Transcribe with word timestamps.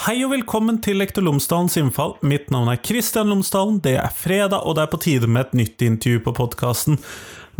Hei 0.00 0.22
og 0.24 0.30
velkommen 0.32 0.78
til 0.80 0.96
Lektor 0.96 1.20
Lomsdalens 1.26 1.74
innfall. 1.76 2.14
Mitt 2.24 2.46
navn 2.48 2.70
er 2.72 2.78
Kristian 2.80 3.28
Lomsdalen. 3.28 3.82
Det 3.84 3.98
er 4.00 4.14
fredag, 4.16 4.62
og 4.64 4.78
det 4.78 4.86
er 4.86 4.88
på 4.88 5.00
tide 5.04 5.28
med 5.28 5.42
et 5.42 5.58
nytt 5.60 5.82
intervju 5.84 6.22
på 6.24 6.32
podkasten. 6.38 6.96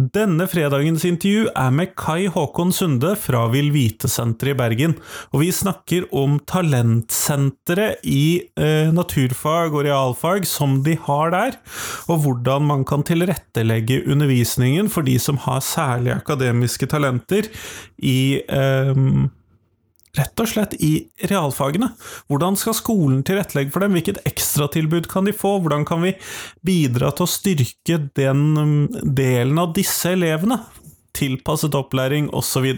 Denne 0.00 0.46
fredagens 0.48 1.02
intervju 1.04 1.50
er 1.52 1.74
med 1.76 1.90
Kai 2.00 2.30
Håkon 2.32 2.70
Sunde 2.72 3.10
fra 3.20 3.42
Vil 3.52 3.68
Vite-senteret 3.74 4.54
i 4.54 4.56
Bergen. 4.56 4.94
Og 5.34 5.42
vi 5.42 5.50
snakker 5.52 6.06
om 6.16 6.38
talentsenteret 6.48 8.00
i 8.08 8.40
eh, 8.56 8.88
naturfag 8.88 9.76
og 9.76 9.84
realfag 9.84 10.48
som 10.48 10.78
de 10.86 10.94
har 11.10 11.34
der, 11.34 11.58
og 12.08 12.22
hvordan 12.24 12.64
man 12.70 12.86
kan 12.88 13.04
tilrettelegge 13.04 14.00
undervisningen 14.08 14.88
for 14.88 15.04
de 15.04 15.18
som 15.20 15.42
har 15.44 15.60
særlig 15.60 16.16
akademiske 16.16 16.88
talenter 16.88 17.52
i 18.00 18.40
eh, 18.40 19.04
rett 20.18 20.42
og 20.42 20.48
slett 20.50 20.74
i 20.82 20.92
realfagene. 21.30 21.92
Hvordan 22.30 22.58
skal 22.58 22.76
skolen 22.78 23.22
tilrettelegge 23.26 23.74
for 23.74 23.84
dem? 23.84 23.94
Hvilket 23.96 24.22
ekstratilbud 24.28 25.08
kan 25.10 25.28
de 25.28 25.34
få? 25.36 25.58
Hvordan 25.62 25.86
kan 25.88 26.02
vi 26.04 26.14
bidra 26.66 27.12
til 27.14 27.26
å 27.26 27.30
styrke 27.30 28.00
den 28.18 28.46
mm, 28.56 28.86
delen 29.16 29.60
av 29.62 29.74
disse 29.76 30.14
elevene? 30.16 30.62
Tilpasset 31.16 31.76
opplæring 31.78 32.30
osv. 32.36 32.72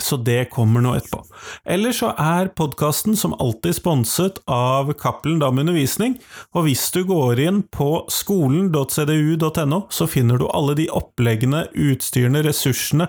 Så 0.00 0.16
det 0.16 0.50
kommer 0.52 0.80
nå 0.80 0.94
etterpå. 0.96 1.20
Eller 1.68 1.92
så 1.92 2.12
er 2.20 2.48
podkasten 2.56 3.16
som 3.18 3.34
alltid 3.42 3.76
sponset 3.76 4.38
av 4.50 4.92
Cappelen 5.00 5.40
Dam 5.42 5.60
Undervisning, 5.60 6.14
og 6.56 6.66
hvis 6.66 6.86
du 6.94 7.02
går 7.08 7.40
inn 7.42 7.60
på 7.74 8.04
skolen.cdu.no, 8.12 9.80
så 9.92 10.08
finner 10.08 10.40
du 10.40 10.46
alle 10.48 10.76
de 10.78 10.86
oppleggene, 10.92 11.66
utstyrene, 11.76 12.40
ressursene, 12.46 13.08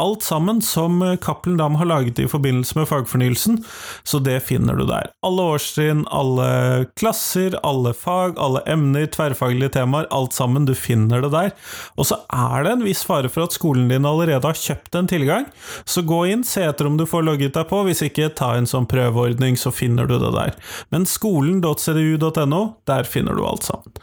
alt 0.00 0.24
sammen 0.24 0.62
som 0.64 1.02
Cappelen 1.20 1.60
Dam 1.60 1.76
har 1.80 1.90
laget 1.90 2.22
i 2.22 2.28
forbindelse 2.30 2.78
med 2.80 2.88
fagfornyelsen, 2.88 3.60
så 4.08 4.22
det 4.24 4.38
finner 4.48 4.78
du 4.78 4.86
der. 4.88 5.12
Alle 5.26 5.48
årstrinn, 5.54 6.06
alle 6.08 6.88
klasser, 6.96 7.58
alle 7.66 7.92
fag, 7.96 8.40
alle 8.40 8.64
emner, 8.70 9.08
tverrfaglige 9.12 9.74
temaer, 9.76 10.08
alt 10.14 10.32
sammen, 10.36 10.66
du 10.68 10.74
finner 10.78 11.24
det 11.24 11.32
der. 11.34 11.52
Og 12.00 12.08
så 12.08 12.22
er 12.32 12.64
det 12.64 12.76
en 12.76 12.86
viss 12.86 13.04
fare 13.06 13.30
for 13.32 13.44
at 13.46 13.56
skolen 13.56 13.90
din 13.92 14.08
allerede 14.08 14.48
har 14.48 14.58
kjøpt 14.58 14.96
en 14.98 15.10
tilgang, 15.10 15.48
så 15.84 16.04
gå 16.06 16.21
inn, 16.28 16.44
se 16.46 16.64
etter 16.66 16.88
om 16.88 16.98
du 16.98 17.06
får 17.08 17.24
logget 17.26 17.56
deg 17.56 17.68
på, 17.70 17.82
hvis 17.86 18.02
ikke, 18.06 18.32
ta 18.38 18.52
en 18.58 18.68
sånn 18.68 18.88
prøveordning, 18.90 19.58
så 19.60 19.72
finner 19.74 20.10
du 20.10 20.18
det 20.22 20.32
der. 20.34 20.56
Men 20.94 21.06
skolen.cdu.no, 21.08 22.62
der 22.90 23.08
finner 23.08 23.38
du 23.38 23.46
alt 23.46 23.68
sammen. 23.68 23.94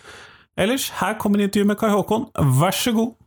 Ellers, 0.59 0.89
her 0.99 1.15
kommer 1.21 1.43
intervjuet 1.43 1.71
med 1.71 1.79
Kai 1.79 1.91
Håkon, 1.93 2.29
vær 2.59 2.75
så 2.75 2.95
god! 2.95 3.18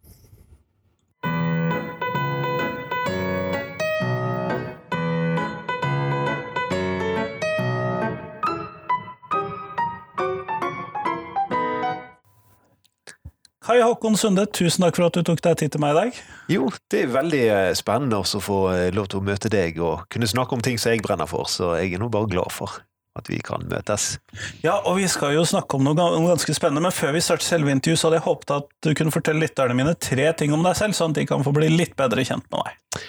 Kai 13.62 13.77
Håkon 13.78 14.16
Sunde, 14.18 14.42
tusen 14.50 14.82
takk 14.82 14.96
for 14.98 15.06
at 15.06 15.14
du 15.14 15.22
tok 15.22 15.38
deg 15.44 15.60
tid 15.60 15.70
til 15.70 15.82
meg 15.82 15.92
i 15.92 15.98
dag. 16.00 16.16
Jo, 16.50 16.64
det 16.91 17.05
er 17.05 17.12
veldig 17.14 17.42
eh, 17.46 17.74
spennende 17.78 18.18
å 18.18 18.41
få 18.42 18.56
eh, 18.72 18.88
lov 18.94 19.06
til 19.12 19.20
å 19.20 19.27
møte 19.28 19.50
deg 19.52 19.78
og 19.78 20.08
kunne 20.10 20.27
snakke 20.27 20.56
om 20.56 20.64
ting 20.66 20.80
som 20.82 20.91
jeg 20.91 21.05
brenner 21.05 21.30
for, 21.30 21.46
så 21.46 21.77
jeg 21.78 21.94
er 21.94 22.02
nå 22.02 22.08
bare 22.10 22.30
glad 22.33 22.50
for 22.50 22.80
at 23.14 23.30
vi 23.30 23.38
kan 23.44 23.62
møtes. 23.70 24.16
Ja, 24.64 24.80
og 24.80 24.98
vi 24.98 25.06
skal 25.12 25.36
jo 25.36 25.46
snakke 25.46 25.78
om 25.78 25.86
noe 25.86 25.94
ganske 25.94 26.56
spennende, 26.56 26.83
men 26.88 26.96
før 26.96 27.14
vi 27.14 27.22
starter 27.22 27.46
selve 27.46 27.70
intervjuet, 27.70 28.00
så 28.00 28.08
hadde 28.08 28.18
jeg 28.18 28.27
håpet 28.27 28.55
at 28.56 28.68
du 28.83 28.90
kunne 28.98 29.14
fortelle 29.14 29.44
lytterne 29.44 29.78
mine 29.78 29.94
tre 29.94 30.27
ting 30.34 30.56
om 30.56 30.66
deg 30.66 30.78
selv, 30.80 30.98
sånn 30.98 31.14
at 31.14 31.20
de 31.20 31.28
kan 31.30 31.46
få 31.46 31.55
bli 31.55 31.70
litt 31.70 31.94
bedre 32.00 32.27
kjent 32.27 32.48
med 32.50 32.64
deg. 32.67 33.06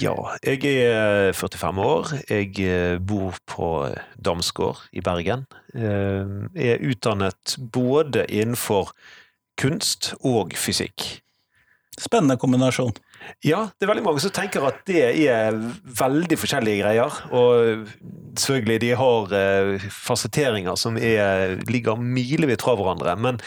Ja, 0.00 0.14
jeg 0.44 0.64
er 0.84 1.32
45 1.36 1.80
år. 1.84 2.12
Jeg 2.28 3.00
bor 3.04 3.36
på 3.48 3.72
Damsgård 4.16 4.80
i 4.96 5.04
Bergen. 5.04 5.44
Jeg 5.76 6.70
er 6.74 6.88
utdannet 6.88 7.56
både 7.72 8.24
innenfor 8.32 8.94
kunst 9.60 10.12
og 10.22 10.54
fysikk. 10.58 11.06
Spennende 12.00 12.36
kombinasjon. 12.40 12.94
Ja, 13.46 13.68
det 13.78 13.86
er 13.86 13.92
veldig 13.92 14.04
mange 14.04 14.20
som 14.20 14.32
tenker 14.34 14.66
at 14.66 14.80
det 14.88 15.04
er 15.30 15.54
veldig 16.00 16.36
forskjellige 16.40 16.82
greier. 16.82 17.20
Og 17.30 17.86
selvfølgelig, 18.40 18.80
de 18.82 18.90
har 18.98 19.36
fasetteringer 19.94 20.76
som 20.80 20.98
er, 20.98 21.54
ligger 21.70 22.00
milevidt 22.00 22.64
fra 22.66 22.74
hverandre. 22.76 23.14
Men 23.16 23.40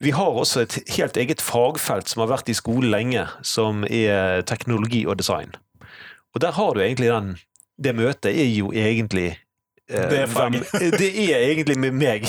vi 0.00 0.12
har 0.14 0.30
også 0.30 0.62
et 0.62 0.78
helt 0.96 1.16
eget 1.16 1.42
fagfelt 1.42 2.08
som 2.08 2.22
har 2.22 2.30
vært 2.34 2.52
i 2.52 2.56
skolen 2.56 2.92
lenge, 2.92 3.26
som 3.42 3.84
er 3.88 4.44
teknologi 4.48 5.02
og 5.08 5.18
design. 5.18 5.56
Og 6.36 6.42
der 6.44 6.52
har 6.52 6.74
du 6.74 6.80
egentlig 6.84 7.10
den 7.10 7.36
Det 7.76 7.92
møtet 7.92 8.32
er 8.32 8.48
jo 8.56 8.70
egentlig 8.72 9.36
det, 9.86 10.96
det 10.98 11.10
er 11.30 11.44
egentlig 11.46 11.76
med 11.78 11.94
meg. 11.94 12.26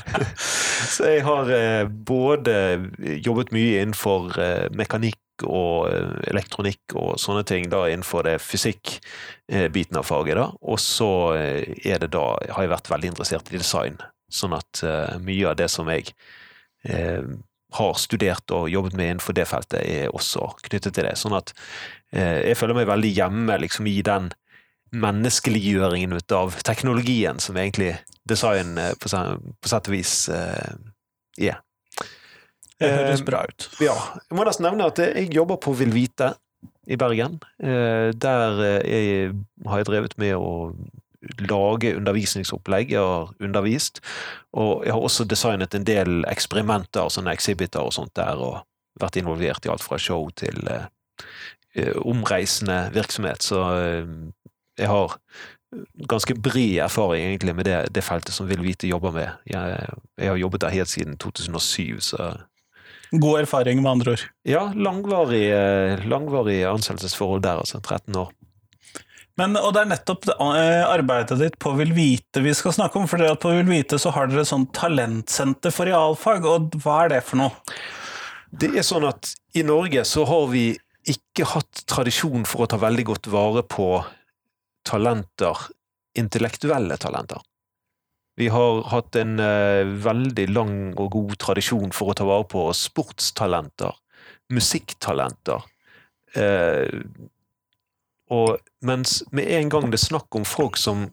Så 0.94 1.06
jeg 1.06 1.22
har 1.26 1.50
både 2.06 2.54
jobbet 3.24 3.52
mye 3.54 3.82
innenfor 3.82 4.34
mekanikk 4.74 5.20
og 5.46 5.88
elektronikk 6.30 6.94
og 6.98 7.16
sånne 7.18 7.44
ting, 7.46 7.68
da 7.70 7.84
innenfor 7.90 8.26
det 8.26 8.36
fysikk-biten 8.42 9.98
av 9.98 10.06
faget. 10.06 10.38
da, 10.38 10.50
Og 10.62 10.78
så 10.82 11.08
er 11.34 12.02
det 12.02 12.12
da, 12.14 12.26
har 12.54 12.66
jeg 12.66 12.74
vært 12.74 12.90
veldig 12.92 13.10
interessert 13.14 13.50
i 13.50 13.58
design, 13.58 13.98
sånn 14.30 14.54
at 14.54 14.84
mye 15.24 15.50
av 15.50 15.58
det 15.58 15.70
som 15.72 15.90
jeg 15.90 16.14
har 17.74 17.98
studert 17.98 18.54
og 18.54 18.70
jobbet 18.70 18.94
med 18.94 19.10
innenfor 19.14 19.34
det 19.34 19.48
feltet, 19.50 19.82
er 19.82 20.14
også 20.14 20.52
knyttet 20.68 20.94
til 20.94 21.08
det. 21.08 21.16
Sånn 21.18 21.34
at 21.34 21.50
jeg 22.14 22.54
føler 22.60 22.78
meg 22.78 22.90
veldig 22.92 23.10
hjemme 23.16 23.58
liksom 23.64 23.90
i 23.90 23.98
den 24.06 24.30
menneskeliggjøringen 24.94 26.14
ut 26.14 26.32
av 26.36 26.54
teknologien, 26.66 27.40
som 27.42 27.56
egentlig 27.58 27.96
design 28.28 28.78
på 29.00 29.10
sett 29.10 29.90
og 29.90 29.92
vis 29.92 30.14
er. 30.30 31.60
Det 32.78 32.90
høres 32.90 33.22
bra 33.26 33.44
ut. 33.46 33.68
Ja. 33.82 33.94
Jeg 34.30 34.36
må 34.38 34.44
nesten 34.46 34.66
nevne 34.66 34.88
at 34.90 34.98
jeg 35.02 35.30
jobber 35.34 35.60
på 35.62 35.74
Vil 35.78 35.94
Vite 35.94 36.34
i 36.90 36.98
Bergen. 37.00 37.38
Der 37.58 38.60
jeg 38.84 39.32
har 39.66 39.80
jeg 39.80 39.88
drevet 39.88 40.18
med 40.20 40.34
å 40.36 40.74
lage 41.48 41.94
undervisningsopplegg. 41.96 42.90
Jeg 42.92 43.00
har 43.00 43.30
undervist, 43.40 44.02
og 44.52 44.84
jeg 44.84 44.92
har 44.92 45.06
også 45.06 45.24
designet 45.30 45.74
en 45.74 45.86
del 45.88 46.24
eksperimenter, 46.28 47.08
sånne 47.08 47.32
exhibiter 47.32 47.80
og 47.86 47.94
sånt 47.96 48.12
der, 48.18 48.36
og 48.36 48.64
vært 49.00 49.16
involvert 49.22 49.64
i 49.64 49.70
alt 49.72 49.82
fra 49.86 49.96
show 49.98 50.28
til 50.36 50.60
omreisende 52.04 52.90
virksomhet. 52.94 53.42
Så 53.42 53.62
jeg 54.80 54.90
har 54.90 55.14
ganske 56.08 56.36
bred 56.38 56.78
erfaring 56.84 57.26
egentlig 57.26 57.54
med 57.58 57.68
det, 57.68 57.78
det 57.94 58.04
feltet 58.06 58.34
som 58.34 58.48
Vil 58.48 58.62
Vite 58.62 58.90
jobber 58.90 59.14
med. 59.14 59.30
Jeg, 59.50 59.78
jeg, 60.18 60.30
har 60.30 60.38
jobbet 60.38 60.64
der 60.64 60.74
helt 60.74 60.92
siden 60.92 61.18
2007, 61.18 62.00
så 62.00 62.32
God 63.14 63.44
erfaring, 63.44 63.82
med 63.82 63.90
andre 63.90 64.14
ord? 64.16 64.22
Ja, 64.48 64.64
langvarig, 64.74 65.44
langvarig 66.08 66.64
ansettelsesforhold 66.66 67.44
der, 67.44 67.60
altså. 67.62 67.78
13 67.78 68.16
år. 68.16 68.32
Men, 69.38 69.56
og 69.58 69.72
det 69.74 69.82
er 69.82 69.90
nettopp 69.90 70.28
arbeidet 70.38 71.38
ditt 71.40 71.56
på 71.62 71.72
Vil 71.78 71.90
Vite 71.94 72.42
vi 72.42 72.54
skal 72.54 72.74
snakke 72.74 73.00
om, 73.00 73.08
for 73.10 73.22
på 73.42 73.54
Vil 73.56 73.70
Vite 73.70 73.98
så 73.98 74.12
har 74.14 74.30
dere 74.30 74.44
et 74.44 74.50
sånt 74.50 74.70
talentsenter 74.76 75.74
for 75.74 75.90
realfag, 75.90 76.46
og 76.46 76.74
hva 76.82 77.04
er 77.04 77.16
det 77.16 77.22
for 77.26 77.42
noe? 77.42 77.54
Det 78.54 78.70
er 78.78 78.86
sånn 78.86 79.06
at 79.08 79.32
i 79.58 79.64
Norge 79.66 80.04
så 80.06 80.22
har 80.30 80.46
vi 80.52 80.68
ikke 81.10 81.48
hatt 81.50 81.82
tradisjon 81.90 82.46
for 82.48 82.64
å 82.64 82.70
ta 82.70 82.78
veldig 82.80 83.06
godt 83.10 83.26
vare 83.32 83.64
på 83.66 83.88
talenter, 84.86 85.58
intellektuelle 86.18 86.96
talenter. 87.00 87.42
Vi 88.36 88.48
har 88.50 88.82
hatt 88.90 89.16
en 89.16 89.38
uh, 89.38 89.86
veldig 89.86 90.48
lang 90.50 90.78
og 90.98 91.12
god 91.14 91.36
tradisjon 91.42 91.92
for 91.94 92.10
å 92.10 92.16
ta 92.18 92.26
vare 92.26 92.46
på 92.50 92.66
sportstalenter, 92.74 93.94
musikktalenter. 94.50 95.62
Uh, 96.34 96.90
og 98.34 98.58
mens 98.82 99.20
med 99.30 99.50
en 99.54 99.70
gang 99.70 99.86
det 99.90 100.00
er 100.00 100.08
snakk 100.08 100.34
om 100.34 100.46
folk 100.48 100.78
som 100.80 101.06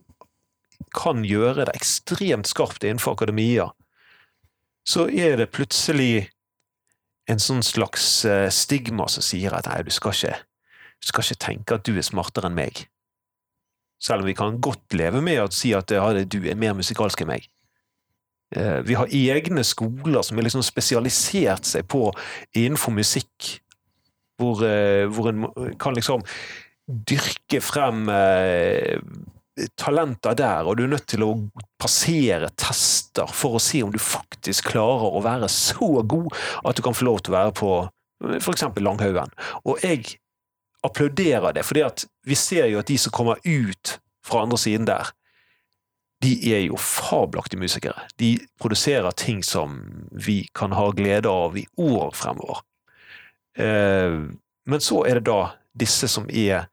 kan 0.97 1.21
gjøre 1.27 1.67
det 1.67 1.75
ekstremt 1.77 2.49
skarpt 2.49 2.83
innenfor 2.83 3.13
akademia, 3.13 3.69
så 4.81 5.05
er 5.05 5.37
det 5.37 5.51
plutselig 5.53 6.31
en 7.29 7.39
sånn 7.39 7.61
slags 7.61 8.23
uh, 8.25 8.49
stigma 8.49 9.05
som 9.13 9.23
sier 9.23 9.53
at 9.53 9.69
nei, 9.69 9.83
du 9.85 9.93
skal 9.93 10.17
ikke, 10.17 10.39
du 10.97 11.11
skal 11.11 11.27
ikke 11.27 11.45
tenke 11.45 11.77
at 11.77 11.85
du 11.85 11.93
er 11.93 12.07
smartere 12.07 12.49
enn 12.49 12.57
meg. 12.57 12.87
Selv 14.01 14.23
om 14.23 14.29
vi 14.29 14.37
kan 14.37 14.59
godt 14.63 14.95
leve 14.97 15.21
med 15.23 15.43
å 15.43 15.49
si 15.53 15.75
at 15.77 15.91
du 15.91 16.39
er 16.41 16.59
mer 16.59 16.77
musikalsk 16.77 17.21
enn 17.23 17.33
meg. 17.35 17.45
Vi 18.87 18.97
har 18.97 19.13
egne 19.15 19.63
skoler 19.63 20.25
som 20.27 20.39
har 20.39 20.43
liksom 20.47 20.63
spesialisert 20.65 21.69
seg 21.69 21.85
på 21.87 22.09
innenfor 22.57 22.91
musikk, 22.97 23.51
hvor, 24.41 24.65
hvor 25.13 25.29
en 25.29 25.45
kan 25.79 25.95
liksom 25.95 26.25
dyrke 27.07 27.61
frem 27.63 28.09
talenter 29.79 30.35
der, 30.37 30.65
og 30.65 30.77
du 30.77 30.85
er 30.85 30.93
nødt 30.93 31.07
til 31.11 31.23
å 31.25 31.31
passere 31.81 32.49
tester 32.59 33.29
for 33.35 33.57
å 33.57 33.63
se 33.63 33.83
om 33.85 33.91
du 33.93 33.99
faktisk 34.01 34.71
klarer 34.71 35.17
å 35.17 35.23
være 35.23 35.49
så 35.51 36.01
god 36.01 36.31
at 36.63 36.77
du 36.77 36.83
kan 36.85 36.95
få 36.97 37.07
lov 37.07 37.21
til 37.21 37.33
å 37.33 37.37
være 37.37 37.55
på 37.59 37.71
f.eks. 38.39 38.67
Langhaugen. 38.77 39.31
Og 39.65 39.81
jeg 39.83 40.17
applauderer 40.83 41.53
det, 41.53 41.63
fordi 41.63 41.85
vi 42.25 42.35
ser 42.35 42.69
jo 42.71 42.81
at 42.81 42.89
de 42.89 42.97
som 42.97 43.13
kommer 43.13 43.41
ut 43.43 43.97
fra 44.25 44.43
andre 44.45 44.57
siden 44.57 44.87
der, 44.89 45.11
de 46.21 46.35
er 46.53 46.65
jo 46.67 46.77
fabelaktige 46.77 47.59
musikere. 47.59 48.05
De 48.21 48.35
produserer 48.61 49.11
ting 49.17 49.41
som 49.43 49.79
vi 50.11 50.43
kan 50.53 50.73
ha 50.77 50.91
glede 50.93 51.29
av 51.29 51.57
i 51.57 51.65
år 51.81 52.11
fremover. 52.13 52.61
Eh, 53.57 54.19
men 54.65 54.81
så 54.81 55.01
er 55.09 55.17
det 55.17 55.29
da 55.31 55.55
disse 55.73 56.07
som 56.11 56.27
er 56.29 56.67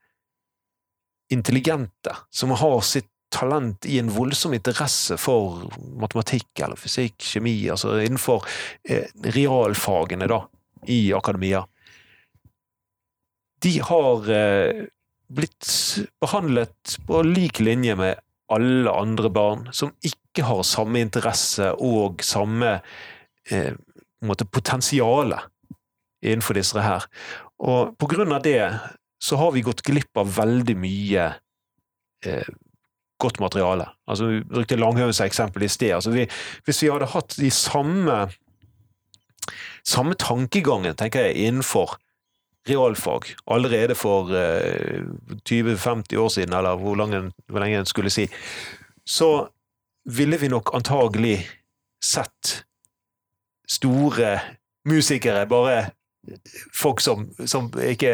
intelligente, 1.33 2.13
som 2.31 2.53
har 2.57 2.81
sitt 2.85 3.09
talent 3.33 3.87
i 3.87 3.99
en 4.01 4.11
voldsom 4.13 4.55
interesse 4.57 5.17
for 5.21 5.67
matematikk 6.01 6.63
eller 6.65 6.81
fysikk, 6.81 7.17
kjemi, 7.21 7.57
altså 7.73 7.99
innenfor 8.01 8.45
eh, 8.89 9.09
realfagene 9.37 10.29
da, 10.31 10.43
i 10.89 11.13
akademia. 11.17 11.65
De 13.65 13.75
har 13.85 14.31
eh, 14.31 14.87
blitt 15.29 15.69
behandlet 16.21 16.97
på 17.07 17.23
lik 17.27 17.61
linje 17.61 17.97
med 17.99 18.21
alle 18.49 18.91
andre 18.91 19.31
barn 19.31 19.67
som 19.77 19.93
ikke 20.05 20.47
har 20.49 20.65
samme 20.65 21.03
interesse 21.05 21.73
og 21.75 22.23
samme 22.25 22.79
eh, 23.51 23.75
potensiale 24.53 25.43
innenfor 26.25 26.59
disse 26.59 26.83
her. 26.83 27.05
Og 27.59 27.93
på 27.99 28.09
grunn 28.11 28.33
av 28.35 28.43
det 28.47 28.63
så 29.23 29.37
har 29.37 29.53
vi 29.53 29.67
gått 29.67 29.85
glipp 29.87 30.17
av 30.19 30.31
veldig 30.39 30.77
mye 30.79 31.29
eh, 32.25 32.51
godt 33.19 33.41
materiale. 33.43 33.89
Altså, 34.07 34.27
Vi 34.27 34.45
brukte 34.45 34.79
Langhaugens 34.79 35.21
eksempel 35.21 35.63
i 35.67 35.69
sted. 35.69 35.95
Altså, 35.95 36.11
vi, 36.15 36.29
hvis 36.65 36.83
vi 36.83 36.91
hadde 36.91 37.11
hatt 37.13 37.35
de 37.39 37.51
samme, 37.51 38.29
samme 39.87 40.15
tankegangen 40.15 40.97
tenker 40.97 41.27
jeg, 41.27 41.49
innenfor 41.49 41.99
realfag 42.69 43.33
allerede 43.51 43.97
for 43.99 44.33
eh, 44.37 45.03
20-50 45.51 46.17
år 46.17 46.29
siden, 46.29 46.55
eller 46.55 46.77
hvor, 46.81 46.97
lang, 46.97 47.33
hvor 47.47 47.65
lenge 47.65 47.83
en 47.83 47.89
skulle 47.89 48.13
si, 48.13 48.29
så 49.09 49.49
ville 50.09 50.39
vi 50.41 50.49
nok 50.49 50.73
antagelig 50.77 51.43
sett 52.05 52.65
store 53.69 54.39
musikere, 54.89 55.47
bare 55.49 55.91
folk 56.75 57.01
som, 57.01 57.29
som 57.47 57.69
ikke 57.83 58.13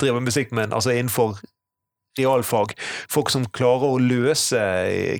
driver 0.00 0.20
musikk, 0.20 0.52
men 0.52 0.72
altså 0.72 0.94
innenfor 0.94 1.38
realfag. 2.18 2.74
Folk 3.10 3.30
som 3.32 3.46
klarer 3.56 3.94
å 3.94 4.00
løse 4.02 4.60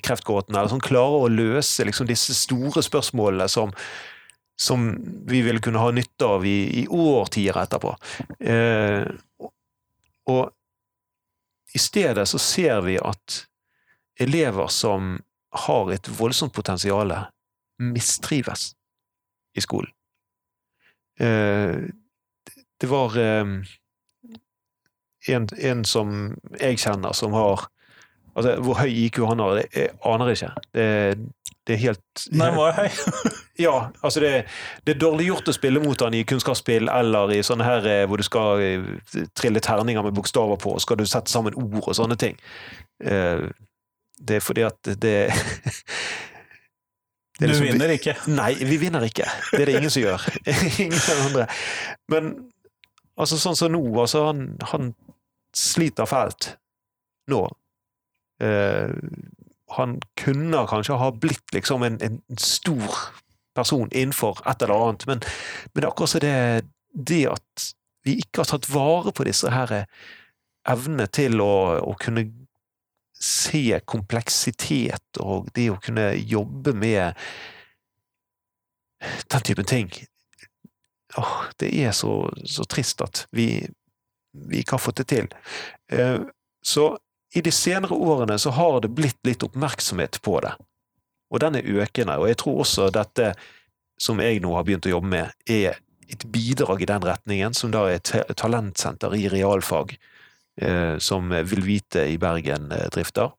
kreftgåten, 0.05 0.55
eller 0.57 0.71
som 0.73 0.83
klarer 0.83 1.27
å 1.27 1.33
løse 1.33 1.87
liksom, 1.89 2.09
disse 2.11 2.35
store 2.37 2.83
spørsmålene 2.85 3.49
som, 3.51 3.73
som 4.61 4.93
vi 5.27 5.43
vil 5.43 5.61
kunne 5.61 5.83
ha 5.83 5.91
nytte 5.91 6.29
av 6.37 6.47
i, 6.47 6.83
i 6.83 6.87
årtier 6.89 7.57
etterpå. 7.63 7.95
Eh, 8.39 9.07
og 10.31 10.53
i 11.75 11.81
stedet 11.81 12.29
så 12.29 12.39
ser 12.39 12.83
vi 12.87 12.99
at 13.01 13.43
elever 14.21 14.69
som 14.71 15.17
har 15.67 15.93
et 15.93 16.09
voldsomt 16.19 16.55
potensial, 16.55 17.13
mistrives 17.83 18.73
i 19.57 19.65
skolen. 19.65 19.91
Eh, 21.21 21.89
det 22.81 22.89
var 22.91 23.17
eh, 23.19 23.47
en, 25.29 25.49
en, 25.59 25.85
som 25.85 26.17
jeg 26.61 26.81
kjenner, 26.83 27.13
som 27.13 27.37
har 27.37 27.69
altså 28.33 28.55
Hvor 28.65 28.79
høy 28.81 28.89
IQ 28.89 29.19
han 29.29 29.43
har, 29.45 29.59
det, 29.59 29.67
jeg 29.77 29.93
aner 30.09 30.31
ikke. 30.33 30.53
Det, 30.73 30.87
det 31.67 31.77
er 31.77 31.81
helt 31.85 32.23
han 32.41 32.57
var 32.57 32.75
høy. 32.75 32.89
ja, 33.63 33.75
altså 34.03 34.23
det, 34.25 34.31
det, 34.83 34.95
er 34.95 35.03
dårlig 35.03 35.29
gjort 35.29 35.51
å 35.53 35.55
spille 35.55 35.83
mot 35.83 36.01
han 36.03 36.17
i 36.19 36.25
kunnskapsspill 36.27 36.91
eller 36.91 37.35
i 37.37 37.43
sånne 37.47 37.67
her 37.67 37.87
eh, 37.87 38.03
hvor 38.11 38.19
du 38.19 38.27
skal 38.27 38.63
eh, 38.65 38.89
trille 39.39 39.63
terninger 39.63 40.03
med 40.03 40.17
bokstaver 40.17 40.59
på, 40.63 40.75
og 40.75 40.83
skal 40.83 40.99
du 40.99 41.07
sette 41.07 41.31
sammen 41.31 41.55
ord 41.55 41.85
og 41.85 41.95
sånne 41.97 42.19
ting. 42.19 42.37
Det 43.03 44.37
er 44.37 44.45
fordi 44.45 44.63
at 44.67 44.91
det 45.03 45.17
du 47.43 47.47
liksom, 47.49 47.67
vinner 47.67 47.93
ikke? 47.95 48.15
Nei, 48.31 48.53
vi 48.55 48.77
vinner 48.79 49.05
ikke. 49.07 49.27
Det 49.53 49.63
er 49.63 49.71
det 49.71 49.79
ingen 49.81 49.93
som 49.93 50.05
gjør. 50.05 50.27
ingen 50.85 50.99
andre. 51.27 51.47
Men 52.13 52.33
altså 53.19 53.39
sånn 53.41 53.59
som 53.59 53.73
nå, 53.75 53.83
altså 54.01 54.27
han, 54.29 54.45
han 54.73 54.93
sliter 55.57 56.09
fælt 56.09 56.55
nå. 57.33 57.45
Eh, 58.43 58.93
han 59.77 59.99
kunne 60.21 60.65
kanskje 60.71 60.99
ha 61.01 61.11
blitt 61.17 61.55
liksom 61.55 61.85
en, 61.87 61.99
en, 62.03 62.21
stor 62.39 62.99
person 63.57 63.91
innenfor 63.93 64.41
et 64.49 64.63
eller 64.63 64.89
annet, 64.89 65.07
men, 65.07 65.25
men 65.75 65.87
akkurat 65.89 66.15
så 66.15 66.21
det, 66.23 66.65
det 66.93 67.25
at 67.33 67.67
vi 68.05 68.17
ikke 68.23 68.43
har 68.43 68.51
tatt 68.55 68.71
vare 68.73 69.13
på 69.15 69.27
disse 69.29 69.51
her 69.53 69.85
evnene 70.69 71.07
til 71.13 71.43
å, 71.43 71.53
å 71.83 71.95
kunne 72.01 72.27
se 73.23 73.79
kompleksitet 73.87 75.21
og 75.23 75.51
det 75.55 75.69
å 75.71 75.81
kunne 75.83 76.11
jobbe 76.17 76.75
med 76.75 77.19
den 79.31 79.47
typen 79.47 79.69
ting 79.69 79.93
Åh, 81.17 81.45
Det 81.61 81.69
er 81.85 81.93
så, 81.93 82.31
så 82.49 82.65
trist 82.65 83.03
at 83.05 83.27
vi, 83.37 83.67
vi, 84.33 84.63
ikke 84.63 84.79
har 84.79 84.81
fått 84.81 85.03
det 85.03 85.05
til. 85.13 85.27
Eh, 85.93 86.23
så 86.65 86.87
i 87.33 87.43
de 87.45 87.53
senere 87.55 87.97
årene 87.97 88.39
så 88.39 88.53
har 88.53 88.81
det 88.85 88.93
blitt 88.93 89.19
litt 89.25 89.45
oppmerksomhet 89.47 90.21
på 90.23 90.39
det, 90.45 90.53
og 91.33 91.41
den 91.41 91.57
er 91.59 91.71
økende. 91.83 92.19
Og 92.21 92.29
jeg 92.29 92.41
tror 92.43 92.63
også 92.65 92.91
dette 92.93 93.33
som 94.01 94.21
jeg 94.21 94.43
nå 94.43 94.53
har 94.57 94.67
begynt 94.67 94.89
å 94.89 94.97
jobbe 94.97 95.13
med, 95.15 95.35
er 95.49 95.79
et 96.13 96.25
bidrag 96.29 96.83
i 96.83 96.89
den 96.91 97.05
retningen, 97.07 97.55
som 97.57 97.73
da 97.73 97.87
er 97.89 98.01
et 98.01 98.37
talentsenter 98.37 99.15
i 99.17 99.29
realfag 99.33 99.95
Eh, 100.57 100.99
som 100.99 101.29
Vil 101.29 101.63
Vite 101.65 102.05
i 102.07 102.19
Bergen 102.19 102.73
eh, 102.73 102.89
drifter. 102.93 103.33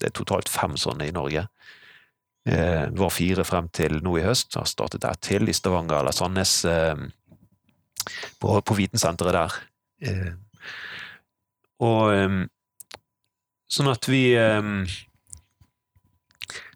Det 0.00 0.08
er 0.08 0.16
totalt 0.16 0.48
fem 0.48 0.78
sånne 0.80 1.08
i 1.08 1.12
Norge. 1.12 1.46
Eh, 2.48 2.86
var 2.96 3.12
fire 3.12 3.44
frem 3.44 3.68
til 3.72 4.00
nå 4.04 4.16
i 4.18 4.24
høst. 4.24 4.56
Har 4.56 4.68
startet 4.68 5.04
ett 5.04 5.20
til 5.24 5.48
i 5.48 5.56
Stavanger 5.56 6.00
eller 6.00 6.16
Sandnes, 6.16 6.62
på, 8.40 8.56
på 8.60 8.76
vitensenteret 8.76 9.36
der. 9.36 10.34
Og 11.84 12.10
sånn 13.74 13.90
at 13.92 14.08
vi 14.08 14.24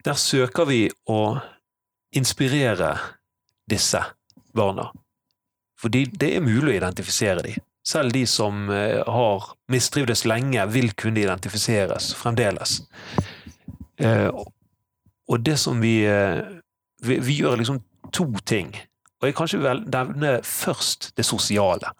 Der 0.04 0.16
søker 0.16 0.64
vi 0.68 0.86
å 1.10 1.38
inspirere 2.16 2.92
disse 3.68 4.00
barna. 4.54 4.88
Fordi 5.78 6.04
det 6.10 6.30
er 6.36 6.44
mulig 6.44 6.72
å 6.72 6.76
identifisere 6.78 7.44
dem. 7.44 7.58
Selv 7.88 8.12
de 8.12 8.24
som 8.28 8.68
eh, 8.74 9.00
har 9.06 9.50
mistrivdes 9.72 10.24
lenge, 10.28 10.66
vil 10.74 10.90
kunne 10.98 11.22
identifiseres 11.22 12.10
fremdeles. 12.18 12.82
Eh, 13.96 14.28
og 15.28 15.44
det 15.44 15.56
som 15.60 15.80
vi 15.80 16.02
eh, 16.06 16.44
Vi, 16.98 17.14
vi 17.22 17.36
gjør 17.38 17.60
liksom 17.60 17.76
to 18.10 18.24
ting. 18.42 18.72
Og 19.20 19.28
jeg 19.28 19.34
kanskje 19.38 19.60
vil 19.62 19.84
nevne 19.86 20.40
først 20.42 21.12
det 21.14 21.22
sosiale. 21.22 21.92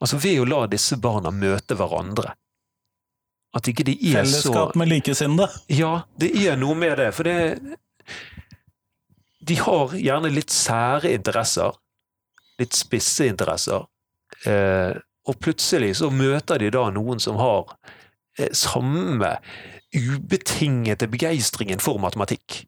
Altså 0.00 0.16
ved 0.16 0.40
å 0.40 0.46
la 0.48 0.62
disse 0.72 0.96
barna 0.96 1.28
møte 1.28 1.76
hverandre. 1.76 2.32
At 3.56 3.66
ikke 3.66 3.84
de 3.88 3.96
er 3.96 4.20
Fellesskap 4.20 4.42
så 4.42 4.52
Fellesskap 4.52 4.76
med 4.78 4.90
likesinnede? 4.92 5.48
Ja, 5.74 5.92
det 6.20 6.30
er 6.46 6.58
noe 6.60 6.76
med 6.78 6.98
det. 7.00 7.10
For 7.16 7.26
det 7.26 7.38
De 9.48 9.56
har 9.58 9.94
gjerne 9.96 10.30
litt 10.30 10.52
sære 10.54 11.10
interesser. 11.16 11.78
Litt 12.60 12.76
spisse 12.76 13.26
interesser. 13.26 13.88
Eh, 14.46 14.94
og 15.26 15.38
plutselig 15.42 15.96
så 16.00 16.10
møter 16.12 16.60
de 16.60 16.70
da 16.72 16.86
noen 16.94 17.20
som 17.22 17.40
har 17.40 17.74
eh, 18.38 18.52
samme 18.56 19.34
ubetingete 19.96 21.08
begeistringen 21.10 21.82
for 21.82 21.98
matematikk. 22.02 22.62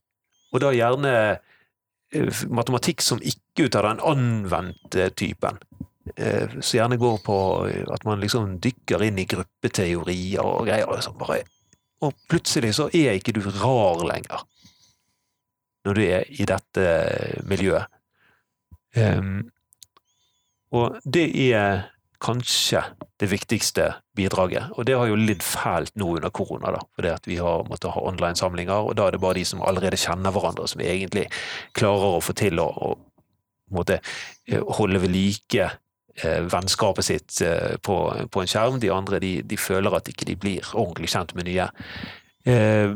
Og 0.52 0.64
da 0.64 0.72
gjerne 0.74 1.14
eh, 1.30 2.42
matematikk 2.50 3.04
som 3.04 3.22
ikke 3.22 3.68
ut 3.68 3.78
av 3.78 3.86
den 3.90 4.02
anvendte 4.12 5.10
typen. 5.14 5.60
Eh, 6.16 6.48
som 6.60 6.76
gjerne 6.76 6.98
går 6.98 7.18
på 7.22 7.36
at 7.94 8.04
man 8.04 8.20
liksom 8.20 8.56
dykker 8.62 9.04
inn 9.06 9.20
i 9.22 9.26
gruppeteorier 9.30 10.42
og 10.42 10.66
greier. 10.66 10.90
Liksom 10.90 11.14
bare, 11.20 11.42
og 12.02 12.16
plutselig 12.30 12.74
så 12.78 12.88
er 12.90 13.14
ikke 13.14 13.36
du 13.36 13.44
rar 13.60 14.02
lenger, 14.08 14.42
når 15.86 15.98
du 15.98 16.02
er 16.02 16.26
i 16.26 16.46
dette 16.48 16.86
miljøet. 17.46 17.86
Um, 18.92 19.46
og 20.74 20.98
det 21.04 21.28
er 21.46 21.86
kanskje 22.22 22.82
det 23.22 23.28
viktigste 23.30 23.86
bidraget. 24.16 24.74
Og 24.76 24.86
det 24.86 24.98
har 24.98 25.06
jo 25.08 25.18
lidd 25.18 25.42
fælt 25.42 25.94
nå 25.98 26.10
under 26.16 26.34
korona, 26.34 26.74
da, 26.74 26.82
fordi 26.96 27.12
at 27.12 27.30
vi 27.30 27.38
har 27.42 27.64
måttet 27.70 27.94
ha 27.94 28.02
online-samlinger, 28.10 28.90
og 28.90 28.98
da 28.98 29.06
er 29.06 29.14
det 29.14 29.22
bare 29.22 29.38
de 29.38 29.46
som 29.48 29.62
allerede 29.62 30.00
kjenner 30.00 30.34
hverandre, 30.34 30.66
som 30.70 30.82
egentlig 30.82 31.28
klarer 31.78 32.18
å 32.18 32.22
få 32.22 32.34
til 32.38 32.60
å, 32.62 32.68
å 32.68 32.92
måtte, 33.74 34.00
eh, 34.50 34.62
holde 34.78 35.02
ved 35.02 35.14
like 35.14 35.62
eh, 35.64 35.78
vennskapet 36.20 37.06
sitt 37.06 37.40
eh, 37.40 37.78
på, 37.82 37.96
på, 38.30 38.42
en 38.42 38.50
skjerm. 38.50 38.80
De 38.82 38.90
andre 38.92 39.20
de, 39.22 39.32
de, 39.42 39.58
føler 39.60 39.96
at 39.96 40.10
ikke 40.10 40.28
de 40.28 40.36
blir 40.36 40.74
ordentlig 40.74 41.12
kjent 41.14 41.34
med 41.38 41.48
nye. 41.48 41.68
Eh, 42.44 42.94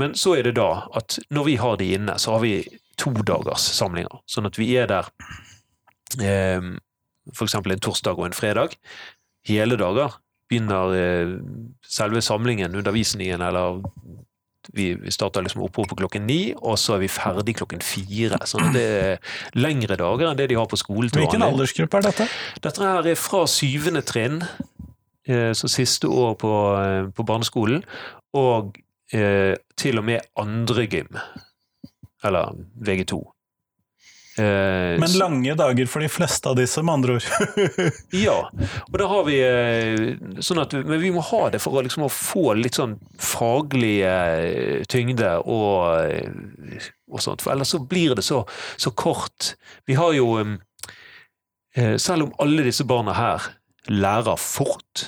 men 0.00 0.14
så 0.18 0.36
er 0.38 0.48
det 0.48 0.56
da 0.56 0.86
at 0.96 1.18
når 1.34 1.48
vi 1.50 1.58
har 1.60 1.76
de 1.80 1.92
inne, 1.98 2.16
så 2.18 2.36
har 2.36 2.44
vi 2.44 2.56
to 3.00 3.12
dagers 3.26 3.64
samlinger, 3.76 4.22
sånn 4.30 4.48
at 4.48 4.58
vi 4.60 4.70
er 4.78 4.88
der 4.90 5.08
eh, 6.22 6.72
f.eks. 7.32 7.56
en 7.58 7.82
torsdag 7.82 8.18
og 8.18 8.28
en 8.28 8.36
fredag, 8.36 8.76
hele 9.48 9.78
dager, 9.80 10.18
begynner 10.50 10.96
eh, 10.96 11.34
selve 11.86 12.22
samlingen, 12.24 12.76
undervisningen, 12.78 13.42
eller 13.42 13.82
vi, 14.76 14.92
vi 14.98 15.12
starter 15.12 15.44
liksom 15.44 15.64
oppropet 15.66 15.98
klokken 16.00 16.24
ni, 16.26 16.54
og 16.56 16.78
så 16.80 16.96
er 16.96 17.04
vi 17.04 17.10
ferdig 17.12 17.56
klokken 17.60 17.82
fire. 17.84 18.40
Så 18.48 18.60
det 18.74 18.84
er 18.84 19.34
lengre 19.58 19.98
dager 20.00 20.30
enn 20.30 20.38
det 20.38 20.48
de 20.52 20.58
har 20.58 20.68
på 20.70 20.80
skolen. 20.80 21.12
Hvilken 21.12 21.44
aldersgruppe 21.44 22.00
er 22.00 22.08
dette? 22.08 22.28
Dette 22.64 22.86
her 22.86 23.10
er 23.12 23.20
fra 23.20 23.44
syvende 23.50 24.04
trinn, 24.06 24.40
eh, 25.28 25.52
så 25.56 25.70
siste 25.70 26.08
år 26.08 26.34
på, 26.40 26.54
eh, 26.80 27.10
på 27.12 27.26
barneskolen, 27.28 27.84
og 28.38 28.78
eh, 29.12 29.54
til 29.76 30.00
og 30.00 30.08
med 30.08 30.32
andre 30.40 30.86
gym. 30.88 31.20
Eller 32.24 32.56
VG2. 32.80 33.20
Eh, 34.38 34.98
Men 35.00 35.12
lange 35.18 35.54
dager 35.54 35.88
for 35.90 36.00
de 36.00 36.08
fleste 36.08 36.48
av 36.48 36.56
disse, 36.56 36.80
med 36.82 36.94
andre 36.94 37.18
ord. 37.18 37.26
Ja, 38.16 38.38
og 38.88 38.96
da 39.00 39.08
har 39.10 39.26
vi 39.26 39.36
eh, 39.44 40.04
sånn 40.40 40.62
at, 40.62 40.72
Men 40.72 41.02
vi 41.02 41.10
må 41.12 41.24
ha 41.28 41.42
det 41.52 41.60
for 41.60 41.76
å, 41.76 41.82
liksom, 41.84 42.06
å 42.06 42.12
få 42.12 42.54
litt 42.56 42.78
sånn 42.80 42.96
faglig 43.20 43.98
eh, 44.08 44.84
tyngde 44.88 45.34
og, 45.42 46.08
eh, 46.08 46.88
og 47.12 47.24
sånt, 47.24 47.44
for 47.44 47.52
ellers 47.52 47.74
så 47.74 47.82
blir 47.84 48.16
det 48.16 48.24
så, 48.24 48.40
så 48.80 48.94
kort. 48.96 49.54
Vi 49.88 49.98
har 49.98 50.14
jo 50.16 50.32
Selv 51.72 52.26
om 52.26 52.32
alle 52.44 52.66
disse 52.66 52.84
barna 52.84 53.14
her 53.16 53.44
lærer 53.88 54.36
fort, 54.36 55.06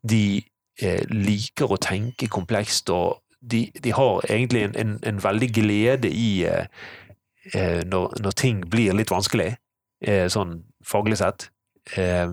de 0.00 0.40
liker 1.12 1.68
å 1.68 1.76
tenke 1.76 2.30
komplekst, 2.32 2.88
og 2.88 3.20
de, 3.44 3.66
de 3.76 3.92
har 3.92 4.24
egentlig 4.24 4.62
en, 4.70 4.76
en, 4.80 4.94
en 5.04 5.20
veldig 5.20 5.50
glede 5.52 6.08
i 6.08 6.30
eh, 7.54 7.80
når, 7.86 8.18
når 8.24 8.36
ting 8.38 8.60
blir 8.70 8.96
litt 8.96 9.12
vanskelig, 9.12 9.54
eh, 10.04 10.26
sånn 10.32 10.60
faglig 10.84 11.18
sett 11.20 11.48
eh, 11.96 12.30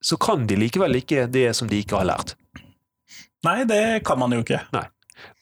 så 0.00 0.16
kan 0.16 0.46
de 0.46 0.56
likevel 0.56 1.00
ikke 1.00 1.26
det 1.26 1.50
som 1.56 1.68
de 1.68 1.80
ikke 1.82 1.98
har 1.98 2.08
lært. 2.08 2.36
Nei, 3.46 3.62
det 3.68 4.04
kan 4.06 4.18
man 4.18 4.32
jo 4.34 4.42
ikke. 4.44 4.60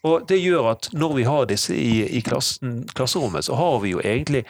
Og 0.06 0.26
det 0.28 0.38
gjør 0.40 0.72
at 0.72 0.88
når 0.96 1.14
vi 1.16 1.25
har 1.28 1.48
disse 1.50 1.76
i, 1.76 2.06
i 2.18 2.22
klassen, 2.25 2.84
klasserommet, 2.96 3.44
så 3.44 3.56
har 3.58 3.80
vi 3.82 3.92
jo 3.92 4.00
egentlig 4.00 4.44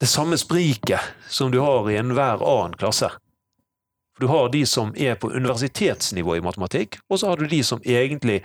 det 0.00 0.08
samme 0.10 0.36
spriket 0.40 1.00
som 1.28 1.52
du 1.52 1.60
har 1.64 1.88
i 1.90 1.98
enhver 2.00 2.42
annen 2.44 2.76
klasse. 2.76 3.10
For 4.14 4.26
Du 4.26 4.30
har 4.30 4.48
de 4.52 4.64
som 4.66 4.92
er 4.96 5.16
på 5.18 5.32
universitetsnivå 5.32 6.36
i 6.36 6.44
matematikk, 6.44 7.00
og 7.08 7.20
så 7.20 7.32
har 7.32 7.40
du 7.40 7.48
de 7.48 7.62
som 7.64 7.80
egentlig 7.84 8.42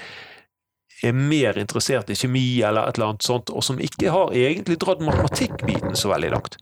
er 1.03 1.15
mer 1.15 1.57
interessert 1.57 2.09
i 2.11 2.17
kjemi 2.17 2.61
eller 2.65 2.89
et 2.89 2.97
eller 2.97 3.13
annet 3.13 3.25
sånt, 3.25 3.51
og 3.53 3.63
som 3.63 3.79
ikke 3.81 4.11
har 4.13 4.35
egentlig 4.35 4.79
dratt 4.81 5.03
matematikkbiten 5.03 5.95
så 5.97 6.11
veldig 6.13 6.31
langt. 6.33 6.59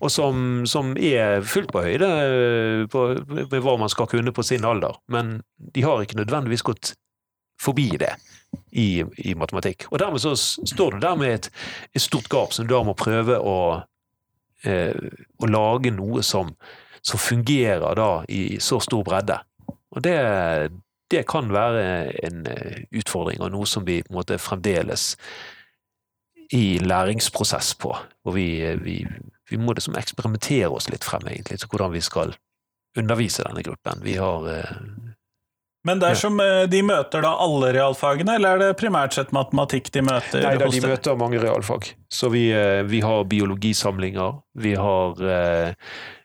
Og 0.00 0.08
som, 0.12 0.64
som 0.70 0.94
er 0.96 1.42
fullt 1.44 1.72
på 1.74 1.82
høyde 1.84 2.08
eh, 2.08 2.82
på, 2.88 3.04
med 3.34 3.58
hva 3.60 3.76
man 3.80 3.92
skal 3.92 4.08
kunne 4.08 4.32
på 4.32 4.44
sin 4.46 4.64
alder, 4.64 4.96
men 5.12 5.40
de 5.74 5.84
har 5.84 6.00
ikke 6.02 6.20
nødvendigvis 6.22 6.64
gått 6.64 6.94
forbi 7.60 7.90
det 8.00 8.14
i, 8.72 9.04
i 9.16 9.34
matematikk. 9.36 9.84
Og 9.90 10.00
dermed 10.00 10.22
så 10.22 10.32
står 10.36 10.96
du 10.96 11.04
der 11.04 11.18
med 11.20 11.34
et, 11.34 11.50
et 11.92 12.02
stort 12.02 12.30
gap 12.32 12.56
som 12.56 12.66
du 12.66 12.72
da 12.74 12.80
må 12.86 12.96
prøve 12.98 13.36
å, 13.36 13.58
eh, 14.64 14.96
å 15.36 15.50
lage 15.50 15.92
noe 15.92 16.24
som, 16.24 16.54
som 17.02 17.20
fungerer 17.20 17.98
da 18.00 18.10
i 18.32 18.56
så 18.62 18.80
stor 18.80 19.04
bredde. 19.06 19.36
Og 19.90 20.02
det, 20.06 20.16
det 21.10 21.24
kan 21.30 21.50
være 21.52 21.84
en 22.26 22.44
eh, 22.46 22.84
utfordring, 22.96 23.40
og 23.42 23.52
noe 23.54 23.68
som 23.68 23.86
vi 23.86 24.00
på 24.04 24.12
en 24.12 24.20
måte 24.20 24.38
fremdeles 24.40 25.14
i 26.54 26.78
læringsprosess 26.82 27.74
på. 27.78 27.94
Hvor 28.22 28.34
vi, 28.34 28.48
vi, 28.82 29.00
vi 29.50 29.58
må 29.58 29.74
liksom 29.76 29.98
eksperimentere 29.98 30.70
oss 30.70 30.90
litt 30.90 31.06
frem, 31.06 31.28
egentlig, 31.30 31.60
til 31.62 31.70
hvordan 31.70 31.94
vi 31.94 32.02
skal 32.04 32.34
undervise 32.98 33.46
denne 33.46 33.62
gruppen. 33.62 34.02
Vi 34.02 34.16
har 34.18 34.48
eh, 34.50 34.76
Men 35.86 36.02
det 36.02 36.12
dersom 36.12 36.42
som 36.42 36.70
de 36.70 36.82
møter 36.84 37.22
da 37.24 37.34
alle 37.42 37.72
realfagene, 37.76 38.36
eller 38.38 38.56
er 38.56 38.64
det 38.64 38.78
primært 38.80 39.16
sett 39.16 39.34
matematikk 39.34 39.92
de 39.94 40.02
møter? 40.06 40.42
Nei 40.44 40.56
da, 40.58 40.70
de 40.70 40.82
møter 40.84 41.18
mange 41.18 41.42
realfag. 41.42 41.92
Så 42.12 42.32
vi, 42.34 42.48
eh, 42.54 42.82
vi 42.86 43.02
har 43.06 43.26
biologisamlinger. 43.30 44.40
Vi 44.58 44.74
har 44.78 45.22
eh, 45.22 45.68
eh, 45.70 46.18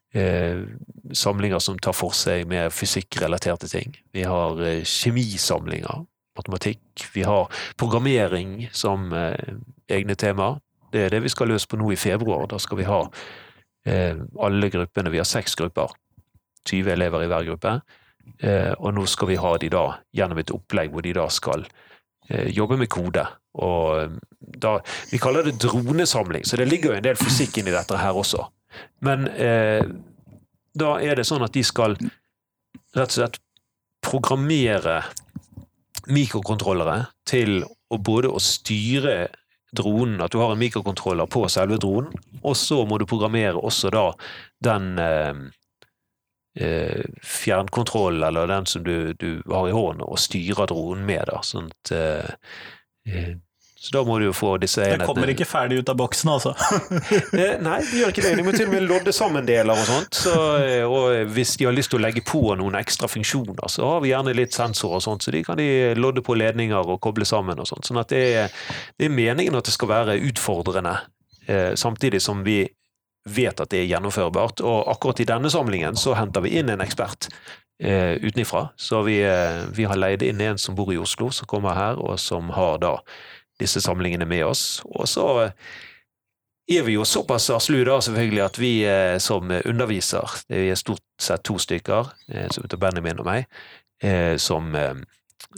samlinger 1.14 1.60
som 1.60 1.80
tar 1.80 1.96
for 1.96 2.16
seg 2.16 2.48
med 2.50 2.74
fysikkrelaterte 2.74 3.68
ting. 3.72 3.96
Vi 4.16 4.24
har 4.24 4.60
eh, 4.64 4.84
kjemisamlinger, 4.84 6.06
matematikk. 6.38 7.08
Vi 7.14 7.26
har 7.28 7.52
programmering 7.78 8.70
som 8.72 9.12
eh, 9.14 9.56
egne 9.92 10.16
temaer. 10.16 10.62
Det 10.92 11.06
er 11.06 11.14
det 11.16 11.24
vi 11.26 11.34
skal 11.34 11.52
løse 11.52 11.68
på 11.68 11.80
nå 11.80 11.92
i 11.92 12.00
februar. 12.00 12.48
Da 12.52 12.60
skal 12.62 12.80
vi 12.80 12.88
ha 12.88 13.02
eh, 13.86 14.16
alle 14.40 14.72
gruppene. 14.72 15.12
Vi 15.12 15.22
har 15.22 15.30
seks 15.30 15.56
grupper. 15.60 15.94
20 16.66 16.92
elever 16.96 17.24
i 17.24 17.30
hver 17.30 17.48
gruppe. 17.52 17.80
Eh, 18.42 18.74
og 18.80 18.96
nå 18.96 19.06
skal 19.10 19.30
vi 19.30 19.40
ha 19.40 19.56
de 19.62 19.70
da 19.74 19.86
gjennom 20.16 20.40
et 20.42 20.54
opplegg 20.54 20.94
hvor 20.94 21.06
de 21.06 21.14
da 21.16 21.28
skal 21.30 21.66
eh, 22.30 22.50
jobbe 22.56 22.80
med 22.82 22.90
kode. 22.92 23.26
Og 23.62 24.00
eh, 24.00 24.16
da, 24.40 24.80
vi 25.12 25.20
kaller 25.22 25.46
det 25.46 25.60
dronesamling, 25.62 26.46
så 26.46 26.58
det 26.58 26.70
ligger 26.70 26.94
jo 26.94 27.00
en 27.00 27.06
del 27.06 27.20
fysikk 27.20 27.62
inni 27.62 27.76
dette 27.76 28.00
her 28.02 28.18
også. 28.18 28.48
Men 29.06 29.28
eh, 29.28 29.86
da 30.76 30.98
er 31.02 31.20
det 31.20 31.28
sånn 31.28 31.46
at 31.46 31.56
de 31.56 31.64
skal 31.66 31.98
rett 32.96 33.12
og 33.12 33.18
slett 33.18 33.40
programmere 34.06 35.02
mikrokontrollere 36.12 37.08
til 37.28 37.64
å 37.66 37.98
både 37.98 38.30
å 38.30 38.42
styre 38.42 39.28
dronen, 39.76 40.22
at 40.24 40.32
du 40.32 40.40
har 40.40 40.54
en 40.54 40.62
mikrokontroller 40.62 41.28
på 41.32 41.44
selve 41.52 41.80
dronen, 41.82 42.14
og 42.44 42.56
så 42.58 42.84
må 42.88 43.00
du 43.02 43.08
programmere 43.10 43.60
også 43.60 43.92
da 43.94 44.06
den 44.64 45.00
eh, 45.02 45.42
eh, 46.60 47.04
fjernkontroll, 47.24 48.24
eller 48.24 48.48
den 48.52 48.70
som 48.70 48.86
du, 48.86 49.14
du 49.20 49.42
har 49.52 49.68
i 49.70 49.76
hånden, 49.76 50.06
og 50.06 50.22
styrer 50.22 50.70
dronen 50.72 51.06
med. 51.08 51.26
da, 51.32 51.42
sånn 51.44 51.72
at 51.74 51.94
eh, 51.96 52.32
eh, 53.10 53.34
Så 53.86 53.94
da 53.94 54.02
må 54.08 54.16
du 54.18 54.26
jo 54.26 54.34
få 54.34 54.56
disse 54.58 54.82
enhetene 54.82 55.04
Det 55.04 55.08
kommer 55.12 55.30
ikke 55.30 55.46
ferdig 55.46 55.78
ut 55.84 55.90
av 55.94 55.98
boksen, 56.00 56.32
altså. 56.34 56.54
Eh, 57.36 57.58
Nei, 57.62 57.80
de 57.86 58.00
gjør 58.00 58.14
ikke 58.14 58.24
det. 58.24 58.32
De 58.40 58.44
må 58.46 58.54
til 58.56 58.66
og 58.66 58.72
med 58.74 58.86
lodde 58.88 59.12
sammen 59.14 59.46
deler 59.46 59.78
og 59.78 59.86
sånt. 59.86 60.16
Så, 60.18 60.34
eh, 60.64 60.86
og 60.88 61.34
hvis 61.36 61.54
de 61.60 61.68
har 61.68 61.76
lyst 61.76 61.92
til 61.94 62.00
å 62.00 62.04
legge 62.06 62.24
på 62.26 62.42
noen 62.58 62.78
ekstra 62.80 63.10
funksjoner, 63.12 63.68
så 63.70 63.90
har 63.92 64.02
vi 64.02 64.10
gjerne 64.14 64.34
litt 64.38 64.56
sensorer 64.56 64.98
og 64.98 65.04
sånt, 65.06 65.26
så 65.26 65.34
de 65.36 65.44
kan 65.46 65.60
de 65.60 65.68
lodde 66.00 66.24
på 66.26 66.38
ledninger 66.40 66.94
og 66.96 66.98
koble 67.04 67.28
sammen 67.30 67.62
og 67.62 67.70
sånt. 67.70 67.86
Sånn 67.86 68.02
at 68.02 68.10
det 68.14 68.24
er, 68.40 68.56
det 68.98 69.10
er 69.10 69.14
meningen 69.14 69.60
at 69.60 69.68
det 69.70 69.76
skal 69.76 69.92
være 69.92 70.18
utfordrende, 70.32 70.96
eh, 71.46 71.76
samtidig 71.78 72.24
som 72.26 72.42
vi 72.48 72.64
vet 73.30 73.62
at 73.62 73.70
det 73.74 73.84
er 73.84 73.92
gjennomførbart. 73.92 74.66
Og 74.66 74.90
akkurat 74.96 75.22
i 75.22 75.30
denne 75.30 75.52
samlingen 75.54 76.00
så 76.00 76.16
henter 76.18 76.46
vi 76.46 76.56
inn 76.60 76.74
en 76.74 76.84
ekspert 76.86 77.30
eh, 77.82 78.18
utenifra. 78.22 78.70
Så 78.76 79.02
vi, 79.06 79.20
eh, 79.26 79.64
vi 79.76 79.86
har 79.86 80.00
leid 80.00 80.24
inn 80.26 80.42
en 80.42 80.58
som 80.58 80.76
bor 80.76 80.94
i 80.94 80.98
Oslo, 81.02 81.30
som 81.30 81.50
kommer 81.50 81.78
her, 81.78 82.02
og 82.02 82.20
som 82.20 82.50
har 82.56 82.80
da 82.84 82.98
disse 83.62 83.82
samlingene 83.84 84.28
med 84.30 84.46
oss. 84.46 84.82
Og 84.86 85.08
så 85.10 85.28
er 86.68 86.86
vi 86.86 86.96
jo 86.96 87.06
såpass 87.06 87.50
aslu 87.54 87.84
da, 87.86 88.00
selvfølgelig, 88.02 88.42
at 88.42 88.60
vi 88.60 88.74
eh, 88.90 89.18
som 89.22 89.52
underviser, 89.52 90.40
det 90.50 90.64
er 90.72 90.80
stort 90.80 91.04
sett 91.22 91.46
to 91.46 91.60
stykker, 91.62 92.10
eh, 92.32 92.48
som 92.52 92.66
heter 92.66 92.82
Benjamin 92.82 93.22
og 93.22 93.30
meg, 93.30 93.46
eh, 94.04 94.36
som, 94.42 94.74
eh, 94.76 94.96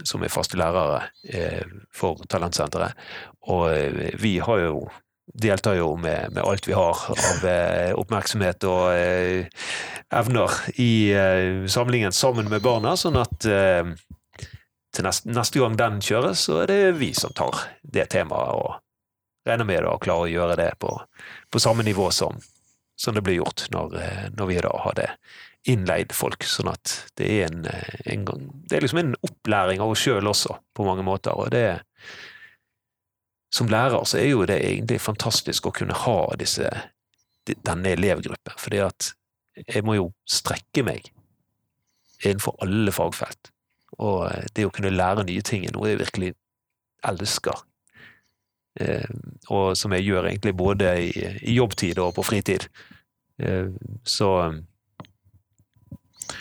som 0.04 0.22
er 0.22 0.32
faste 0.32 0.60
lærere 0.60 1.06
eh, 1.24 1.64
for 1.94 2.20
Talentsenteret. 2.28 2.98
Og 3.48 3.70
eh, 3.72 4.16
vi 4.20 4.38
har 4.44 4.64
jo 4.66 4.88
deltar 5.28 5.76
jo 5.76 5.92
med, 6.00 6.32
med 6.32 6.42
alt 6.42 6.68
vi 6.68 6.72
har 6.72 7.00
av 7.12 7.44
eh, 7.44 7.92
oppmerksomhet 7.98 8.64
og 8.68 8.92
eh, 8.96 9.48
evner 10.16 10.54
i 10.80 10.92
eh, 11.12 11.66
samlingen 11.68 12.14
sammen 12.16 12.48
med 12.48 12.64
barna, 12.64 12.96
sånn 12.96 13.18
at 13.20 13.44
eh, 13.48 13.84
til 14.94 15.04
neste, 15.04 15.30
neste 15.32 15.60
gang 15.60 15.76
den 15.78 15.98
kjøres, 16.04 16.46
så 16.48 16.62
er 16.62 16.70
det 16.70 16.98
vi 17.00 17.12
som 17.16 17.34
tar 17.36 17.66
det 17.82 18.08
temaet 18.14 18.54
og 18.56 19.48
regner 19.48 19.68
med 19.68 19.88
å 19.88 19.98
klare 20.02 20.26
å 20.26 20.30
gjøre 20.30 20.56
det 20.60 20.70
på, 20.82 20.92
på 21.50 21.60
samme 21.62 21.84
nivå 21.86 22.10
som, 22.14 22.38
som 22.96 23.16
det 23.16 23.24
blir 23.24 23.40
gjort 23.40 23.68
når, 23.74 23.98
når 24.36 24.50
vi 24.50 24.62
da 24.64 24.72
hadde 24.84 25.10
innleid 25.68 26.14
folk. 26.16 26.44
Sånn 26.46 26.70
at 26.72 26.94
det 27.18 27.28
er 27.28 27.48
en, 27.48 27.66
en 28.04 28.24
gang 28.28 28.46
Det 28.68 28.78
er 28.78 28.84
liksom 28.84 29.02
en 29.02 29.16
opplæring 29.26 29.82
av 29.84 29.92
oss 29.92 30.04
sjøl 30.04 30.30
også, 30.30 30.58
på 30.76 30.86
mange 30.86 31.04
måter. 31.06 31.36
Og 31.36 31.50
det 31.54 31.80
Som 33.54 33.70
lærer 33.72 34.04
så 34.04 34.18
er 34.20 34.28
jo 34.28 34.46
det 34.46 34.58
egentlig 34.60 35.00
fantastisk 35.00 35.66
å 35.66 35.74
kunne 35.74 35.96
ha 35.96 36.18
disse 36.36 36.68
denne 37.48 37.94
elevgruppen, 37.96 38.58
fordi 38.60 38.82
at 38.84 39.14
jeg 39.62 39.80
må 39.88 39.94
jo 39.96 40.10
strekke 40.28 40.82
meg 40.84 41.06
innenfor 42.20 42.58
alle 42.60 42.92
fagfelt. 42.92 43.48
Og 44.04 44.28
eh, 44.30 44.46
det 44.54 44.68
å 44.68 44.74
kunne 44.74 44.94
lære 44.94 45.26
nye 45.28 45.44
ting 45.46 45.66
er 45.66 45.74
noe 45.74 45.90
jeg 45.90 46.02
virkelig 46.02 46.32
elsker. 47.08 47.64
Eh, 48.80 49.10
og 49.50 49.74
som 49.78 49.94
jeg 49.96 50.06
gjør 50.06 50.30
egentlig 50.30 50.54
både 50.58 50.94
i, 51.08 51.12
jobbtid 51.56 52.00
og 52.02 52.14
på 52.18 52.26
fritid. 52.26 52.68
Eh, 53.42 53.70
så 54.06 54.30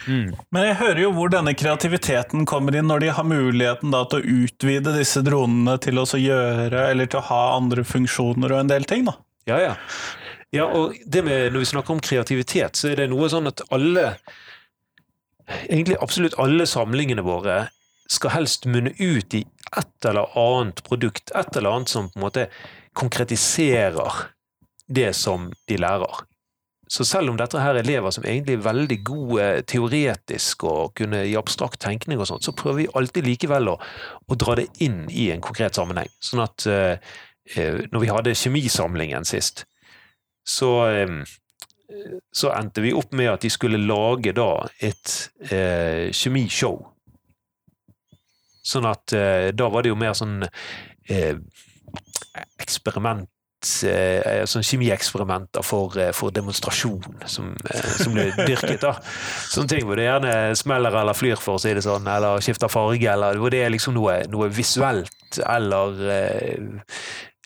mm. 0.06 0.36
Men 0.54 0.68
jeg 0.70 0.80
hører 0.82 1.02
jo 1.06 1.14
hvor 1.18 1.34
denne 1.34 1.56
kreativiteten 1.58 2.46
kommer 2.50 2.78
inn, 2.78 2.90
når 2.92 3.06
de 3.06 3.14
har 3.18 3.28
muligheten 3.28 3.94
da 3.96 4.04
til 4.10 4.22
å 4.22 4.44
utvide 4.44 4.96
disse 4.98 5.24
dronene 5.26 5.78
til 5.82 6.02
å 6.02 6.08
gjøre, 6.14 6.90
eller 6.92 7.10
til 7.10 7.24
å 7.24 7.28
ha 7.32 7.44
andre 7.58 7.86
funksjoner 7.88 8.54
og 8.54 8.66
en 8.66 8.74
del 8.76 8.88
ting, 8.90 9.08
da. 9.10 9.18
Ja, 9.48 9.62
ja. 9.64 9.76
Ja, 10.56 10.64
og 10.64 10.96
det 11.04 11.26
med, 11.28 11.52
når 11.52 11.60
vi 11.64 11.70
snakker 11.74 11.96
om 11.96 12.04
kreativitet, 12.04 12.78
så 12.80 12.92
er 12.92 13.02
det 13.02 13.10
noe 13.12 13.28
sånn 13.32 13.50
at 13.50 13.66
alle 13.76 14.14
egentlig 15.48 15.98
absolutt 16.02 16.38
alle 16.42 16.68
samlingene 16.70 17.26
våre 17.26 17.68
skal 18.12 18.34
helst 18.38 18.68
munne 18.70 18.94
ut 19.00 19.36
i 19.36 19.44
et 19.78 20.08
eller 20.08 20.32
annet 20.40 20.84
produkt, 20.88 21.32
et 21.36 21.56
eller 21.56 21.76
annet 21.76 21.92
som 21.92 22.10
på 22.12 22.20
en 22.20 22.28
måte 22.28 22.48
konkretiserer 22.98 24.28
det 24.88 25.12
som 25.16 25.52
de 25.68 25.78
lærer. 25.78 26.24
Så 26.88 27.04
selv 27.04 27.30
om 27.30 27.38
dette 27.40 27.60
her 27.60 27.76
er 27.76 27.84
elever 27.84 28.14
som 28.16 28.24
egentlig 28.24 28.56
er 28.56 28.64
veldig 28.64 28.98
gode 29.06 29.48
teoretisk 29.68 30.64
og 30.70 30.94
kunne 30.96 31.26
i 31.28 31.36
abstrakt 31.40 31.82
tenkning 31.84 32.22
og 32.22 32.30
sånt, 32.30 32.48
så 32.48 32.56
prøver 32.56 32.80
vi 32.80 32.92
alltid 32.96 33.28
likevel 33.28 33.74
å, 33.74 33.76
å 34.24 34.38
dra 34.40 34.56
det 34.62 34.70
inn 34.84 35.04
i 35.12 35.28
en 35.34 35.44
konkret 35.44 35.76
sammenheng. 35.76 36.08
Sånn 36.24 36.46
at 36.46 36.68
eh, 36.72 36.96
eh 37.56 37.84
når 37.92 38.04
vi 38.06 38.12
hadde 38.14 38.38
kjemisamlingen 38.40 39.28
sist, 39.28 39.66
så, 40.48 40.72
eh, 40.88 41.12
så 42.32 42.52
endte 42.54 42.84
vi 42.84 42.94
opp 42.94 43.14
med 43.16 43.32
at 43.32 43.46
de 43.46 43.52
skulle 43.52 43.80
lage 43.80 44.34
da 44.36 44.52
et 44.84 45.14
eh, 45.52 46.10
kjemishow. 46.12 46.82
Sånn 48.68 48.88
at 48.90 49.16
eh, 49.16 49.50
da 49.56 49.70
var 49.72 49.86
det 49.86 49.94
jo 49.94 50.00
mer 50.00 50.16
sånn 50.18 50.42
eh, 50.44 51.38
eksperiment 52.60 53.30
eh, 53.88 54.44
sånn 54.50 54.66
kjemieksperimenter 54.68 55.64
for, 55.66 55.96
eh, 55.98 56.12
for 56.16 56.36
demonstrasjon 56.36 57.24
som, 57.26 57.54
eh, 57.72 57.94
som 58.04 58.14
ble 58.14 58.28
dyrket. 58.36 58.82
da. 58.84 58.98
Sånne 59.48 59.72
ting 59.72 59.88
hvor 59.88 59.96
det 60.00 60.10
gjerne 60.10 60.36
smeller 60.60 61.00
eller 61.02 61.18
flyr, 61.18 61.40
for 61.40 61.56
å 61.56 61.64
si 61.64 61.74
det 61.74 61.86
sånn, 61.88 62.08
eller 62.12 62.44
skifter 62.44 62.72
farge, 62.72 63.08
eller 63.14 63.40
hvor 63.40 63.54
det 63.54 63.64
er 63.64 63.74
liksom 63.74 63.96
noe, 63.98 64.20
noe 64.32 64.52
visuelt 64.54 65.40
eller 65.46 66.04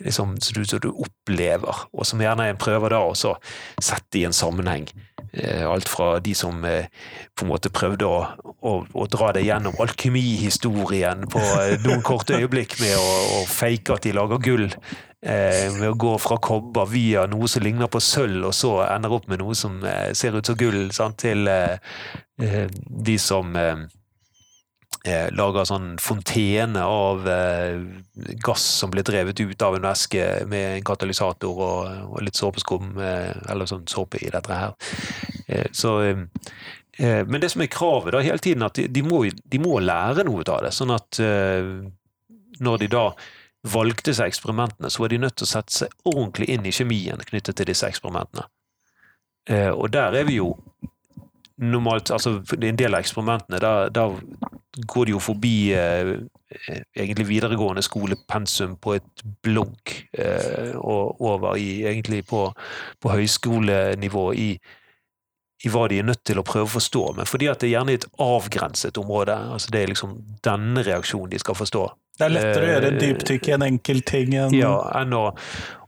liksom, 0.05 0.35
som 0.41 0.57
du, 0.57 0.65
som 0.65 0.81
du 0.83 0.89
opplever, 0.91 1.85
og 1.93 2.07
som 2.07 2.21
gjerne 2.21 2.49
en 2.51 2.61
prøver 2.61 2.95
da 2.95 3.01
å 3.05 3.15
sette 3.15 4.19
i 4.19 4.25
en 4.27 4.35
sammenheng. 4.35 4.89
Eh, 5.33 5.63
alt 5.71 5.87
fra 5.89 6.19
de 6.19 6.33
som 6.35 6.65
eh, 6.65 6.89
på 7.35 7.45
en 7.45 7.51
måte 7.53 7.71
prøvde 7.71 8.07
å, 8.07 8.17
å, 8.59 8.73
å 8.83 9.05
dra 9.07 9.29
det 9.37 9.45
gjennom 9.45 9.77
alkymihistorien 9.79 11.23
på 11.31 11.39
eh, 11.39 11.77
noen 11.85 12.03
korte 12.03 12.35
øyeblikk 12.35 12.75
med 12.81 12.97
å, 12.99 13.13
å 13.37 13.45
fake 13.47 13.95
at 13.95 14.03
de 14.07 14.15
lager 14.17 14.43
gull 14.43 14.67
med 15.21 15.85
å 15.85 15.93
gå 16.01 16.15
fra 16.17 16.33
kobber 16.41 16.87
via 16.89 17.27
noe 17.29 17.45
som 17.45 17.61
ligner 17.61 17.85
på 17.93 17.99
sølv, 18.01 18.47
og 18.49 18.55
så 18.57 18.71
ender 18.87 19.13
opp 19.13 19.27
med 19.29 19.37
noe 19.37 19.53
som 19.53 19.75
ser 20.17 20.33
ut 20.33 20.49
som 20.49 20.57
gull, 20.57 20.87
sant, 20.97 21.21
til 21.21 21.45
de 21.45 23.17
som 23.21 23.53
Eh, 25.01 25.31
lager 25.33 25.65
sånn 25.65 25.95
fontene 25.97 26.83
av 26.85 27.23
eh, 27.25 27.79
gass 28.45 28.61
som 28.61 28.91
blir 28.93 29.01
drevet 29.07 29.39
ut 29.41 29.63
av 29.65 29.73
en 29.73 29.87
væske 29.87 30.25
med 30.45 30.75
en 30.75 30.83
katalysator 30.85 31.61
og, 31.65 31.95
og 32.05 32.19
litt 32.21 32.37
såpeskum, 32.37 32.91
eh, 33.01 33.31
eller 33.49 33.69
sånn 33.69 33.87
såpe 33.89 34.21
i 34.21 34.29
dette 34.29 34.53
her. 34.53 34.75
Eh, 35.47 35.65
så, 35.73 35.95
eh, 36.05 37.23
men 37.25 37.41
det 37.41 37.49
som 37.49 37.65
er 37.65 37.71
kravet 37.73 38.13
da 38.13 38.21
hele 38.21 38.45
tiden, 38.45 38.67
at 38.67 38.77
de, 38.77 38.85
de, 38.93 39.01
må, 39.01 39.23
de 39.25 39.61
må, 39.63 39.79
lære 39.81 40.27
noe 40.27 40.45
av 40.45 40.67
det. 40.67 40.73
Sånn 40.77 40.93
at 40.93 41.17
eh, 41.17 41.71
når 42.61 42.83
de 42.83 42.93
da 42.93 43.07
valgte 43.73 44.13
seg 44.13 44.29
eksperimentene, 44.29 44.93
så 44.93 45.01
var 45.01 45.09
de 45.09 45.23
nødt 45.23 45.39
til 45.41 45.49
å 45.49 45.53
sette 45.55 45.79
seg 45.79 45.97
ordentlig 46.13 46.51
inn 46.53 46.69
i 46.69 46.75
kjemien 46.77 47.25
knyttet 47.25 47.57
til 47.57 47.73
disse 47.73 47.89
eksperimentene. 47.89 48.45
og 49.73 49.87
der 49.89 50.13
er 50.13 50.25
vi 50.29 50.37
jo 50.37 50.51
normalt 51.61 52.11
altså 52.11 52.39
En 52.57 52.77
del 52.79 52.95
av 52.95 53.03
eksperimentene, 53.03 53.59
da, 53.61 53.89
da 53.93 54.07
går 54.87 55.05
de 55.05 55.15
jo 55.15 55.19
forbi 55.19 55.55
eh, 55.75 56.13
egentlig 56.95 57.27
videregående 57.27 57.83
skolepensum 57.83 58.77
på 58.81 58.95
et 58.97 59.23
blogg, 59.43 59.95
eh, 60.17 60.71
og 60.79 61.21
over 61.21 61.57
i 61.59 61.81
egentlig 61.87 62.23
på, 62.29 62.45
på 63.01 63.11
høyskolenivå 63.11 64.25
i, 64.39 64.47
i, 65.65 65.71
hva 65.71 65.87
de 65.91 65.99
er 65.99 66.07
nødt 66.07 66.23
til 66.27 66.39
å 66.39 66.45
prøve 66.47 66.69
å 66.69 66.75
forstå. 66.77 67.03
Men 67.19 67.29
fordi 67.29 67.51
at 67.51 67.59
det 67.61 67.69
er 67.69 67.75
gjerne 67.75 67.97
et 67.99 68.07
avgrenset 68.23 68.97
område. 69.01 69.35
altså 69.57 69.75
Det 69.75 69.81
er 69.81 69.91
liksom 69.91 70.15
denne 70.43 70.87
reaksjonen 70.87 71.35
de 71.35 71.43
skal 71.43 71.59
forstå. 71.59 71.85
Det 72.19 72.27
er 72.27 72.35
lettere 72.35 72.65
å 72.65 72.71
gjøre 72.71 72.95
dypdykk 72.99 73.47
i 73.47 73.55
en 73.57 73.67
enkel 73.67 74.03
ting 74.07 74.35
enn 74.37 74.55
Ja, 74.55 74.75
enn 75.01 75.15
å 75.17 75.29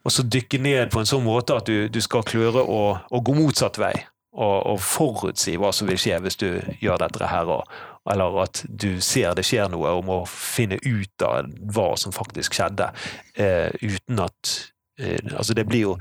og 0.03 0.11
så 0.11 0.25
dykke 0.27 0.59
ned 0.59 0.89
på 0.91 0.99
en 0.99 1.07
sånn 1.07 1.23
måte 1.23 1.55
at 1.55 1.69
du, 1.69 1.87
du 1.87 2.01
skal 2.03 2.25
kløre 2.27 2.59
å, 2.59 2.81
å 2.99 3.21
gå 3.23 3.35
motsatt 3.37 3.79
vei 3.79 3.93
og, 4.33 4.79
forutsi 4.81 5.55
hva 5.61 5.71
som 5.75 5.89
vil 5.89 5.99
skje 6.01 6.19
hvis 6.23 6.39
du 6.41 6.47
gjør 6.81 7.01
dette 7.03 7.29
her, 7.29 7.49
og, 7.53 7.67
eller 8.09 8.39
at 8.43 8.63
du 8.67 8.97
ser 9.01 9.35
det 9.37 9.45
skjer 9.47 9.69
noe, 9.71 9.91
og 9.93 10.05
må 10.07 10.19
finne 10.29 10.79
ut 10.81 11.25
av 11.25 11.51
hva 11.75 11.93
som 11.99 12.15
faktisk 12.15 12.57
skjedde, 12.57 12.89
eh, 13.37 13.69
uten 13.81 14.23
at 14.25 14.53
eh, 14.99 15.19
Altså, 15.37 15.53
det 15.53 15.67
blir 15.67 15.81
jo 15.87 15.97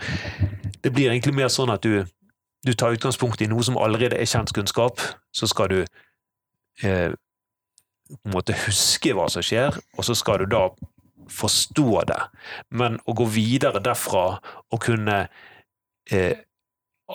Det 0.83 0.93
blir 0.93 1.11
egentlig 1.11 1.35
mer 1.35 1.49
sånn 1.53 1.71
at 1.71 1.85
du, 1.85 2.05
du 2.67 2.73
tar 2.75 2.97
utgangspunkt 2.97 3.43
i 3.43 3.51
noe 3.51 3.63
som 3.65 3.79
allerede 3.79 4.19
er 4.19 4.29
kjent 4.29 4.53
kunnskap, 4.53 5.01
så 5.33 5.47
skal 5.47 5.71
du 5.71 5.79
eh, 6.83 7.13
på 8.13 8.29
en 8.29 8.35
måte 8.35 8.57
huske 8.67 9.15
hva 9.17 9.29
som 9.33 9.45
skjer, 9.45 9.79
og 9.97 10.05
så 10.05 10.17
skal 10.19 10.43
du 10.43 10.51
da 10.53 10.67
forstå 11.33 12.03
det. 12.11 12.19
Men 12.77 12.99
å 13.09 13.15
gå 13.17 13.25
videre 13.31 13.81
derfra 13.81 14.25
og 14.73 14.83
kunne 14.83 15.23
eh, 16.11 16.43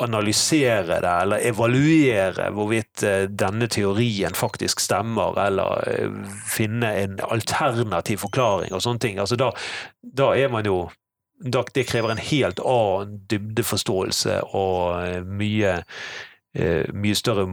analysere 0.03 0.99
det, 1.01 1.13
eller 1.21 1.43
evaluere 1.49 2.49
hvorvidt 2.55 3.03
eh, 3.03 3.25
denne 3.29 3.67
teorien 3.71 4.35
faktisk 4.37 4.81
stemmer, 4.83 5.37
eller 5.47 5.89
eh, 5.89 6.15
finne 6.49 6.93
en 7.01 7.19
alternativ 7.27 8.23
forklaring 8.25 8.73
og 8.75 8.83
sånne 8.83 9.03
ting. 9.03 9.21
Altså 9.21 9.39
da, 9.39 9.51
da 10.01 10.31
er 10.37 10.53
man 10.53 10.65
jo 10.67 10.87
da, 11.37 11.61
Det 11.69 11.83
krever 11.85 12.09
en 12.09 12.17
helt 12.31 12.59
annen 12.65 13.19
dybdeforståelse 13.29 14.39
og 14.57 15.03
eh, 15.05 15.19
mye, 15.21 15.75
mye 16.97 17.17
større 17.17 17.45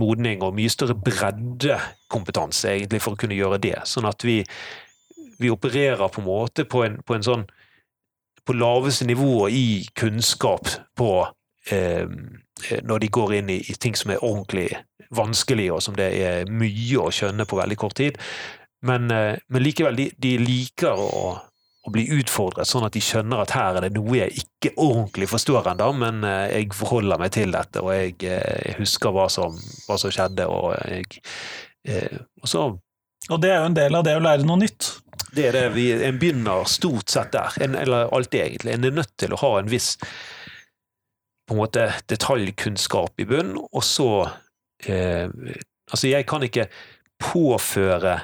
modning 0.00 0.40
og 0.44 0.54
mye 0.56 0.72
større 0.72 0.96
breddekompetanse, 0.96 2.70
egentlig, 2.70 3.02
for 3.04 3.12
å 3.12 3.20
kunne 3.20 3.36
gjøre 3.36 3.60
det. 3.60 3.76
Sånn 3.84 4.08
at 4.08 4.24
vi, 4.24 4.38
vi 5.36 5.52
opererer 5.52 6.08
på 6.08 6.22
en 6.22 6.28
måte 6.30 6.64
på 6.64 6.86
en, 6.86 6.96
på 7.04 7.18
en 7.18 7.26
sånn 7.26 7.44
på 8.46 8.54
laveste 8.54 9.04
nivå 9.04 9.48
i 9.50 9.86
kunnskap 9.98 10.70
på 10.96 11.10
når 11.66 13.00
de 13.02 13.08
går 13.12 13.32
inn 13.40 13.50
i, 13.50 13.56
i, 13.58 13.74
ting 13.80 13.96
som 13.98 14.12
er 14.14 14.22
ordentlig 14.24 14.68
vanskelig, 15.14 15.70
og 15.74 15.82
som 15.82 15.96
det 15.98 16.08
er 16.22 16.50
mye 16.50 17.02
å 17.02 17.10
skjønne 17.14 17.46
på 17.48 17.58
veldig 17.58 17.78
kort 17.80 17.96
tid. 17.98 18.18
Men, 18.86 19.10
eh, 19.10 19.36
men 19.48 19.64
likevel, 19.64 19.96
de, 19.96 20.10
de 20.18 20.36
liker 20.40 20.98
å, 21.00 21.36
å, 21.86 21.92
bli 21.92 22.06
utfordret, 22.18 22.68
sånn 22.68 22.86
at 22.86 22.96
de 22.96 23.02
skjønner 23.02 23.42
at 23.42 23.54
her 23.56 23.78
er 23.78 23.86
det 23.86 23.94
noe 23.96 24.18
jeg 24.18 24.44
ikke 24.44 24.74
ordentlig 24.74 25.30
forstår 25.30 25.72
ennå, 25.72 25.92
men 26.00 26.26
eh, 26.26 26.58
jeg 26.58 26.74
forholder 26.76 27.22
meg 27.22 27.34
til 27.36 27.54
dette, 27.54 27.82
og 27.82 27.94
jeg, 27.94 28.16
jeg 28.22 28.42
eh, 28.42 28.76
husker 28.80 29.14
hva 29.16 29.28
som, 29.32 29.56
hva 29.86 29.98
som, 30.00 30.12
skjedde, 30.12 30.48
og 30.50 30.74
jeg 30.76 31.22
eh, 31.88 32.20
og 32.42 32.50
så 32.50 32.68
og 33.26 33.40
det 33.42 33.48
er 33.50 33.56
jo 33.58 33.66
en 33.66 33.74
del 33.74 33.96
av 33.98 34.04
det 34.06 34.12
å 34.14 34.22
lære 34.22 34.46
noe 34.46 34.60
nytt. 34.60 34.88
Det 35.34 35.48
er 35.48 35.56
det. 35.56 35.62
Vi, 35.74 35.88
en 36.06 36.18
begynner 36.20 36.68
stort 36.70 37.10
sett 37.10 37.32
der, 37.34 37.56
en, 37.64 37.74
eller 37.74 38.12
alltid 38.14 38.44
egentlig. 38.44 38.76
En 38.76 38.86
er 38.86 38.94
nødt 38.94 39.16
til 39.18 39.34
å 39.34 39.40
ha 39.40 39.48
en 39.58 39.70
viss 39.72 39.96
på 41.46 41.54
en 41.54 41.62
måte 41.62 41.86
detaljkunnskap 42.10 43.20
i 43.22 43.28
bunn, 43.28 43.56
og 43.56 43.84
så 43.84 44.10
eh, 44.86 45.30
Altså, 45.86 46.08
jeg 46.10 46.26
kan 46.26 46.42
ikke 46.42 46.64
påføre 47.22 48.16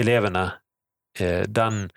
elevene 0.00 0.46
eh, 1.20 1.42
den 1.44 1.90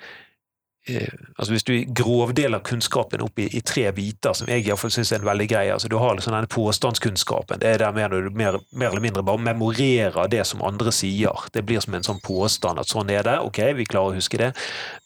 eh, 0.90 1.14
altså 1.38 1.54
Hvis 1.54 1.64
du 1.64 1.72
grovdeler 1.96 2.60
kunnskapen 2.60 3.24
opp 3.24 3.40
i, 3.40 3.48
i 3.56 3.62
tre 3.62 3.86
biter, 3.96 4.36
som 4.36 4.52
jeg 4.52 4.66
iallfall 4.66 4.92
syns 4.92 5.14
er 5.14 5.22
en 5.22 5.30
veldig 5.30 5.48
grei 5.48 5.64
altså 5.72 5.88
Du 5.88 5.96
har 6.02 6.18
liksom 6.18 6.36
denne 6.36 6.52
påstandskunnskapen. 6.52 7.62
Det 7.64 7.72
er 7.72 7.86
der 7.86 7.96
mer 7.96 8.12
du 8.12 8.30
mer, 8.36 8.60
eller 8.76 9.00
mindre 9.00 9.24
bare 9.24 9.48
memorerer 9.48 10.28
det 10.28 10.44
som 10.44 10.66
andre 10.68 10.92
sier. 10.92 11.48
Det 11.54 11.64
blir 11.64 11.80
som 11.80 11.96
en 11.96 12.04
sånn 12.04 12.20
påstand 12.20 12.84
at 12.84 12.92
sånn 12.92 13.16
er 13.16 13.24
det. 13.24 13.40
Ok, 13.48 13.64
vi 13.80 13.88
klarer 13.88 14.12
å 14.12 14.20
huske 14.20 14.44
det. 14.44 14.52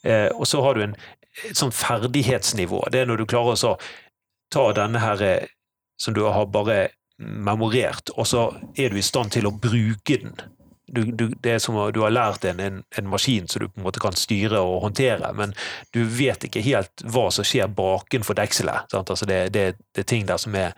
Eh, 0.02 0.28
og 0.34 0.50
så 0.50 0.66
har 0.66 0.74
du 0.74 0.88
en 0.88 0.98
et 1.46 1.56
sånn 1.56 1.72
ferdighetsnivå. 1.74 2.82
Det 2.90 3.02
er 3.02 3.08
når 3.08 3.22
du 3.22 3.28
klarer 3.30 3.54
å 3.54 3.76
ta 4.52 4.70
denne 4.76 5.02
her 5.02 5.22
eh, 5.22 5.50
som 6.00 6.14
du 6.16 6.24
har 6.24 6.46
bare 6.52 6.88
memorert, 7.20 8.10
og 8.16 8.26
så 8.26 8.46
er 8.76 8.90
du 8.90 8.98
i 8.98 9.04
stand 9.04 9.34
til 9.34 9.48
å 9.48 9.52
bruke 9.52 10.16
den. 10.22 10.34
Du, 10.90 11.04
du, 11.04 11.28
det 11.38 11.52
er 11.52 11.60
som 11.62 11.76
om 11.78 11.90
du 11.94 12.00
har 12.02 12.10
lært 12.10 12.44
en, 12.48 12.58
en, 12.58 12.80
en, 12.98 13.10
maskin 13.12 13.46
som 13.46 13.62
du 13.62 13.68
på 13.68 13.78
en 13.78 13.84
måte 13.84 14.00
kan 14.02 14.16
styre 14.16 14.58
og 14.58 14.80
håndtere, 14.88 15.28
men 15.38 15.52
du 15.94 16.00
vet 16.02 16.48
ikke 16.48 16.64
helt 16.66 17.04
hva 17.06 17.28
som 17.30 17.46
skjer 17.46 17.70
bakenfor 17.76 18.34
dekselet. 18.40 18.96
Altså 18.98 19.28
det, 19.28 19.52
det, 19.54 19.66
det, 19.92 20.02
er 20.02 20.08
ting 20.10 20.26
der 20.26 20.40
som 20.40 20.56
er 20.58 20.74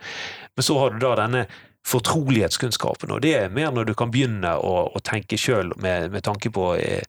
Men 0.53 0.67
så 0.67 0.77
har 0.77 0.93
du 0.93 0.99
da 1.01 1.15
denne 1.17 1.47
fortrolighetskunnskapen, 1.87 3.11
og 3.11 3.23
det 3.25 3.33
er 3.39 3.55
mer 3.55 3.73
når 3.73 3.89
du 3.89 3.95
kan 3.97 4.11
begynne 4.13 4.53
å, 4.53 4.75
å 4.93 5.01
tenke 5.03 5.39
sjøl 5.39 5.73
med, 5.81 6.11
med, 6.13 6.21
tanke 6.23 6.51
på 6.53 6.75
eh, 6.77 7.01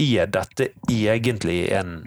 er 0.00 0.32
dette 0.32 0.70
egentlig 0.88 1.66
en 1.76 2.06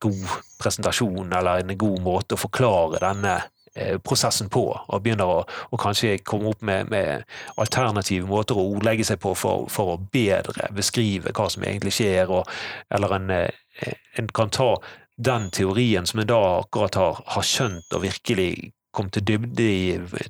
god 0.00 0.28
presentasjon 0.58 1.32
eller 1.32 1.60
en 1.60 1.78
god 1.78 2.00
måte 2.04 2.36
å 2.36 2.40
forklare 2.40 3.00
denne 3.02 3.34
eh, 3.74 3.98
prosessen 3.98 4.48
på, 4.52 4.64
og 4.72 5.02
begynner 5.04 5.28
å, 5.28 5.42
og 5.44 5.82
kanskje 5.82 6.18
komme 6.26 6.52
opp 6.52 6.64
med, 6.66 6.90
med, 6.92 7.26
alternative 7.60 8.28
måter 8.28 8.58
å 8.58 8.66
ordlegge 8.74 9.06
seg 9.08 9.20
på 9.22 9.34
for, 9.38 9.68
for, 9.72 9.94
å 9.94 10.00
bedre 10.12 10.70
beskrive 10.76 11.34
hva 11.36 11.48
som 11.52 11.66
egentlig 11.66 11.94
skjer, 12.00 12.32
og, 12.40 12.50
eller 12.90 13.16
en, 13.18 13.30
eh, 13.36 13.94
en, 14.18 14.32
kan 14.34 14.52
ta 14.52 14.74
den 15.20 15.50
teorien 15.52 16.06
som 16.08 16.22
en 16.22 16.30
da 16.30 16.40
akkurat 16.60 16.96
har, 16.96 17.24
har 17.36 17.46
skjønt 17.46 17.96
og 17.96 18.06
virkelig 18.06 18.72
kommet 18.90 19.14
til 19.14 19.26
dybde 19.28 19.62
i 19.62 19.82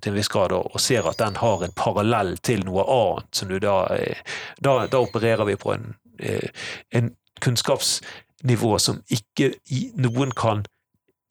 til 0.03 0.11
en 0.11 0.19
viss 0.19 0.29
grad, 0.29 0.53
og, 0.53 0.75
og 0.75 0.83
ser 0.83 1.07
at 1.09 1.23
den 1.23 1.39
har 1.41 1.63
en 1.65 1.79
parallell 1.79 2.35
til 2.45 2.67
noe 2.67 2.85
annet, 2.85 3.31
som 3.33 3.49
du 3.49 3.57
da 3.63 3.85
eh, 3.97 4.37
Da, 4.61 4.85
da 4.91 5.01
opererer 5.01 5.47
vi 5.49 5.57
på 5.57 5.73
en, 5.73 5.95
en 6.21 7.15
en 7.49 7.57
kunnskapsnivå 8.41 8.79
som 8.79 9.03
ikke 9.09 9.55
noen 9.97 10.33
kan 10.33 10.65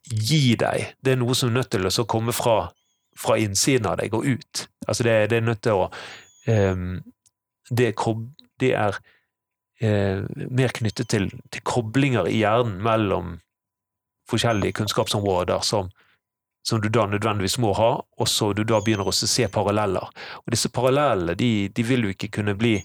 gi 0.04 0.56
deg. 0.56 0.96
Det 1.02 1.14
er 1.14 1.18
noe 1.18 1.36
som 1.36 1.50
er 1.50 1.60
nødt 1.60 1.72
til 1.72 1.86
å 1.88 2.06
komme 2.06 2.32
fra, 2.32 2.72
fra 3.18 3.38
innsiden 3.38 3.88
av 3.88 3.98
deg 3.98 4.14
og 4.14 4.26
ut. 4.26 4.68
Altså 4.88 5.04
det, 5.04 5.30
det 5.30 5.38
er 5.38 5.42
nødt 5.42 5.62
til 5.62 5.74
å 5.74 5.90
um, 6.48 7.02
det, 7.70 7.88
er 7.88 7.94
kob- 7.94 8.30
det 8.60 8.74
er 8.74 8.98
uh, 9.84 10.26
mer 10.50 10.70
knyttet 10.74 11.10
til, 11.10 11.30
til 11.52 11.62
koblinger 11.64 12.28
i 12.28 12.42
hjernen 12.42 12.82
mellom 12.82 13.40
forskjellige 14.30 14.74
kunnskapsområder 14.74 15.62
som, 15.62 15.90
som 16.64 16.82
du 16.82 16.90
da 16.90 17.08
nødvendigvis 17.08 17.58
må 17.60 17.74
ha, 17.74 18.02
og 18.02 18.28
så 18.28 18.54
du 18.54 18.64
da 18.64 18.82
begynner 18.82 19.08
å 19.10 19.14
se 19.14 19.48
paralleller. 19.50 20.06
Og 20.46 20.52
disse 20.54 20.70
parallellene 20.70 21.36
de, 21.38 21.70
de 21.74 21.84
vil 21.86 22.06
jo 22.06 22.14
ikke 22.14 22.30
kunne 22.40 22.58
bli 22.58 22.78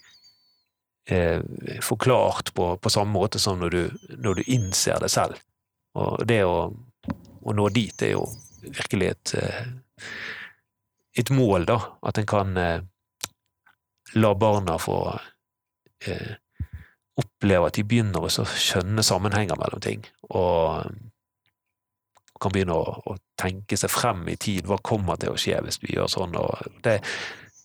eh, 1.06 1.40
forklart 1.82 2.54
på, 2.54 2.76
på 2.76 2.90
samme 2.90 3.12
måte 3.12 3.38
som 3.38 3.60
når 3.60 3.70
du, 3.70 3.82
når 4.16 4.40
du 4.40 4.42
innser 4.46 5.00
det 5.02 5.10
selv. 5.12 5.40
Og 5.98 6.24
det 6.26 6.42
å, 6.44 6.68
å 7.44 7.54
nå 7.54 7.68
dit 7.74 8.02
er 8.02 8.16
jo 8.16 8.24
virkelig 8.64 9.10
et, 9.12 9.34
eh, 9.38 9.66
et 11.20 11.30
mål, 11.30 11.68
da. 11.68 11.78
At 12.02 12.18
en 12.18 12.28
kan 12.28 12.56
eh, 12.56 12.80
la 14.14 14.34
barna 14.34 14.78
få 14.78 14.98
eh, 16.06 16.34
oppleve 17.20 17.70
at 17.70 17.78
de 17.78 17.86
begynner 17.86 18.26
å 18.26 18.30
skjønne 18.30 19.04
sammenhenger 19.06 19.58
mellom 19.60 19.82
ting. 19.84 20.06
Og 20.34 20.88
kan 22.42 22.52
begynne 22.52 22.76
å, 22.76 22.94
å 23.06 23.16
tenke 23.40 23.78
seg 23.78 23.92
frem 23.92 24.26
i 24.28 24.36
tid. 24.40 24.66
Hva 24.68 24.80
kommer 24.82 25.20
til 25.20 25.34
å 25.34 25.40
skje 25.40 25.60
hvis 25.64 25.80
vi 25.82 25.94
gjør 25.94 26.10
sånn? 26.10 26.34
Og 26.40 26.80
det, 26.84 26.98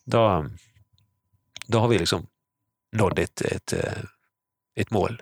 da, 0.05 0.43
da 1.67 1.81
har 1.83 1.91
vi 1.91 2.01
liksom 2.03 2.27
nådd 2.95 3.19
et, 3.19 3.41
et, 3.51 3.73
eh, 3.73 4.01
et 4.75 4.91
mål. 4.91 5.19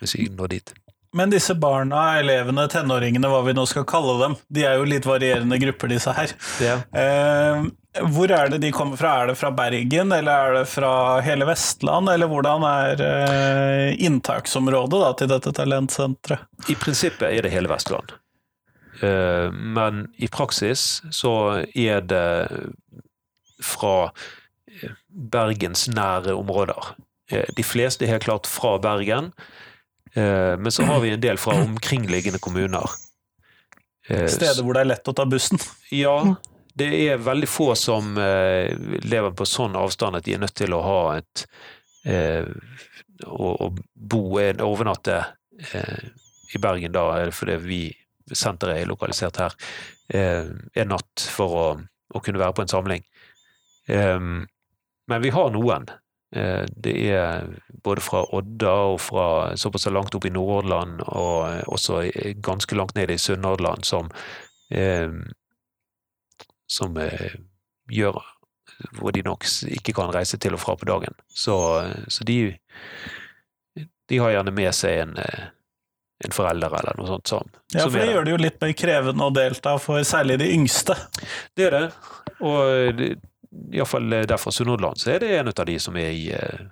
Hvis 0.00 0.16
vi 0.18 0.28
når 0.28 0.48
dit. 0.56 0.74
Men 1.16 1.30
disse 1.32 1.54
barna, 1.56 2.18
elevene, 2.20 2.66
tenåringene, 2.68 3.30
hva 3.32 3.40
vi 3.46 3.54
nå 3.56 3.64
skal 3.66 3.86
kalle 3.88 4.18
dem, 4.20 4.34
de 4.52 4.64
er 4.68 4.76
jo 4.76 4.84
litt 4.84 5.06
varierende 5.08 5.56
grupper, 5.62 5.88
disse 5.88 6.12
her. 6.12 6.34
Ja. 6.60 6.74
Eh, 6.92 7.62
hvor 8.12 8.30
er 8.30 8.52
det 8.52 8.60
de 8.62 8.70
kommer 8.76 9.00
fra? 9.00 9.14
Er 9.22 9.30
det 9.32 9.38
fra 9.40 9.50
Bergen, 9.56 10.12
eller 10.12 10.28
er 10.50 10.58
det 10.58 10.66
fra 10.68 10.92
hele 11.24 11.48
Vestland, 11.48 12.12
eller 12.12 12.28
hvordan 12.28 12.66
er 12.68 13.02
eh, 13.06 13.96
inntaksområdet 14.04 15.00
da, 15.00 15.10
til 15.18 15.32
dette 15.32 15.54
talentsenteret? 15.56 16.44
I 16.68 16.76
prinsippet 16.76 17.30
er 17.32 17.48
det 17.48 17.54
hele 17.56 17.72
Vestland. 17.72 18.12
Eh, 19.00 19.48
Men 19.50 20.04
i 20.20 20.28
praksis 20.28 21.00
så 21.10 21.64
er 21.72 22.04
det 22.04 22.28
fra 23.64 24.10
bergensnære 25.08 26.34
områder. 26.38 26.92
Eh, 27.30 27.44
De 27.56 27.62
fleste 27.66 28.04
er 28.06 28.14
helt 28.16 28.24
klart 28.24 28.46
fra 28.46 28.76
Bergen, 28.82 29.32
eh, 30.14 30.56
men 30.56 30.70
så 30.72 30.84
har 30.88 31.00
vi 31.00 31.10
en 31.14 31.20
del 31.20 31.36
fra 31.38 31.56
omkringliggende 31.62 32.38
kommuner. 32.40 32.88
Eh, 34.08 34.26
Steder 34.28 34.62
hvor 34.64 34.74
det 34.78 34.80
er 34.86 34.92
lett 34.94 35.08
å 35.08 35.14
ta 35.14 35.26
bussen? 35.28 35.58
Ja, 35.92 36.16
det 36.78 36.88
er 37.08 37.18
veldig 37.18 37.48
få 37.50 37.72
som 37.76 38.14
lever 38.14 39.32
på 39.34 39.44
sånn 39.48 39.74
avstand 39.76 40.16
at 40.16 40.24
de 40.28 40.34
er 40.36 40.38
nødt 40.44 40.54
til 40.54 40.70
å 40.76 40.82
ha 40.84 41.00
et 41.18 41.46
å, 43.26 43.72
bo, 43.94 44.38
en- 44.38 44.60
overnatte 44.62 45.24
i 46.54 46.58
Bergen 46.62 46.92
da, 46.94 47.08
fordi 47.34 47.56
vi, 47.64 47.80
senteret 48.32 48.78
er 48.82 48.86
lokalisert 48.88 49.36
her, 49.42 49.56
en 50.14 50.88
natt 50.88 51.24
for 51.34 51.56
å, 51.58 51.66
å 52.14 52.22
kunne 52.24 52.40
være 52.40 52.54
på 52.56 52.62
en 52.64 52.70
samling. 52.72 53.02
Em, 53.90 54.46
men 55.08 55.24
vi 55.24 55.32
har 55.34 55.50
noen. 55.54 55.88
Eh, 56.36 56.64
det 56.76 56.94
er 57.08 57.48
både 57.84 58.04
fra 58.04 58.22
Odda 58.36 58.74
og 58.92 59.00
fra 59.00 59.26
såpass 59.56 59.88
langt 59.92 60.14
opp 60.14 60.26
i 60.28 60.32
Nordhordland 60.34 61.00
og 61.08 61.48
eh, 61.48 61.62
også 61.66 62.02
ganske 62.44 62.76
langt 62.76 62.98
ned 62.98 63.10
i 63.14 63.20
Sunnhordland 63.20 63.88
som 63.88 64.10
em, 64.68 65.22
som 66.68 66.96
eh, 67.00 67.38
gjør 67.88 68.20
hvor 68.98 69.14
de 69.14 69.24
nok 69.26 69.46
ikke 69.72 69.94
kan 69.96 70.12
reise 70.14 70.38
til 70.38 70.54
og 70.54 70.62
fra 70.62 70.76
på 70.78 70.86
dagen. 70.88 71.16
Så, 71.28 71.56
eh, 71.82 72.04
så 72.08 72.24
de, 72.28 72.40
de 74.08 74.20
har 74.20 74.36
gjerne 74.36 74.54
med 74.54 74.74
seg 74.76 75.00
en, 75.06 75.16
eh, 75.22 75.48
en 76.26 76.34
forelder 76.34 76.76
eller 76.80 77.00
noe 77.00 77.08
sånt 77.08 77.32
som, 77.32 77.50
Ja, 77.72 77.86
for 77.86 77.98
det 77.98 78.12
gjør 78.12 78.26
det 78.26 78.36
jo 78.36 78.42
litt 78.42 78.60
mer 78.62 78.76
krevende 78.76 79.26
å 79.28 79.34
delta 79.34 79.76
for 79.82 80.04
særlig 80.06 80.38
de 80.42 80.52
yngste. 80.54 80.96
Det 81.56 81.70
er 81.70 81.76
det. 81.78 81.86
Og 82.38 83.02
iallfall 83.72 84.10
der 84.10 84.36
fra 84.40 84.52
Sunnhordland 84.52 85.00
så 85.00 85.14
er 85.14 85.22
det 85.22 85.30
en 85.38 85.48
av 85.48 85.66
de 85.66 85.78
som 85.80 85.96
er 85.96 86.10
i 86.12 86.26
eh, 86.36 86.66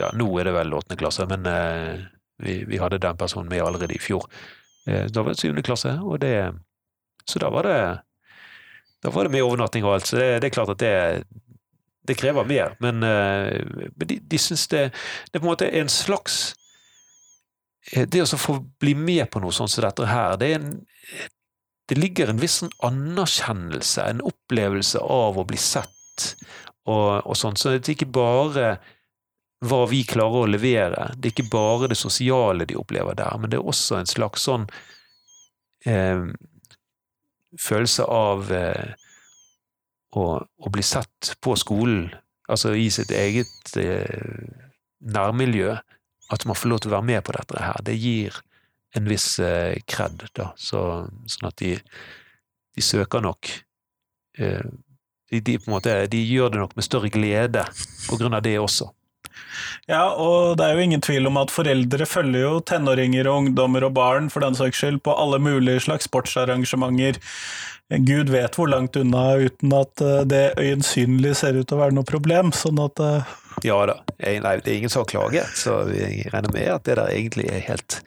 Ja, 0.00 0.08
nå 0.16 0.26
er 0.40 0.48
det 0.48 0.54
vel 0.56 0.72
åttende 0.72 0.96
klasse, 0.96 1.26
men 1.28 1.44
eh, 1.46 2.06
vi, 2.40 2.64
vi 2.64 2.78
hadde 2.80 2.98
den 2.98 3.18
personen 3.20 3.50
med 3.50 3.60
allerede 3.62 3.94
i 3.94 4.00
fjor. 4.00 4.24
Eh, 4.88 5.06
Da 5.12 5.22
var 5.22 5.34
det 5.34 5.40
syvende 5.42 5.62
klasse, 5.62 5.92
og 6.02 6.20
det 6.20 6.54
Så 7.28 7.38
da 7.38 7.50
var 7.50 7.62
det 7.62 8.00
Da 9.02 9.10
var 9.10 9.24
det 9.24 9.32
med 9.32 9.42
overnatting 9.42 9.84
og 9.84 9.94
alt, 9.94 10.06
så 10.06 10.16
det, 10.16 10.40
det 10.40 10.50
er 10.50 10.56
klart 10.56 10.74
at 10.76 10.78
det 10.80 11.24
det 12.08 12.16
krever 12.16 12.44
mer, 12.44 12.72
men, 12.80 13.02
eh, 13.04 13.60
men 13.94 14.08
de, 14.08 14.16
de 14.24 14.38
syns 14.40 14.66
det, 14.72 14.88
det 15.30 15.36
er 15.36 15.42
på 15.42 15.46
en 15.46 15.52
måte 15.52 15.68
en 15.68 15.88
slags 15.88 16.54
eh, 17.92 18.06
Det 18.08 18.22
å 18.24 18.40
få 18.40 18.56
bli 18.80 18.94
med 18.96 19.28
på 19.30 19.42
noe 19.42 19.52
sånt 19.52 19.70
som 19.70 19.84
dette 19.84 20.08
her, 20.08 20.36
det 20.40 20.48
er 20.48 20.58
en 20.58 20.72
det 21.90 21.98
ligger 21.98 22.30
en 22.30 22.38
viss 22.38 22.60
anerkjennelse, 22.86 24.04
en 24.06 24.20
opplevelse 24.22 25.00
av 25.02 25.40
å 25.40 25.44
bli 25.44 25.58
sett 25.58 25.90
og, 26.88 27.26
og 27.26 27.36
sånn. 27.38 27.58
Så 27.58 27.74
det 27.74 27.82
er 27.84 27.96
ikke 27.96 28.12
bare 28.14 28.70
hva 29.60 29.82
vi 29.90 30.00
klarer 30.08 30.46
å 30.46 30.48
levere, 30.48 31.10
det 31.16 31.28
er 31.28 31.34
ikke 31.34 31.50
bare 31.52 31.90
det 31.92 31.98
sosiale 32.00 32.64
de 32.68 32.78
opplever 32.80 33.18
der, 33.18 33.36
men 33.36 33.52
det 33.52 33.58
er 33.58 33.68
også 33.68 33.98
en 33.98 34.08
slags 34.08 34.46
sånn 34.48 34.64
eh, 35.84 36.22
følelse 37.60 38.06
av 38.08 38.48
eh, 38.56 38.94
å, 40.16 40.24
å 40.40 40.72
bli 40.72 40.84
sett 40.86 41.34
på 41.44 41.54
skolen, 41.60 42.08
altså 42.48 42.72
i 42.72 42.88
sitt 42.94 43.12
eget 43.12 43.76
eh, 43.76 44.48
nærmiljø, 45.00 45.76
at 46.30 46.46
man 46.46 46.56
får 46.56 46.72
lov 46.72 46.80
til 46.80 46.92
å 46.92 46.96
være 46.96 47.08
med 47.10 47.24
på 47.26 47.34
dette 47.34 47.60
her. 47.60 47.80
Det 47.84 47.96
gir 47.98 48.36
en 48.96 49.08
viss 49.10 49.38
eh, 49.42 49.76
da. 50.34 50.50
Så, 50.56 50.80
sånn 51.26 51.48
at 51.48 51.58
de, 51.62 51.74
de 52.76 52.84
søker 52.84 53.22
nok 53.24 53.50
eh, 54.38 54.64
de, 55.30 55.40
de, 55.40 55.58
måte, 55.70 55.94
de 56.10 56.22
gjør 56.26 56.54
det 56.54 56.64
nok 56.64 56.74
med 56.78 56.86
større 56.86 57.10
glede 57.12 57.62
av 57.64 58.42
det 58.42 58.56
også. 58.58 58.90
Ja, 59.90 60.04
og 60.14 60.58
det 60.58 60.66
er 60.66 60.76
jo 60.76 60.84
ingen 60.84 61.02
tvil 61.02 61.26
om 61.26 61.38
at 61.40 61.52
foreldre 61.52 62.06
følger 62.06 62.44
jo 62.44 62.52
tenåringer 62.66 63.28
og 63.30 63.44
ungdommer 63.44 63.86
og 63.86 63.94
barn 63.96 64.30
for 64.30 64.44
den 64.44 64.56
saks 64.58 64.78
skyld 64.78 65.00
på 65.06 65.14
alle 65.14 65.40
mulige 65.42 65.82
slags 65.86 66.06
sportsarrangementer. 66.10 67.18
Gud 67.90 68.30
vet 68.30 68.54
hvor 68.54 68.70
langt 68.70 68.96
unna 68.96 69.34
uten 69.42 69.72
at 69.74 70.02
eh, 70.04 70.22
det 70.30 70.44
øyensynlig 70.60 71.34
ser 71.40 71.58
ut 71.58 71.66
til 71.66 71.78
å 71.78 71.82
være 71.82 71.96
noe 71.96 72.06
problem. 72.06 72.52
sånn 72.54 72.78
at 72.82 73.02
eh, 73.02 73.32
Ja 73.66 73.80
da, 73.90 73.96
nei, 74.22 74.54
det 74.62 74.70
er 74.70 74.76
ingen 74.76 74.92
som 74.92 75.02
har 75.02 75.10
klaget, 75.10 75.56
så 75.58 75.82
vi 75.88 76.22
regner 76.30 76.54
med 76.54 76.68
at 76.70 76.86
det 76.86 76.96
der 77.00 77.10
egentlig 77.10 77.48
er 77.50 77.64
helt, 77.66 77.98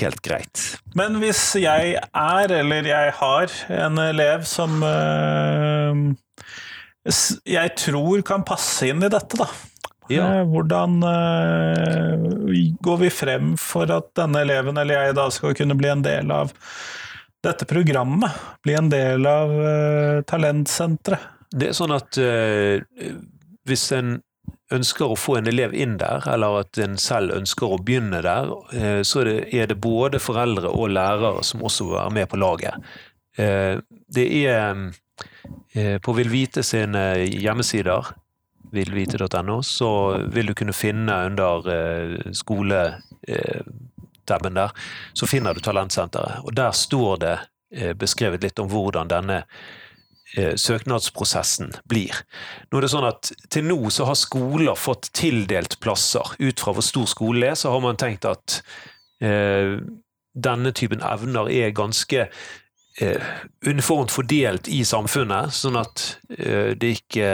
helt 0.00 0.18
greit. 0.26 0.64
Men 0.98 1.20
hvis 1.22 1.42
jeg 1.60 1.94
er, 2.02 2.56
eller 2.58 2.90
jeg 2.90 3.14
har, 3.20 3.54
en 3.70 4.02
elev 4.02 4.42
som 4.50 4.82
øh, 4.82 6.02
jeg 7.46 7.76
tror 7.78 8.26
kan 8.26 8.44
passe 8.48 8.90
inn 8.90 9.04
i 9.04 9.12
dette, 9.12 9.38
da. 9.38 9.48
Ja. 10.12 10.42
Hvordan 10.44 10.98
øh, 11.08 12.58
går 12.84 12.98
vi 13.06 13.14
frem 13.14 13.54
for 13.56 13.88
at 13.94 14.10
denne 14.18 14.42
eleven 14.44 14.76
eller 14.76 15.06
jeg 15.06 15.16
da 15.16 15.30
skal 15.32 15.54
kunne 15.56 15.78
bli 15.78 15.88
en 15.88 16.04
del 16.04 16.34
av 16.34 16.52
dette 17.44 17.66
programmet? 17.68 18.34
Bli 18.64 18.76
en 18.78 18.90
del 18.92 19.26
av 19.28 19.52
uh, 19.54 20.22
talentsenteret? 20.28 21.32
Det 21.54 21.70
er 21.70 21.76
sånn 21.76 21.94
at 21.94 22.18
uh, 22.18 22.80
hvis 23.68 23.84
en 23.94 24.16
ønsker 24.74 25.12
å 25.12 25.18
få 25.18 25.36
en 25.38 25.48
elev 25.50 25.74
inn 25.76 25.98
der, 26.00 26.24
eller 26.32 26.64
at 26.64 26.80
en 26.82 26.96
selv 26.98 27.36
ønsker 27.36 27.76
å 27.76 27.78
begynne 27.78 28.24
der, 28.24 28.50
uh, 28.74 29.00
så 29.06 29.22
er 29.22 29.30
det, 29.30 29.38
er 29.54 29.70
det 29.70 29.78
både 29.84 30.22
foreldre 30.22 30.72
og 30.72 30.92
lærere 30.96 31.44
som 31.46 31.62
også 31.62 31.88
vil 31.88 31.98
være 32.00 32.16
med 32.18 32.30
på 32.32 32.40
laget. 32.42 32.92
Det 33.34 34.24
er 34.46 34.78
på 35.98 36.12
Vil 36.14 36.28
Vite 36.30 36.62
sine 36.62 37.00
hjemmesider, 37.26 38.12
vilvite.no, 38.74 39.62
så 39.62 39.90
vil 40.32 40.50
du 40.50 40.54
kunne 40.54 40.74
finne 40.76 41.16
under 41.28 41.68
eh, 41.70 43.60
skoletabben 44.24 44.54
der, 44.54 44.70
så 45.12 45.26
finner 45.26 45.54
du 45.54 45.60
Talentsenteret. 45.60 46.44
Og 46.44 46.54
der 46.54 46.72
står 46.72 47.18
det 47.18 47.38
eh, 47.74 47.94
beskrevet 47.94 48.42
litt 48.42 48.58
om 48.58 48.68
hvordan 48.68 49.08
denne 49.08 49.44
eh, 50.36 50.56
søknadsprosessen 50.56 51.72
blir. 51.88 52.14
Nå 52.70 52.78
er 52.78 52.82
det 52.82 52.90
sånn 52.92 53.08
at 53.08 53.32
Til 53.50 53.64
nå 53.64 53.90
så 53.90 54.06
har 54.06 54.16
skoler 54.16 54.74
fått 54.76 55.12
tildelt 55.12 55.78
plasser. 55.80 56.24
Ut 56.38 56.60
fra 56.60 56.72
hvor 56.72 56.82
stor 56.82 57.06
skolen 57.06 57.50
er, 57.50 57.54
så 57.54 57.70
har 57.70 57.80
man 57.80 57.96
tenkt 57.96 58.24
at 58.24 58.62
eh, 59.20 59.78
denne 60.34 60.72
typen 60.72 61.02
evner 61.02 61.48
er 61.48 61.74
ganske 61.74 62.28
uniformt 63.66 64.12
fordelt 64.14 64.68
i 64.70 64.84
samfunnet, 64.86 65.50
sånn 65.50 65.78
at 65.80 66.02
eh, 66.38 66.76
det 66.78 66.92
ikke 67.00 67.30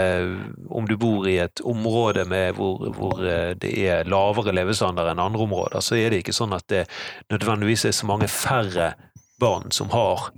Om 0.72 0.86
du 0.88 0.94
bor 0.96 1.26
i 1.28 1.36
et 1.42 1.60
område 1.60 2.24
hvor, 2.56 2.86
hvor 2.96 3.20
eh, 3.20 3.52
det 3.60 3.74
er 3.84 4.08
lavere 4.08 4.54
levestandard 4.56 5.10
enn 5.12 5.20
andre 5.20 5.44
områder, 5.44 5.84
så 5.84 5.98
er 6.00 6.10
det 6.10 6.22
ikke 6.22 6.36
sånn 6.36 6.56
at 6.56 6.64
det 6.72 6.86
nødvendigvis 7.28 7.84
er 7.90 7.96
så 7.96 8.08
mange 8.08 8.30
færre 8.32 8.94
barn 9.40 9.68
som 9.72 9.92
har 9.92 10.30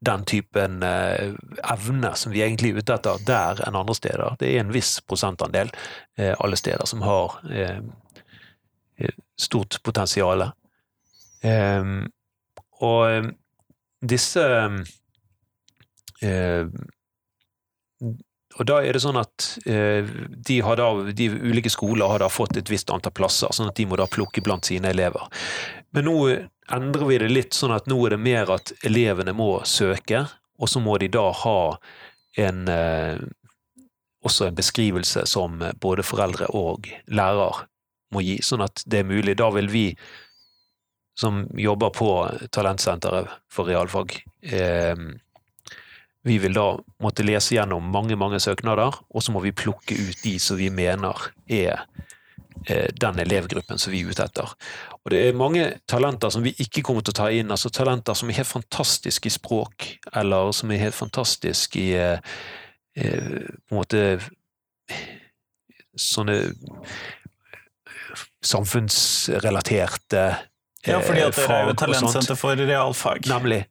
den 0.00 0.24
typen 0.24 0.82
eh, 0.82 1.32
evne 1.72 2.12
som 2.16 2.32
vi 2.32 2.44
egentlig 2.44 2.74
er 2.74 2.80
ute 2.80 3.00
etter 3.00 3.24
der 3.28 3.64
enn 3.66 3.76
andre 3.76 3.96
steder. 3.96 4.36
Det 4.40 4.48
er 4.48 4.62
en 4.62 4.72
viss 4.72 4.98
prosentandel 5.04 5.72
eh, 6.16 6.32
alle 6.36 6.56
steder 6.60 6.88
som 6.88 7.04
har 7.04 7.40
eh, 7.48 7.80
eh 9.00 9.18
stort 9.40 9.78
potensial. 9.82 10.50
Eh, 11.40 11.84
og 12.80 13.30
disse 14.00 14.44
eh, 16.22 16.66
og 18.58 18.66
da 18.66 18.80
er 18.82 18.96
det 18.96 19.02
sånn 19.04 19.18
at 19.20 19.46
eh, 19.70 20.04
de, 20.04 20.58
da, 20.76 20.88
de, 21.16 21.28
ulike 21.30 21.70
skoler 21.70 22.10
har 22.10 22.22
da 22.24 22.28
fått 22.32 22.58
et 22.58 22.70
visst 22.72 22.90
antall 22.90 23.14
plasser, 23.14 23.52
sånn 23.54 23.70
at 23.70 23.78
de 23.78 23.86
må 23.86 23.98
da 24.00 24.08
plukke 24.10 24.42
blant 24.44 24.66
sine 24.66 24.90
elever. 24.90 25.28
Men 25.94 26.08
nå 26.08 26.16
endrer 26.74 27.06
vi 27.06 27.18
det 27.22 27.30
litt 27.30 27.56
sånn 27.56 27.74
at 27.76 27.86
nå 27.90 27.98
er 28.06 28.16
det 28.16 28.22
mer 28.24 28.50
at 28.56 28.72
elevene 28.86 29.34
må 29.36 29.52
søke, 29.68 30.24
og 30.60 30.68
så 30.68 30.82
må 30.82 30.98
de 31.00 31.08
da 31.14 31.28
ha 31.44 31.60
en 32.42 32.66
eh, 32.68 33.22
også 34.26 34.50
en 34.50 34.58
beskrivelse 34.58 35.24
som 35.30 35.62
både 35.80 36.04
foreldre 36.04 36.50
og 36.56 36.90
lærer 37.08 37.62
må 38.12 38.22
gi, 38.24 38.40
sånn 38.44 38.66
at 38.66 38.82
det 38.84 39.00
er 39.00 39.08
mulig. 39.08 39.38
Da 39.38 39.48
vil 39.54 39.70
vi 39.72 39.84
som 41.18 41.42
jobber 41.58 41.90
på 41.94 42.10
Talentsenteret 42.52 43.28
for 43.52 43.68
realfag, 43.68 44.14
eh, 44.42 44.96
vi 46.22 46.38
vil 46.38 46.52
da 46.52 46.74
måtte 47.00 47.24
lese 47.24 47.54
gjennom 47.54 47.90
mange 47.92 48.16
mange 48.20 48.40
søknader, 48.40 48.96
og 49.08 49.22
så 49.24 49.32
må 49.32 49.40
vi 49.44 49.56
plukke 49.56 49.96
ut 49.96 50.24
de 50.24 50.36
som 50.42 50.58
vi 50.60 50.68
mener 50.72 51.16
er 51.48 51.86
eh, 52.66 52.88
den 52.92 53.22
elevgruppen 53.24 53.80
som 53.80 53.92
vi 53.94 54.02
er 54.04 54.10
ute 54.12 54.26
etter. 54.28 54.52
Og 55.00 55.10
Det 55.14 55.20
er 55.26 55.36
mange 55.36 55.64
talenter 55.88 56.30
som 56.30 56.44
vi 56.44 56.52
ikke 56.60 56.82
kommer 56.84 57.04
til 57.04 57.14
å 57.14 57.20
ta 57.22 57.30
inn, 57.32 57.50
altså 57.50 57.72
talenter 57.72 58.14
som 58.14 58.28
er 58.28 58.42
helt 58.42 58.52
fantastiske 58.52 59.30
i 59.30 59.32
språk, 59.32 59.88
eller 60.12 60.52
som 60.52 60.70
er 60.70 60.84
helt 60.84 60.98
fantastiske 60.98 61.80
i 61.80 61.94
eh, 61.96 62.20
eh, 62.96 63.48
på 63.64 63.72
en 63.72 63.80
måte 63.80 64.04
sånne 65.96 66.36
samfunnsrelaterte 68.44 70.22
Ja, 70.86 71.00
fordi 71.04 71.24
at 71.26 71.36
dere 71.36 71.56
er 71.58 71.68
jo 71.68 71.76
talentsenter 71.76 72.38
for 72.40 72.56
realfag. 72.56 73.26
Nemlig. 73.28 73.64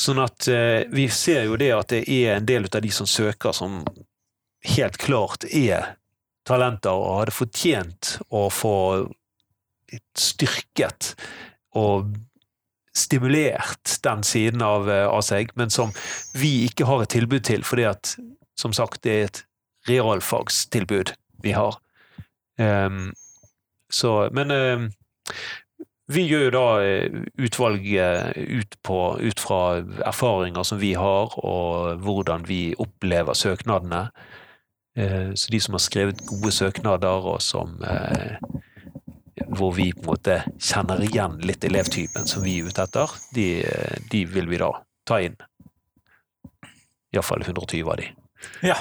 Sånn 0.00 0.20
at 0.20 0.48
eh, 0.48 0.84
vi 0.92 1.06
ser 1.12 1.46
jo 1.48 1.56
det 1.60 1.70
at 1.76 1.92
det 1.92 2.02
er 2.04 2.36
en 2.36 2.48
del 2.48 2.68
av 2.68 2.82
de 2.84 2.92
som 2.92 3.08
søker, 3.08 3.54
som 3.56 3.80
helt 4.76 4.98
klart 5.00 5.46
er 5.48 5.94
talenter 6.48 6.92
og 6.92 7.22
hadde 7.22 7.36
fortjent 7.36 8.16
å 8.28 8.46
få 8.52 8.74
styrket 10.16 11.14
og 11.76 12.12
stimulert 12.96 13.96
den 14.04 14.24
siden 14.26 14.62
av, 14.62 14.90
eh, 14.90 15.06
av, 15.06 15.22
seg, 15.24 15.52
men 15.54 15.70
som 15.70 15.92
vi 16.34 16.66
ikke 16.66 16.88
har 16.88 17.04
et 17.04 17.14
tilbud 17.14 17.44
til, 17.46 17.64
fordi 17.64 17.86
at 17.88 18.16
som 18.58 18.74
sagt, 18.76 19.02
det 19.06 19.12
er 19.12 19.28
et 19.28 19.42
realfagstilbud 19.88 21.14
vi 21.44 21.54
har. 21.56 21.78
Um, 22.60 23.12
så, 23.88 24.28
men 24.36 24.50
um, 24.50 24.90
vi 26.10 26.24
gjør 26.26 26.46
jo 26.46 26.52
da 26.54 26.66
eh, 26.82 27.18
utvalget 27.38 28.36
ut, 28.36 28.76
på, 28.86 28.98
ut, 29.20 29.40
fra 29.40 29.60
erfaringer 30.08 30.66
som 30.66 30.80
vi 30.80 30.94
har, 30.98 31.36
og 31.38 32.02
hvordan 32.04 32.46
vi 32.48 32.74
opplever 32.82 33.36
søknadene. 33.38 34.08
Eh, 34.98 35.30
så 35.34 35.52
de 35.52 35.60
som 35.62 35.76
har 35.76 35.84
skrevet 35.84 36.24
gode 36.26 36.52
søknader, 36.54 37.28
og 37.34 37.38
som 37.44 37.76
eh, 37.86 38.40
hvor 39.54 39.74
vi 39.76 39.90
på 39.94 40.02
en 40.02 40.10
måte 40.10 40.40
kjenner 40.58 41.02
igjen 41.06 41.38
litt 41.46 41.64
elevtypen 41.64 42.26
som 42.28 42.44
vi 42.44 42.58
er 42.58 42.70
ute 42.70 42.84
etter, 42.84 43.14
de, 43.34 43.46
de 44.12 44.24
vil 44.28 44.50
vi 44.50 44.60
da 44.60 44.72
ta 45.08 45.20
inn. 45.24 45.38
Iallfall 47.14 47.46
120 47.46 47.86
av 47.86 48.02
de. 48.02 48.10
Ja. 48.60 48.76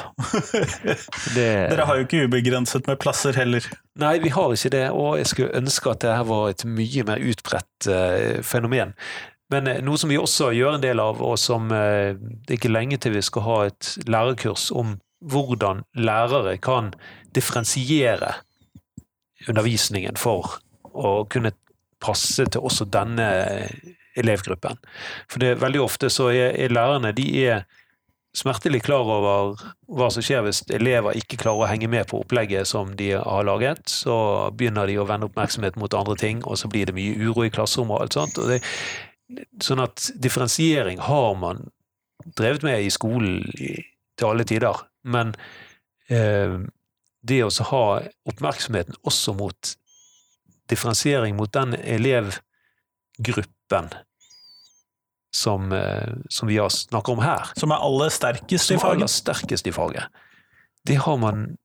det... 1.35 1.47
Dere 1.71 1.87
har 1.87 1.99
jo 1.99 2.05
ikke 2.05 2.23
ubegrenset 2.27 2.87
med 2.87 2.99
plasser 3.01 3.35
heller. 3.39 3.65
Nei, 3.99 4.17
vi 4.23 4.31
har 4.33 4.53
ikke 4.55 4.71
det, 4.73 4.85
og 4.95 5.17
jeg 5.19 5.29
skulle 5.31 5.59
ønske 5.59 5.91
at 5.91 6.03
dette 6.05 6.29
var 6.29 6.53
et 6.53 6.65
mye 6.67 7.05
mer 7.07 7.23
utbredt 7.31 7.89
uh, 7.91 8.39
fenomen. 8.45 8.95
Men 9.51 9.69
uh, 9.69 9.79
noe 9.85 9.99
som 9.99 10.11
vi 10.11 10.19
også 10.19 10.51
gjør 10.55 10.77
en 10.77 10.85
del 10.85 11.03
av, 11.03 11.21
og 11.25 11.37
som 11.41 11.71
uh, 11.73 12.15
det 12.15 12.55
er 12.55 12.59
ikke 12.59 12.73
lenge 12.73 12.99
til 13.01 13.15
vi 13.17 13.25
skal 13.25 13.47
ha 13.47 13.59
et 13.69 13.93
lærerkurs 14.07 14.69
om 14.71 14.97
hvordan 15.19 15.83
lærere 15.99 16.55
kan 16.63 16.93
differensiere 17.35 18.37
undervisningen 19.47 20.15
for 20.19 20.59
å 20.95 21.23
kunne 21.31 21.51
passe 21.99 22.45
til 22.47 22.63
også 22.63 22.87
denne 22.87 23.27
elevgruppen. 24.19 24.79
For 25.31 25.43
det, 25.43 25.57
veldig 25.61 25.81
ofte 25.83 26.09
så 26.11 26.29
er, 26.31 26.53
er 26.55 26.73
lærerne 26.73 27.11
de 27.15 27.27
er 27.43 27.65
smertelig 28.37 28.83
klar 28.85 29.07
over 29.09 29.59
hva 29.89 30.09
som 30.13 30.23
skjer 30.23 30.43
hvis 30.45 30.61
elever 30.75 31.17
ikke 31.17 31.39
klarer 31.41 31.65
å 31.65 31.69
henge 31.71 31.89
med 31.91 32.07
på 32.09 32.21
opplegget 32.21 32.69
som 32.69 32.93
de 32.99 33.11
har 33.17 33.47
laget. 33.47 33.81
Så 33.89 34.15
begynner 34.57 34.89
de 34.89 34.99
å 35.01 35.07
vende 35.09 35.29
oppmerksomhet 35.29 35.79
mot 35.81 35.93
andre 35.97 36.17
ting, 36.19 36.43
og 36.45 36.59
så 36.61 36.69
blir 36.71 36.89
det 36.89 36.97
mye 36.97 37.17
uro 37.17 37.45
i 37.45 37.53
klasserommet 37.53 37.97
og 37.97 38.05
alt 38.05 38.19
sånt. 38.19 38.41
Og 38.41 38.53
det, 38.53 38.61
sånn 39.63 39.83
at 39.83 40.09
differensiering 40.21 41.01
har 41.05 41.33
man 41.39 41.67
drevet 42.37 42.65
med 42.65 42.83
i 42.83 42.93
skolen 42.93 43.43
til 43.49 44.27
alle 44.27 44.45
tider. 44.47 44.83
Men 45.09 45.33
eh, 46.11 46.59
det 47.21 47.43
å 47.43 47.49
ha 47.71 47.85
oppmerksomheten 48.29 48.99
også 49.07 49.33
mot 49.37 49.75
differensiering 50.69 51.37
mot 51.37 51.51
den 51.53 51.75
elevgruppen 51.81 53.89
som, 55.31 55.71
eh, 55.71 56.13
som 56.29 56.47
vi 56.47 56.57
har 56.57 56.69
snakket 56.69 57.09
om 57.09 57.23
her. 57.23 57.49
Som 57.55 57.71
er 57.71 57.83
aller 57.85 58.09
sterkest 58.09 58.71
i 58.71 58.77
faget? 58.77 58.81
Som 58.81 58.89
er 58.89 58.95
aller 58.95 59.11
sterkest 59.13 59.67
i 59.67 59.73
faget. 59.75 60.21
Det 60.85 60.95
har 60.95 61.17
man 61.21 61.57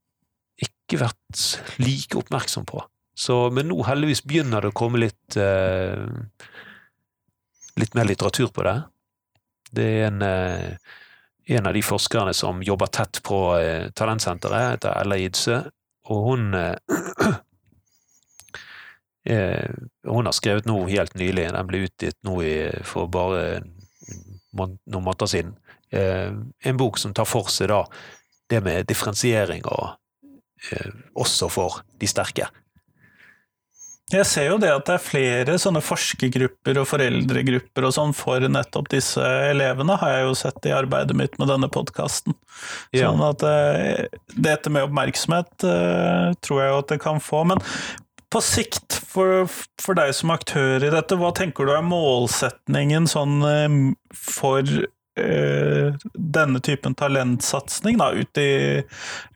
ikke 0.60 1.00
vært 1.00 1.44
like 1.82 2.18
oppmerksom 2.18 2.66
på. 2.68 2.82
Så, 3.14 3.50
men 3.54 3.70
nå 3.70 3.78
heldigvis 3.86 4.24
begynner 4.26 4.64
det 4.64 4.72
å 4.72 4.76
komme 4.76 4.98
litt 4.98 5.36
eh, 5.38 6.02
litt 7.80 7.94
mer 7.94 8.08
litteratur 8.08 8.50
på 8.54 8.66
det. 8.66 8.76
Det 9.74 9.86
er 9.86 10.06
en, 10.08 10.22
eh, 10.22 10.76
en 11.56 11.66
av 11.66 11.74
de 11.74 11.82
forskerne 11.82 12.34
som 12.34 12.62
jobber 12.62 12.90
tett 12.94 13.22
på 13.22 13.40
eh, 13.58 13.90
Talentsenteret, 13.94 14.76
heter 14.76 14.98
Ella 15.00 15.18
Idsø, 15.18 15.62
og 16.10 16.28
hun 16.28 16.54
eh, 19.24 19.70
hun 20.06 20.28
har 20.28 20.36
skrevet 20.36 20.68
noe 20.68 20.88
helt 20.90 21.14
nylig, 21.18 21.50
den 21.52 21.68
ble 21.68 21.84
utgitt 21.88 22.18
nå 22.26 22.38
i, 22.44 22.56
for 22.86 23.10
bare 23.12 23.62
noen 24.54 24.78
måneder 25.00 25.30
siden. 25.30 25.54
Eh, 25.94 26.32
en 26.68 26.80
bok 26.80 27.00
som 27.00 27.14
tar 27.14 27.28
for 27.28 27.50
seg 27.52 27.72
da 27.72 27.84
det 28.52 28.60
med 28.64 28.88
differensiering, 28.90 29.64
og 29.64 29.96
eh, 30.70 30.92
også 31.16 31.50
for 31.52 31.82
de 32.00 32.10
sterke. 32.10 32.50
Jeg 34.12 34.26
ser 34.28 34.50
jo 34.50 34.58
det 34.60 34.68
at 34.68 34.84
det 34.84 34.98
er 34.98 35.00
flere 35.00 35.54
sånne 35.58 35.80
forskergrupper 35.80 36.76
og 36.76 36.84
foreldregrupper 36.90 37.86
og 37.88 37.94
sånn 37.96 38.12
for 38.12 38.44
nettopp 38.52 38.90
disse 38.92 39.24
elevene, 39.48 39.96
har 39.96 40.12
jeg 40.12 40.26
jo 40.26 40.34
sett 40.36 40.68
i 40.68 40.74
arbeidet 40.76 41.16
mitt 41.16 41.38
med 41.40 41.48
denne 41.48 41.70
podkasten. 41.72 42.36
Sånn 42.92 43.24
at 43.24 43.40
dette 44.36 44.70
med 44.70 44.90
oppmerksomhet 44.90 45.56
tror 45.64 46.60
jeg 46.60 46.68
jo 46.68 46.82
at 46.82 46.92
det 46.92 47.00
kan 47.00 47.24
få. 47.24 47.46
Men 47.48 47.64
på 48.34 48.42
sikt, 48.42 48.98
for, 49.06 49.46
for, 49.80 49.96
deg 49.98 50.10
som 50.16 50.32
aktør 50.34 50.82
i 50.82 50.90
dette, 50.92 51.18
hva 51.18 51.30
tenker 51.36 51.68
du 51.68 51.74
er 51.74 51.84
målsetningen 51.86 53.06
sånn 53.10 53.36
eh, 53.46 53.76
for 54.18 54.64
uh, 54.64 56.08
denne 56.14 56.62
typen 56.64 56.96
talentsatsing, 56.98 58.00
da, 58.00 58.10
i, 58.14 58.48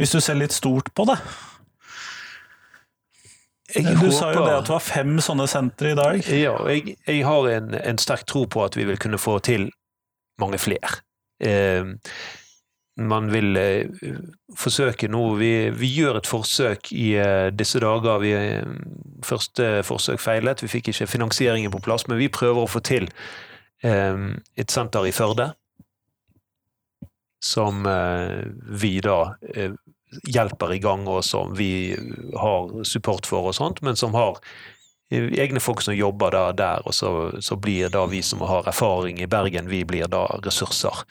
hvis 0.00 0.16
du 0.16 0.18
ser 0.24 0.40
litt 0.40 0.56
stort 0.56 0.90
på 0.98 1.06
det? 1.12 1.18
Jeg 3.76 3.84
du 3.84 3.94
håper, 4.00 4.14
sa 4.16 4.32
jo 4.32 4.42
det 4.46 4.56
at 4.56 4.66
det 4.66 4.72
var 4.72 4.84
fem 4.84 5.18
sånne 5.20 5.44
sentre 5.50 5.92
i 5.92 5.96
dag. 5.98 6.30
Ja, 6.32 6.54
jeg, 6.72 6.96
jeg 7.04 7.24
har 7.28 7.50
en, 7.52 7.74
en, 7.76 7.98
sterk 8.00 8.24
tro 8.26 8.46
på 8.48 8.62
at 8.64 8.78
vi 8.78 8.86
vil 8.88 8.98
kunne 9.00 9.20
få 9.20 9.36
til 9.44 9.68
mange 10.40 10.58
flere. 10.62 11.02
Uh, 11.44 11.94
man 12.98 13.30
vil 13.30 13.56
eh, 13.56 13.86
forsøke 14.58 15.08
noe. 15.10 15.36
vi, 15.38 15.52
vi, 15.70 15.90
gjør 16.00 16.18
et 16.18 16.30
forsøk 16.30 16.90
i 16.92 17.12
eh, 17.20 17.48
disse 17.54 17.80
dager. 17.82 18.18
Vi, 18.22 18.32
første 19.26 19.82
forsøk 19.86 20.20
feilet, 20.20 20.62
vi 20.62 20.70
fikk 20.72 20.90
ikke 20.92 21.06
finansieringen 21.06 21.72
på 21.74 21.82
plass, 21.84 22.08
men 22.08 22.18
vi 22.18 22.30
prøver 22.32 22.64
å 22.64 22.70
få 22.70 22.82
til 22.82 23.08
eh, 23.86 24.24
et 24.58 24.74
senter 24.74 25.06
i 25.06 25.14
Førde. 25.14 25.52
Som 27.38 27.84
vi 27.86 28.96
da 28.98 29.36
hjelper 30.26 30.72
i 30.74 30.80
gang, 30.82 31.04
og 31.06 31.20
som 31.22 31.52
vi 31.54 31.94
har 32.34 32.72
support 32.82 33.28
for 33.30 33.46
og 33.46 33.54
sånt, 33.54 33.78
men 33.86 33.94
som 33.94 34.16
har 34.18 34.40
egne 35.10 35.60
folk 35.60 35.80
som 35.82 35.96
jobber 35.96 36.30
da, 36.30 36.44
der, 36.52 36.86
og 36.86 36.94
så, 36.94 37.10
så, 37.40 37.56
blir 37.56 37.88
da 37.88 38.04
vi 38.06 38.22
som 38.22 38.42
har 38.44 38.68
erfaring 38.68 39.20
i 39.20 39.26
Bergen, 39.26 39.68
vi 39.68 39.84
blir 39.84 40.08
da 40.12 40.26
ressurser 40.44 41.04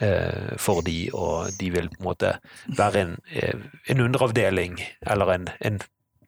eh, 0.00 0.54
for 0.58 0.82
de, 0.86 1.10
og 1.14 1.54
de 1.60 1.70
vil 1.74 1.90
på 1.92 2.00
en 2.00 2.08
måte 2.08 2.32
være 2.78 3.04
en, 3.04 3.16
eh, 3.32 3.54
en 3.94 4.00
underavdeling, 4.08 4.80
eller 5.06 5.34
en, 5.36 5.48
en, 5.60 5.78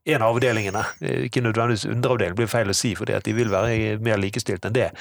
en 0.06 0.22
av 0.22 0.36
avdelingene. 0.36 0.84
Eh, 1.00 1.26
ikke 1.26 1.42
nødvendigvis 1.42 1.88
underavdeling, 1.90 2.38
blir 2.38 2.52
feil 2.52 2.70
å 2.70 2.78
si, 2.78 2.94
for 2.98 3.10
de 3.10 3.36
vil 3.36 3.50
være 3.50 3.98
mer 3.98 4.22
likestilt 4.22 4.68
enn 4.68 4.78
det. 4.78 4.92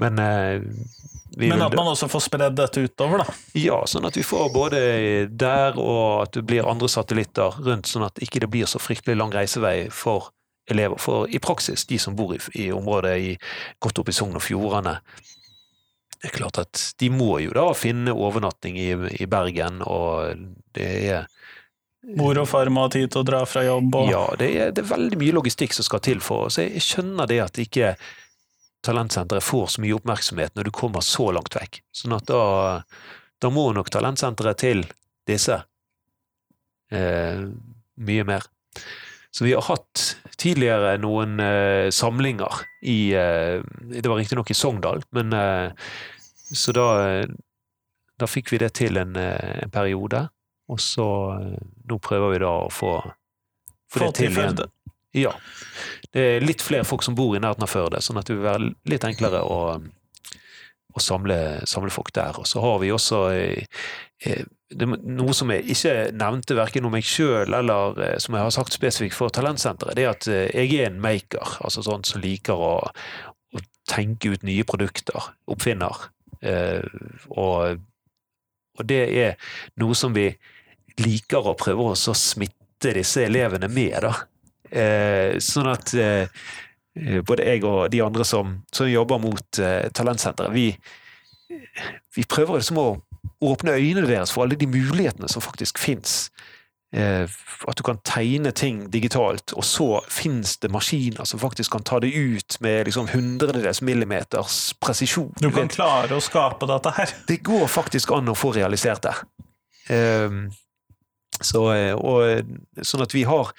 Men 0.00 0.22
eh, 0.22 0.64
men 1.38 1.60
at 1.62 1.74
man 1.76 1.90
også 1.92 2.08
får 2.10 2.22
spredd 2.24 2.56
dette 2.58 2.82
utover, 2.82 3.20
da? 3.22 3.34
Ja, 3.60 3.76
sånn 3.86 4.08
at 4.08 4.16
vi 4.16 4.24
får 4.26 4.48
både 4.50 4.78
der 5.28 5.76
og 5.78 6.24
at 6.24 6.32
det 6.34 6.42
blir 6.48 6.66
andre 6.66 6.88
satellitter 6.90 7.60
rundt, 7.62 7.86
sånn 7.86 8.06
at 8.08 8.18
ikke 8.24 8.40
det 8.42 8.48
blir 8.50 8.66
så 8.66 8.80
fryktelig 8.82 9.18
lang 9.20 9.30
reisevei 9.34 9.90
for 9.94 10.32
elever. 10.70 11.00
For 11.00 11.28
i 11.30 11.40
praksis, 11.42 11.86
de 11.88 11.98
som 11.98 12.16
bor 12.16 12.34
i, 12.36 12.40
i 12.54 12.68
området 12.72 13.16
i, 13.18 13.32
godt 13.82 14.02
oppe 14.02 14.14
i 14.14 14.18
Sogn 14.18 14.38
og 14.38 14.44
Fjordane, 14.44 14.98
det 16.18 16.32
er 16.32 16.34
klart 16.34 16.58
at 16.58 16.80
de 16.98 17.10
må 17.14 17.36
jo 17.44 17.52
da 17.54 17.68
finne 17.78 18.14
overnatting 18.14 18.78
i, 18.80 18.90
i 19.22 19.26
Bergen, 19.30 19.82
og 19.86 20.48
det 20.74 20.88
er 21.12 21.28
Mor 22.16 22.38
og 22.40 22.46
far 22.48 22.70
må 22.72 22.84
ha 22.86 22.90
tid 22.94 23.10
til 23.10 23.20
å 23.20 23.26
dra 23.26 23.40
fra 23.44 23.64
jobb 23.66 23.96
og 23.98 24.06
Ja, 24.08 24.22
det 24.38 24.46
er, 24.54 24.70
det 24.72 24.84
er 24.84 24.92
veldig 24.92 25.18
mye 25.20 25.34
logistikk 25.34 25.74
som 25.76 25.84
skal 25.84 26.00
til 26.06 26.22
for 26.24 26.46
oss. 26.46 26.56
Jeg 26.62 26.80
skjønner 26.80 27.28
det 27.28 27.40
at 27.42 27.58
ikke 27.60 27.90
talentsenteret 28.86 29.44
får 29.44 29.66
så 29.74 29.82
mye 29.82 29.96
oppmerksomhet 29.98 30.54
når 30.56 30.68
du 30.68 30.72
kommer 30.78 31.04
så 31.04 31.26
langt 31.34 31.58
vekk. 31.58 31.82
Sånn 31.92 32.14
at 32.16 32.28
da, 32.30 32.40
da 33.42 33.50
må 33.52 33.66
nok 33.76 33.90
talentsenteret 33.92 34.62
til 34.62 34.84
disse 35.28 35.58
eh, 36.94 37.44
mye 38.08 38.28
mer. 38.30 38.46
Så 39.34 39.44
vi 39.44 39.52
har 39.58 39.66
hatt 39.66 40.06
tidligere 40.38 40.96
noen 41.02 41.40
eh, 41.42 41.88
samlinger 41.94 42.62
i 42.86 43.12
eh, 43.16 43.58
Det 43.90 44.06
var 44.06 44.20
riktignok 44.20 44.50
i 44.50 44.56
Sogndal, 44.56 45.02
men 45.16 45.32
eh, 45.34 45.92
Så 46.54 46.72
da, 46.72 46.88
da 48.18 48.28
fikk 48.30 48.52
vi 48.52 48.60
det 48.62 48.72
til 48.78 48.96
en, 49.00 49.16
eh, 49.16 49.64
en 49.64 49.72
periode. 49.74 50.28
Og 50.68 50.80
så 50.80 51.08
eh, 51.36 51.68
Nå 51.88 52.00
prøver 52.04 52.34
vi 52.34 52.42
da 52.44 52.54
å 52.66 52.72
få, 52.72 52.96
få 53.90 54.06
det 54.06 54.14
til 54.20 54.32
igjen. 54.32 54.66
Ja. 55.16 55.32
Det 56.12 56.24
er 56.36 56.44
litt 56.44 56.62
flere 56.62 56.86
folk 56.86 57.02
som 57.02 57.16
bor 57.18 57.34
i 57.36 57.40
nærheten 57.40 57.64
av 57.64 57.72
Førde, 57.72 58.00
sånn 58.04 58.20
at 58.20 58.28
det 58.28 58.36
vil 58.36 58.44
være 58.44 58.72
litt 58.92 59.06
enklere 59.08 59.40
å, 59.40 59.78
å 59.78 61.02
samle, 61.02 61.38
samle, 61.68 61.90
folk 61.92 62.12
der. 62.16 62.36
Og 62.38 62.46
så 62.48 62.62
har 62.62 62.78
vi 62.82 62.92
også 62.94 63.22
eh, 63.32 64.44
eh 64.68 65.00
noe 65.08 65.32
som 65.36 65.48
jeg 65.52 65.64
ikke 65.72 65.92
nevnte 66.12 66.56
verken 66.58 66.84
om 66.84 66.92
meg 66.92 67.06
sjøl 67.08 67.54
eller 67.56 68.00
eh, 68.04 68.16
som 68.20 68.36
jeg 68.36 68.44
har 68.44 68.52
sagt 68.52 68.76
spesifikt 68.76 69.16
for 69.16 69.32
Talentsenteret, 69.32 69.96
det 69.96 70.04
er 70.04 70.12
at 70.12 70.28
eh, 70.28 70.50
jeg 70.52 70.76
er 70.76 70.90
en 70.90 71.00
maker, 71.00 71.56
altså 71.64 71.84
sånn 71.86 72.04
som 72.04 72.20
liker 72.20 72.60
å, 72.60 72.74
å 72.84 73.62
tenke 73.88 74.34
ut 74.34 74.44
nye 74.44 74.66
produkter, 74.68 75.30
oppfinner. 75.48 76.10
Eh, 76.44 76.84
og, 77.32 77.80
og, 78.76 78.84
det 78.84 79.02
er 79.08 79.52
noe 79.80 79.96
som 79.96 80.12
vi 80.16 80.28
liker 81.00 81.48
å 81.48 81.56
prøve 81.58 81.94
å 81.94 81.96
smitte 81.96 82.92
disse 82.98 83.24
elevene 83.24 83.70
med, 83.72 84.02
da. 84.04 84.14
Eh, 84.68 85.38
sånn 85.40 85.72
at 85.72 85.94
eh, 85.96 86.28
eh, 86.92 87.20
både 87.24 87.46
jeg 87.48 87.64
og 87.64 87.86
de 87.92 88.02
andre 88.04 88.26
som, 88.28 88.58
som 88.74 88.90
jobber 88.90 89.20
mot 89.22 89.60
Talentsenteret, 89.96 90.52
vi, 90.52 90.74
vi 92.12 92.28
prøver 92.28 92.60
liksom 92.60 92.80
å 92.82 92.88
åpne 93.44 93.76
øynene 93.78 94.08
deres 94.08 94.32
for 94.34 94.42
alle 94.44 94.58
de 94.58 94.66
mulighetene 94.66 95.28
som 95.30 95.42
faktisk 95.44 95.78
fins. 95.78 96.30
At 96.88 97.76
du 97.76 97.82
kan 97.84 97.98
tegne 98.00 98.50
ting 98.56 98.86
digitalt, 98.92 99.52
og 99.52 99.64
så 99.64 100.00
finnes 100.08 100.56
det 100.62 100.70
maskiner 100.72 101.28
som 101.28 101.40
faktisk 101.40 101.74
kan 101.74 101.84
ta 101.84 101.98
det 102.00 102.08
ut 102.16 102.56
med 102.64 102.88
liksom 102.88 103.10
hundredels 103.12 103.82
millimeters 103.84 104.72
presisjon. 104.80 105.34
Du 105.36 105.50
kan 105.52 105.68
klare 105.68 106.16
å 106.16 106.24
skape 106.24 106.66
dette 106.70 106.94
her? 106.96 107.12
Det 107.28 107.42
går 107.44 107.66
faktisk 107.68 108.14
an 108.16 108.32
å 108.32 108.36
få 108.38 108.54
realisert 108.56 109.04
det. 109.04 109.14
Så, 111.44 111.62
og, 111.68 112.54
sånn 112.82 113.04
at 113.04 113.14
vi 113.14 113.22
har 113.28 113.52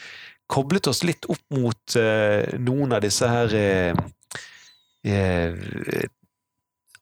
koblet 0.50 0.90
oss 0.90 1.04
litt 1.06 1.30
opp 1.30 1.46
mot 1.54 2.00
noen 2.58 2.98
av 2.98 3.06
disse 3.06 3.30
her 3.30 3.54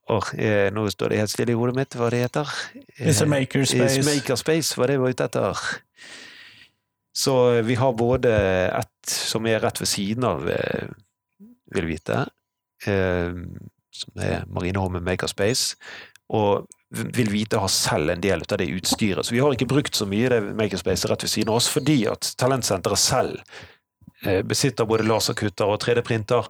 uh, 0.10 0.30
eh, 0.40 0.68
Nå 0.74 0.88
står 0.92 1.14
det 1.14 1.22
helt 1.22 1.34
stille 1.34 1.54
i 1.54 1.58
hodet 1.58 1.76
mitt 1.78 1.98
hva 1.98 2.10
det 2.14 2.24
heter. 2.26 2.54
It's 2.98 3.22
a 3.24 3.28
makerspace. 3.30 4.04
makerspace 4.08 4.80
var 4.80 4.92
det 4.92 5.00
var 5.02 5.16
ute 5.16 5.28
etter. 5.28 5.68
Så 7.18 7.36
vi 7.66 7.76
har 7.80 7.94
både 7.98 8.32
et 8.78 9.10
som 9.10 9.46
er 9.50 9.64
rett 9.64 9.80
ved 9.82 9.90
siden 9.90 10.26
av, 10.28 10.44
vil 11.74 11.88
vite, 11.90 12.20
som 12.86 14.22
er 14.22 14.44
Marineholmen 14.54 15.02
Makerspace, 15.02 15.80
og 16.30 16.68
vil 16.90 17.32
vite 17.32 17.60
har 17.60 17.72
selv 17.72 18.14
en 18.14 18.22
del 18.24 18.44
av 18.46 18.60
det 18.62 18.70
utstyret. 18.72 19.26
Så 19.26 19.36
vi 19.36 19.42
har 19.44 19.54
ikke 19.54 19.70
brukt 19.70 19.96
så 19.96 20.08
mye 20.08 20.30
det 20.32 20.42
Makerspace 20.56 21.10
rett 21.10 21.26
ved 21.26 21.34
siden 21.34 21.52
av 21.52 21.60
oss, 21.60 21.70
fordi 21.72 22.00
at 22.08 22.32
talentsenteret 22.40 23.02
selv 23.02 23.42
eh, 24.24 24.44
besitter 24.48 24.88
både 24.88 25.08
laserkutter 25.08 25.68
og 25.68 25.82
3D-printer. 25.84 26.48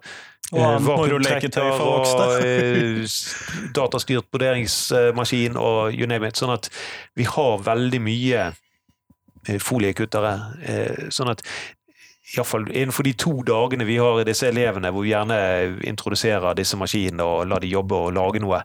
Og 0.53 0.83
for 0.83 1.03
vakuumtrekker 1.03 1.81
og 1.83 2.05
eh, 2.45 3.01
datastyrt 3.75 4.29
broderingsmaskin 4.31 5.57
og 5.59 5.95
you 5.95 6.07
name 6.07 6.29
it. 6.29 6.39
Sånn 6.39 6.53
at 6.55 6.69
vi 7.19 7.27
har 7.27 7.65
veldig 7.65 7.99
mye 8.03 8.51
foliekuttere. 9.63 10.31
Sånn 11.13 11.31
at 11.31 11.43
iallfall 12.33 12.65
innenfor 12.67 13.07
de 13.07 13.13
to 13.15 13.33
dagene 13.47 13.85
vi 13.87 13.99
har 13.99 14.19
i 14.19 14.27
disse 14.27 14.49
elevene, 14.49 14.91
hvor 14.91 15.05
vi 15.05 15.13
gjerne 15.13 15.37
introduserer 15.87 16.57
disse 16.57 16.79
maskinene 16.79 17.23
og 17.23 17.45
lar 17.47 17.63
de 17.63 17.69
jobbe 17.71 17.95
og 17.95 18.15
lage 18.15 18.41
noe, 18.43 18.63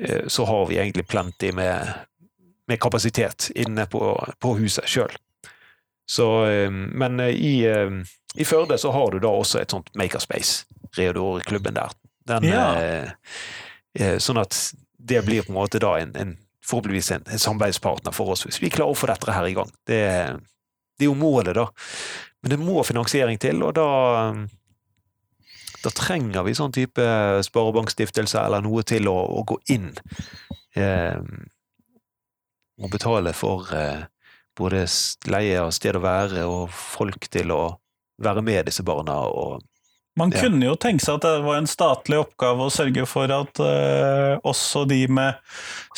Eh, 0.00 0.26
så 0.26 0.44
har 0.44 0.66
vi 0.66 0.78
egentlig 0.78 1.08
plenty 1.08 1.52
med, 1.52 1.88
med 2.66 2.80
kapasitet 2.80 3.50
inne 3.54 3.86
på, 3.86 4.26
på 4.38 4.54
huset 4.54 4.88
sjøl. 4.88 5.10
så 6.06 6.46
men 6.70 7.20
eh, 7.20 7.28
i, 7.28 7.66
i, 8.34 8.44
Førde 8.44 8.78
så 8.78 8.90
har 8.90 9.10
du 9.10 9.18
da 9.18 9.28
også 9.28 9.58
et 9.58 9.70
sånt 9.70 9.90
makerspace, 9.94 10.64
Reodor-klubben 10.98 11.78
der. 11.78 11.94
Den, 12.28 12.44
ja. 12.50 12.68
Sånn 14.20 14.40
at 14.40 14.54
det 14.98 15.22
blir 15.24 15.46
på 15.46 15.54
en 15.54 15.56
måte 15.56 15.80
da 15.80 15.94
en, 15.98 16.12
en 16.18 16.34
forhåpentligvis 16.68 17.10
en, 17.16 17.24
en, 17.24 17.40
samarbeidspartner 17.40 18.12
for 18.12 18.34
oss, 18.34 18.44
hvis 18.44 18.60
vi 18.60 18.70
klarer 18.72 18.92
å 18.92 18.98
få 18.98 19.08
dette 19.08 19.32
her 19.32 19.48
i 19.48 19.54
gang. 19.56 19.70
Det, 19.88 20.02
det 20.98 21.06
er 21.06 21.08
jo 21.08 21.16
målet, 21.18 21.56
da. 21.56 21.68
Men 22.42 22.52
det 22.52 22.60
må 22.60 22.84
finansiering 22.86 23.40
til, 23.40 23.64
og 23.64 23.74
da 23.78 23.88
da 25.78 25.92
trenger 25.94 26.42
vi 26.42 26.56
sånn 26.58 26.74
type 26.74 27.04
sparebankstiftelse 27.46 28.40
eller 28.42 28.64
noe 28.64 28.82
til 28.86 29.06
å, 29.10 29.14
å 29.14 29.44
gå 29.46 29.58
inn 29.70 29.92
eh, 30.74 31.20
og 32.78 32.90
betale 32.90 33.30
for 33.36 33.70
eh, 33.74 34.02
både 34.58 34.84
leie 35.30 35.60
av 35.62 35.70
sted 35.74 35.94
å 35.94 36.02
være 36.02 36.46
og 36.50 36.74
folk 36.74 37.28
til 37.30 37.54
å 37.54 37.62
være 38.18 38.42
med 38.42 38.66
disse 38.66 38.82
barna. 38.82 39.20
og 39.30 39.62
man 40.18 40.32
ja. 40.34 40.42
kunne 40.42 40.66
jo 40.66 40.74
tenke 40.80 41.04
seg 41.04 41.18
at 41.18 41.26
det 41.26 41.44
var 41.46 41.60
en 41.60 41.70
statlig 41.70 42.18
oppgave 42.20 42.66
å 42.66 42.72
sørge 42.72 43.04
for 43.08 43.30
at 43.34 43.62
uh, 43.62 44.34
også 44.46 44.84
de 44.90 45.04
med 45.12 45.38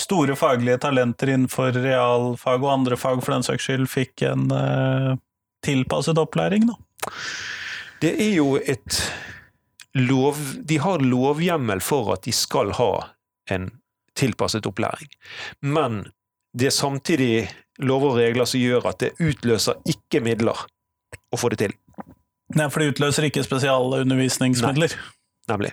store 0.00 0.36
faglige 0.38 0.80
talenter 0.84 1.32
innenfor 1.34 1.74
realfag 1.76 2.62
og 2.62 2.74
andre 2.74 3.00
fag 3.00 3.22
for 3.24 3.36
den 3.36 3.46
saks 3.46 3.68
skyld 3.68 3.88
fikk 3.90 4.26
en 4.28 4.46
uh, 4.52 5.16
tilpasset 5.66 6.20
opplæring, 6.20 6.68
da. 6.70 6.78
Det 8.00 8.14
er 8.22 8.32
jo 8.38 8.54
et 8.60 9.00
lov, 9.98 10.38
de 10.64 10.78
har 10.80 11.02
lovhjemmel 11.04 11.82
for 11.84 12.14
at 12.14 12.24
de 12.24 12.32
skal 12.32 12.72
ha 12.78 12.92
en 13.52 13.68
tilpasset 14.16 14.66
opplæring. 14.68 15.10
Men 15.60 16.04
det 16.56 16.70
er 16.70 16.76
samtidig 16.76 17.34
lover 17.80 18.14
og 18.14 18.20
regler 18.20 18.48
som 18.48 18.60
gjør 18.60 18.90
at 18.90 19.02
det 19.04 19.14
utløser 19.20 19.80
ikke 19.88 20.22
midler 20.24 20.58
å 21.30 21.38
få 21.38 21.52
det 21.52 21.60
til. 21.64 21.76
Nei, 22.56 22.66
for 22.70 22.82
det 22.82 22.94
utløser 22.94 23.28
ikke 23.28 23.44
spesialundervisningsmidler? 23.46 24.94
Nei, 24.96 25.52
nemlig. 25.52 25.72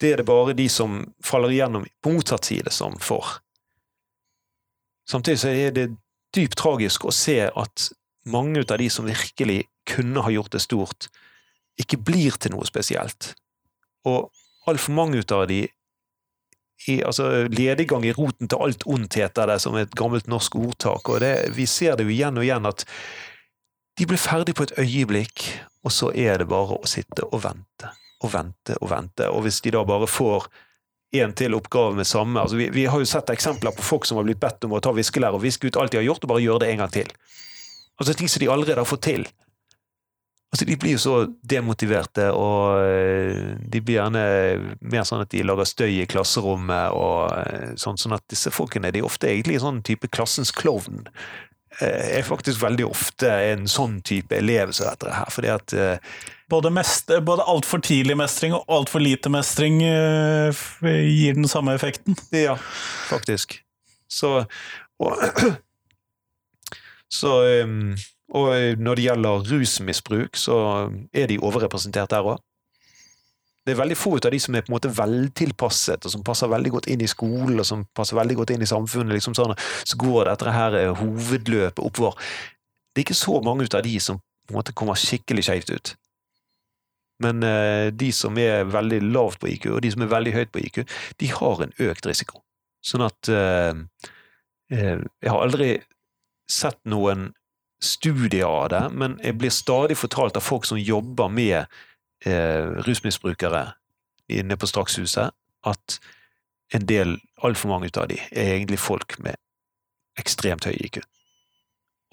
Det 0.00 0.12
er 0.12 0.20
det 0.20 0.28
bare 0.28 0.56
de 0.56 0.66
som 0.68 0.98
faller 1.24 1.54
igjennom 1.54 1.86
på 2.04 2.12
motsatt 2.12 2.44
side, 2.44 2.72
som 2.74 2.98
får. 3.00 3.38
Samtidig 5.08 5.40
så 5.40 5.52
er 5.54 5.72
det 5.72 5.86
dypt 6.36 6.58
tragisk 6.60 7.06
å 7.06 7.14
se 7.14 7.38
at 7.48 7.88
mange 8.28 8.64
av 8.66 8.76
de 8.82 8.90
som 8.92 9.06
virkelig 9.08 9.62
kunne 9.86 10.24
ha 10.24 10.32
gjort 10.34 10.52
det 10.52 10.64
stort, 10.64 11.08
ikke 11.80 12.00
blir 12.02 12.36
til 12.40 12.56
noe 12.56 12.66
spesielt. 12.68 13.32
Og 14.08 14.32
altfor 14.68 14.96
mange 14.96 15.22
av 15.32 15.46
de 15.48 15.64
i, 16.86 17.00
altså, 17.02 17.46
Lediggang 17.48 18.04
i 18.04 18.12
roten 18.12 18.50
til 18.50 18.60
alt 18.60 18.84
ondt, 18.86 19.16
heter 19.16 19.48
det 19.48 19.60
som 19.64 19.76
et 19.78 19.94
gammelt 19.96 20.28
norsk 20.28 20.58
ordtak. 20.60 21.08
og 21.08 21.20
det, 21.20 21.56
Vi 21.56 21.66
ser 21.66 21.96
det 21.96 22.04
jo 22.04 22.12
igjen 22.12 22.36
og 22.36 22.44
igjen 22.44 22.68
at 22.68 22.84
de 23.96 24.06
blir 24.06 24.20
ferdig 24.20 24.54
på 24.54 24.66
et 24.66 24.76
øyeblikk, 24.78 25.46
og 25.86 25.94
så 25.94 26.10
er 26.18 26.42
det 26.42 26.48
bare 26.50 26.80
å 26.80 26.88
sitte 26.90 27.24
og 27.30 27.44
vente 27.44 27.92
og 28.24 28.32
vente 28.32 28.76
og 28.80 28.90
vente. 28.90 29.28
Og 29.30 29.44
hvis 29.46 29.60
de 29.62 29.72
da 29.76 29.84
bare 29.86 30.08
får 30.10 30.48
en 31.16 31.32
til 31.36 31.54
oppgave 31.56 31.94
med 31.96 32.08
samme 32.08 32.42
altså 32.42 32.58
vi, 32.58 32.66
vi, 32.74 32.84
har 32.90 33.00
jo 33.00 33.08
sett 33.08 33.30
eksempler 33.32 33.72
på 33.76 33.84
folk 33.86 34.08
som 34.08 34.18
har 34.18 34.26
blitt 34.26 34.42
bedt 34.42 34.66
om 34.66 34.74
å 34.76 34.82
ta 34.82 34.90
viskelær 34.96 35.36
og 35.36 35.44
viske 35.44 35.70
ut 35.70 35.78
alt 35.80 35.94
de 35.94 36.00
har 36.00 36.08
gjort, 36.08 36.24
og 36.26 36.32
bare 36.34 36.44
gjøre 36.44 36.64
det 36.64 36.70
en 36.72 36.82
gang 36.82 36.94
til. 36.96 37.12
Altså 37.96 38.16
ting 38.16 38.28
som 38.28 38.42
de 38.42 38.50
allerede 38.52 38.82
har 38.82 38.88
fått 38.88 39.06
til. 39.06 39.28
Altså, 40.52 40.66
De 40.68 40.76
blir 40.80 40.96
jo 40.96 41.02
så 41.02 41.14
demotiverte, 41.42 42.28
og 42.32 42.82
eh, 42.84 43.56
de 43.60 43.80
blir 43.80 43.98
gjerne 43.98 44.24
mer 44.80 45.06
sånn 45.08 45.24
at 45.24 45.32
de 45.32 45.44
lager 45.44 45.68
støy 45.68 46.02
i 46.02 46.08
klasserommet. 46.10 46.94
og 46.96 47.32
eh, 47.38 47.74
sånn, 47.80 47.98
sånn 48.00 48.16
at 48.18 48.26
disse 48.30 48.52
folkene 48.54 48.92
de 48.94 49.02
er 49.02 49.08
ofte 49.08 49.30
egentlig 49.30 49.60
sånn 49.62 49.82
type 49.86 50.10
klassens 50.12 50.52
klovn. 50.56 51.06
Eh, 51.80 52.18
er 52.18 52.22
faktisk 52.24 52.62
veldig 52.62 52.86
ofte 52.88 53.28
en 53.52 53.66
sånn 53.68 53.98
type 54.06 54.32
elev 54.32 54.70
som 54.72 54.86
dette 54.88 55.10
her. 55.12 55.28
fordi 55.30 55.48
at 55.52 55.72
eh, 55.76 55.98
Både, 56.48 56.70
mest- 56.70 57.10
både 57.26 57.42
altfor 57.42 57.80
tidlig 57.82 58.14
mestring 58.16 58.52
og 58.54 58.64
altfor 58.70 59.02
lite 59.02 59.28
mestring 59.34 59.80
eh, 59.82 60.54
gir 60.80 61.34
den 61.34 61.48
samme 61.50 61.74
effekten. 61.74 62.14
Ja, 62.32 62.54
faktisk. 63.10 63.58
Så 64.08 64.46
Og, 65.02 65.18
så 67.12 67.32
og 68.34 68.48
når 68.80 68.94
det 68.98 69.04
gjelder 69.04 69.44
rusmisbruk, 69.50 70.36
så 70.38 70.56
er 71.14 71.26
de 71.30 71.38
overrepresentert 71.38 72.10
der 72.10 72.24
òg. 72.26 72.40
Det 73.66 73.74
er 73.74 73.80
veldig 73.80 73.96
få 73.98 74.12
av 74.20 74.30
de 74.30 74.38
som 74.38 74.54
er 74.54 74.62
på 74.62 74.70
en 74.70 74.76
måte 74.76 74.92
veltilpasset, 74.94 76.04
og 76.06 76.12
som 76.12 76.22
passer 76.26 76.50
veldig 76.52 76.70
godt 76.76 76.86
inn 76.92 77.00
i 77.02 77.10
skolen, 77.10 77.58
og 77.58 77.66
som 77.66 77.82
passer 77.98 78.14
veldig 78.14 78.36
godt 78.38 78.52
inn 78.54 78.62
i 78.62 78.70
samfunnet. 78.70 79.16
liksom 79.18 79.34
sånn, 79.34 79.56
Så 79.84 79.98
går 79.98 80.30
dette 80.30 80.52
her 80.54 80.76
eh, 80.78 80.94
hovedløpet 80.94 81.82
oppover. 81.82 82.14
Det 82.94 83.02
er 83.02 83.06
ikke 83.08 83.24
så 83.26 83.40
mange 83.42 83.66
av 83.66 83.82
de 83.82 83.98
som 84.00 84.20
på 84.46 84.54
en 84.54 84.60
måte 84.60 84.72
kommer 84.72 84.94
skikkelig 84.94 85.48
skjevt 85.48 85.72
ut. 85.74 85.96
Men 87.24 87.42
eh, 87.42 87.88
de 87.90 88.12
som 88.12 88.36
er 88.38 88.68
veldig 88.68 89.00
lavt 89.08 89.40
på 89.40 89.50
IQ, 89.50 89.66
og 89.74 89.82
de 89.82 89.90
som 89.90 90.04
er 90.04 90.12
veldig 90.12 90.34
høyt 90.36 90.52
på 90.52 90.62
IQ, 90.62 90.78
de 91.20 91.32
har 91.32 91.64
en 91.64 91.74
økt 91.88 92.06
risiko. 92.06 92.42
Sånn 92.84 93.02
at 93.02 93.32
eh, 93.32 93.74
eh, 94.70 95.02
Jeg 95.02 95.32
har 95.32 95.42
aldri 95.42 95.70
sett 96.46 96.78
noen 96.86 97.32
studier 97.82 98.46
av 98.46 98.68
det, 98.72 98.84
men 98.94 99.18
jeg 99.24 99.36
blir 99.40 99.52
stadig 99.52 99.98
fortalt 99.98 100.38
av 100.38 100.44
folk 100.44 100.64
som 100.68 100.78
jobber 100.78 101.28
med 101.32 101.66
eh, 102.26 102.76
rusmisbrukere 102.86 103.64
inne 104.28 104.56
på 104.56 104.66
Strakshuset, 104.66 105.30
at 105.66 105.98
en 106.74 106.86
del, 106.86 107.18
altfor 107.42 107.70
mange 107.70 107.90
av 107.96 108.08
de, 108.10 108.18
er 108.32 108.56
egentlig 108.56 108.78
folk 108.78 109.18
med 109.22 109.38
ekstremt 110.18 110.66
høy 110.66 110.74
IQ. 110.74 111.00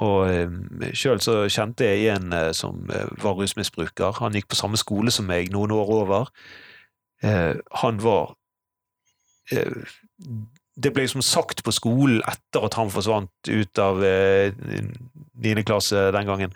Og 0.01 0.30
eh, 0.30 0.93
sjøl 0.97 1.22
så 1.22 1.43
kjente 1.51 1.86
jeg 1.88 2.16
en 2.16 2.34
eh, 2.34 2.51
som 2.57 2.89
eh, 2.89 3.09
var 3.24 3.38
rusmisbruker. 3.38 4.18
Han 4.22 4.36
gikk 4.38 4.49
på 4.51 4.59
samme 4.59 4.80
skole 4.80 5.14
som 5.14 5.28
meg, 5.30 5.51
noen 5.53 5.74
år 5.76 5.93
over. 6.01 6.32
Han 7.24 8.01
var 8.03 8.34
Det 10.76 10.89
ble 10.93 11.05
liksom 11.05 11.21
sagt 11.21 11.61
på 11.65 11.71
skolen 11.76 12.24
etter 12.26 12.65
at 12.65 12.78
han 12.80 12.89
forsvant 12.89 13.49
ut 13.49 13.80
av 13.82 14.01
niende 15.43 15.63
klasse 15.67 16.07
den 16.15 16.26
gangen, 16.26 16.53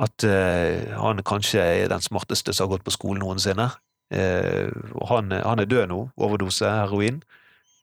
at 0.00 0.24
eh, 0.26 0.92
han 0.98 1.22
kanskje 1.26 1.62
er 1.62 1.88
den 1.92 2.04
smarteste 2.04 2.52
som 2.52 2.66
har 2.66 2.74
gått 2.74 2.86
på 2.86 2.94
skolen 2.94 3.22
noensinne. 3.24 3.70
Eh, 4.12 4.68
han, 5.08 5.32
han 5.32 5.62
er 5.62 5.70
død 5.70 5.88
nå, 5.92 6.00
overdose 6.16 6.68
heroin. 6.68 7.22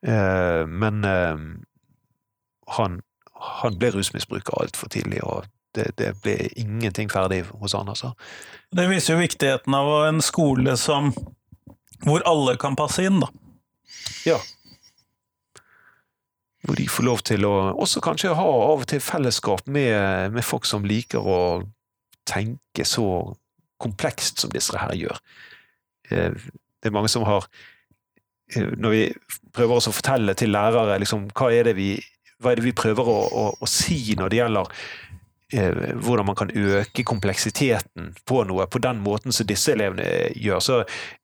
Eh, 0.06 0.62
men 0.68 1.04
eh, 1.08 1.42
han, 2.76 3.00
han 3.58 3.78
ble 3.78 3.92
rusmisbruker 3.96 4.58
altfor 4.62 4.92
tidlig, 4.92 5.22
og 5.26 5.46
det, 5.76 5.92
det 5.98 6.14
ble 6.22 6.36
ingenting 6.60 7.10
ferdig 7.12 7.44
hos 7.50 7.76
han, 7.78 7.88
altså. 7.88 8.12
Det 8.72 8.88
viser 8.90 9.16
jo 9.16 9.22
viktigheten 9.22 9.76
av 9.76 9.92
en 10.08 10.20
skole 10.24 10.76
som 10.80 11.12
hvor 12.02 12.24
alle 12.26 12.56
kan 12.60 12.76
passe 12.76 13.04
inn, 13.06 13.22
da. 13.22 13.30
Ja. 14.26 14.40
Hvor 16.62 16.78
de 16.78 16.86
får 16.88 17.04
lov 17.04 17.22
til 17.26 17.44
å 17.48 17.52
også 17.82 18.00
kanskje 18.04 18.34
ha 18.38 18.46
av 18.46 18.84
og 18.84 18.86
til 18.90 19.00
fellesskap 19.02 19.66
med, 19.66 20.32
med 20.34 20.44
folk 20.46 20.66
som 20.68 20.84
liker 20.86 21.18
å 21.18 21.38
tenke 22.28 22.84
så 22.86 23.06
komplekst 23.82 24.38
som 24.42 24.52
disse 24.52 24.78
her 24.78 24.94
gjør. 24.94 25.18
Eh, 26.10 26.30
Det 26.82 26.90
er 26.90 26.94
mange 26.94 27.10
som 27.10 27.22
har 27.26 27.46
eh, 28.54 28.70
Når 28.78 28.90
vi 28.90 29.02
prøver 29.54 29.78
å 29.78 29.92
fortelle 29.92 30.34
til 30.38 30.54
lærere 30.54 30.98
liksom, 31.02 31.28
hva, 31.34 31.50
er 31.50 31.72
vi, 31.74 31.96
hva 32.38 32.52
er 32.52 32.60
det 32.60 32.64
vi 32.68 32.72
prøver 32.78 33.10
å, 33.10 33.18
å, 33.26 33.44
å 33.58 33.66
si 33.70 34.14
når 34.18 34.30
det 34.30 34.38
gjelder 34.40 34.70
hvordan 35.52 36.26
man 36.26 36.36
kan 36.38 36.50
øke 36.56 37.04
kompleksiteten 37.04 38.12
på 38.28 38.42
noe 38.48 38.64
på 38.70 38.80
den 38.82 39.02
måten 39.04 39.34
som 39.34 39.46
disse 39.48 39.74
elevene 39.74 40.06
gjør, 40.38 40.62
så 40.64 40.78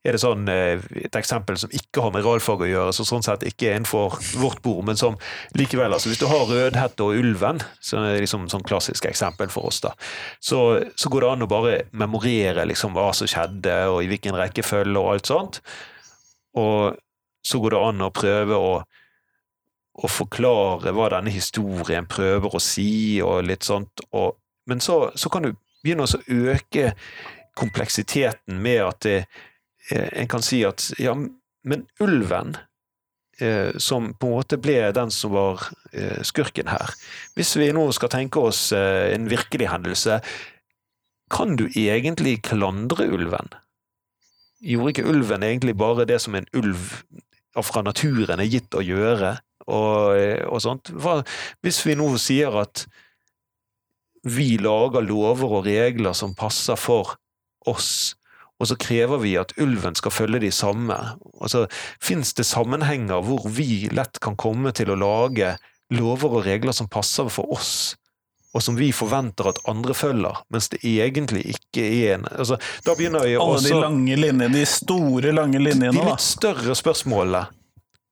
er 0.05 0.17
det 0.17 0.21
sånn 0.23 0.49
eh, 0.53 0.83
et 1.01 1.17
eksempel 1.19 1.57
som 1.61 1.73
ikke 1.75 2.05
har 2.05 2.13
med 2.15 2.27
realfag 2.27 2.65
å 2.65 2.69
gjøre, 2.69 2.95
så 2.97 3.07
sånn 3.09 3.25
sett 3.25 3.47
ikke 3.49 3.71
er 3.71 3.79
innenfor 3.79 4.19
vårt 4.41 4.61
bord, 4.65 4.85
men 4.89 5.01
som 5.01 5.17
likevel 5.57 5.93
altså 5.93 6.13
Hvis 6.13 6.21
du 6.21 6.27
har 6.31 6.47
Rødhette 6.49 7.05
og 7.05 7.17
Ulven, 7.19 7.63
som 7.81 8.05
er 8.05 8.21
liksom 8.21 8.49
sånn 8.53 8.67
klassisk 8.69 9.09
eksempel 9.09 9.51
for 9.53 9.71
oss, 9.71 9.81
da, 9.85 9.95
så, 10.41 10.83
så 10.97 11.13
går 11.13 11.25
det 11.25 11.33
an 11.33 11.49
å 11.49 11.51
bare 11.51 11.75
memorere 11.97 12.69
liksom 12.69 12.97
hva 12.97 13.11
som 13.17 13.31
skjedde, 13.31 13.81
og 13.93 14.03
i 14.05 14.13
hvilken 14.13 14.37
rekkefølge 14.39 15.01
og 15.01 15.13
alt 15.15 15.33
sånt. 15.33 15.61
Og 16.59 16.97
så 17.45 17.61
går 17.63 17.75
det 17.75 17.85
an 17.89 18.05
å 18.05 18.15
prøve 18.15 18.57
å 18.61 18.73
å 19.99 20.11
forklare 20.11 20.93
hva 20.95 21.09
denne 21.17 21.33
historien 21.35 22.07
prøver 22.09 22.55
å 22.55 22.63
si, 22.63 23.19
og 23.25 23.43
litt 23.49 23.67
sånt. 23.67 24.05
Og, 24.15 24.37
men 24.71 24.83
så, 24.85 25.09
så 25.19 25.31
kan 25.33 25.47
du 25.47 25.53
begynne 25.83 26.07
å 26.07 26.23
øke 26.53 26.93
kompleksiteten 27.59 28.61
med 28.63 28.83
at 28.85 29.03
det, 29.07 29.19
eh, 29.91 30.09
en 30.23 30.31
kan 30.31 30.45
si 30.45 30.63
at 30.67 30.91
ja, 31.03 31.17
men 31.69 31.87
ulven, 32.01 32.55
eh, 33.41 33.75
som 33.83 34.13
på 34.15 34.29
en 34.29 34.37
måte 34.39 34.61
ble 34.63 34.79
den 34.95 35.11
som 35.15 35.35
var 35.35 35.67
eh, 35.93 36.23
skurken 36.27 36.71
her 36.71 36.95
Hvis 37.37 37.57
vi 37.59 37.71
nå 37.75 37.89
skal 37.97 38.13
tenke 38.13 38.43
oss 38.51 38.69
eh, 38.77 39.15
en 39.15 39.29
virkelig 39.31 39.71
hendelse, 39.73 40.21
kan 41.29 41.57
du 41.59 41.67
egentlig 41.69 42.39
klandre 42.47 43.09
ulven? 43.11 43.51
Gjorde 44.65 44.95
ikke 44.95 45.11
ulven 45.11 45.45
egentlig 45.45 45.77
bare 45.79 46.07
det 46.09 46.23
som 46.25 46.39
en 46.39 46.49
ulv 46.57 47.03
fra 47.59 47.83
naturen 47.83 48.41
er 48.41 48.49
gitt 48.49 48.75
å 48.79 48.85
gjøre? 48.85 49.37
Og, 49.69 50.19
og 50.49 50.63
sånt. 50.65 50.93
Hva, 50.97 51.21
hvis 51.65 51.83
vi 51.87 51.97
nå 51.99 52.09
sier 52.21 52.57
at 52.65 52.87
vi 54.29 54.57
lager 54.61 55.05
lover 55.05 55.59
og 55.61 55.67
regler 55.69 56.17
som 56.17 56.35
passer 56.37 56.79
for 56.81 57.15
oss, 57.69 58.17
og 58.59 58.67
så 58.67 58.75
krever 58.81 59.21
vi 59.23 59.37
at 59.39 59.55
ulven 59.63 59.95
skal 59.99 60.15
følge 60.15 60.43
de 60.43 60.51
samme, 60.55 60.97
altså, 61.39 61.67
fins 62.03 62.35
det 62.35 62.47
sammenhenger 62.49 63.23
hvor 63.25 63.47
vi 63.55 63.87
lett 63.95 64.19
kan 64.25 64.37
komme 64.39 64.75
til 64.75 64.91
å 64.91 64.99
lage 64.99 65.55
lover 65.95 66.41
og 66.41 66.47
regler 66.49 66.75
som 66.75 66.91
passer 66.91 67.31
for 67.33 67.55
oss, 67.55 67.95
og 68.57 68.65
som 68.65 68.79
vi 68.79 68.89
forventer 68.97 69.51
at 69.51 69.61
andre 69.71 69.95
følger, 69.95 70.43
mens 70.51 70.71
det 70.73 70.81
egentlig 70.83 71.45
ikke 71.53 71.85
er 71.85 72.15
en 72.17 72.27
altså, 72.33 72.57
Da 72.85 72.95
begynner 72.97 73.27
vi 73.29 73.37
Alle 73.39 73.61
de 73.63 73.77
lange 73.77 74.17
linjene, 74.17 74.49
de 74.57 74.65
store, 74.67 75.35
lange 75.37 75.61
linjene, 75.61 75.93
de 75.95 76.07
litt 76.09 76.25
større 76.25 76.75
spørsmålene. 76.79 77.45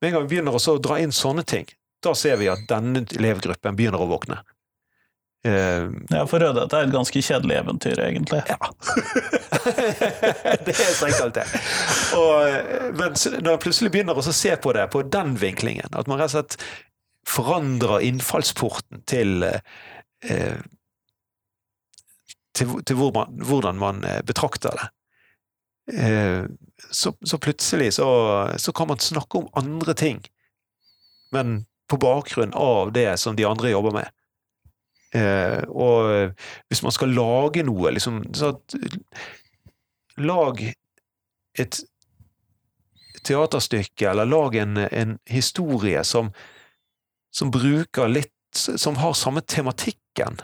Med 0.01 0.09
en 0.09 0.13
gang 0.17 0.27
vi 0.27 0.35
begynner 0.35 0.57
å 0.57 0.77
dra 0.83 0.99
inn 1.01 1.15
sånne 1.15 1.43
ting, 1.47 1.65
da 2.03 2.13
ser 2.15 2.37
vi 2.37 2.49
at 2.51 2.67
denne 2.69 3.03
elevgruppen 3.17 3.75
begynner 3.77 4.03
å 4.03 4.09
våkne. 4.11 4.41
Uh, 5.47 5.93
Ja, 6.11 6.25
for 6.27 6.41
Rødhette 6.41 6.77
er 6.77 6.87
et 6.87 6.93
ganske 6.93 7.21
kjedelig 7.23 7.59
eventyr, 7.61 7.99
egentlig. 8.03 8.41
ja. 8.49 8.57
det 10.65 10.73
er 10.73 10.95
strengt 10.97 11.21
talt 11.21 11.37
det. 11.37 11.45
Og, 12.17 12.95
men 12.97 13.15
når 13.15 13.51
man 13.53 13.61
plutselig 13.63 13.93
begynner 13.93 14.17
å 14.17 14.25
se 14.25 14.55
på 14.61 14.73
det 14.77 14.87
på 14.93 15.05
den 15.07 15.37
vinklingen, 15.39 15.93
at 15.93 16.09
man 16.09 16.21
rett 16.21 16.33
og 16.33 16.37
slett 16.37 16.57
forandrer 17.27 18.05
innfallsporten 18.07 19.05
til 19.09 19.45
uh, 19.45 20.65
til, 22.57 22.77
til 22.83 22.99
hvor 22.99 23.13
man, 23.15 23.41
hvordan 23.47 23.79
man 23.79 24.03
eh, 24.07 24.21
betrakter 24.25 24.77
det. 24.77 24.89
Eh, 25.93 26.43
så, 26.89 27.13
så 27.21 27.37
plutselig 27.37 27.93
så, 27.93 28.07
så 28.57 28.73
kan 28.75 28.87
man 28.87 28.99
snakke 28.99 29.37
om 29.37 29.49
andre 29.53 29.93
ting, 29.93 30.21
men 31.31 31.65
på 31.87 31.97
bakgrunn 31.97 32.53
av 32.53 32.91
det 32.91 33.17
som 33.17 33.35
de 33.35 33.45
andre 33.47 33.71
jobber 33.71 33.95
med. 33.95 34.09
Eh, 35.15 35.63
og 35.71 36.33
hvis 36.67 36.83
man 36.83 36.95
skal 36.95 37.15
lage 37.15 37.63
noe, 37.63 37.93
liksom 37.95 38.25
så 38.35 38.57
Lag 40.17 40.63
et 41.61 41.77
teaterstykke, 43.27 44.09
eller 44.09 44.25
lag 44.25 44.55
en, 44.55 44.77
en 44.77 45.17
historie 45.29 46.01
som, 46.03 46.31
som 47.31 47.51
bruker 47.53 48.09
litt 48.09 48.33
Som 48.57 48.95
har 48.97 49.13
samme 49.13 49.41
tematikken, 49.41 50.39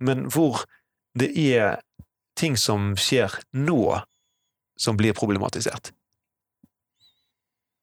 men 0.00 0.24
hvor 0.32 0.64
det 1.14 1.28
er 1.38 1.76
ting 2.34 2.56
som 2.56 2.96
skjer 2.98 3.36
nå, 3.52 4.00
som 4.82 4.98
blir 4.98 5.14
problematisert. 5.16 5.92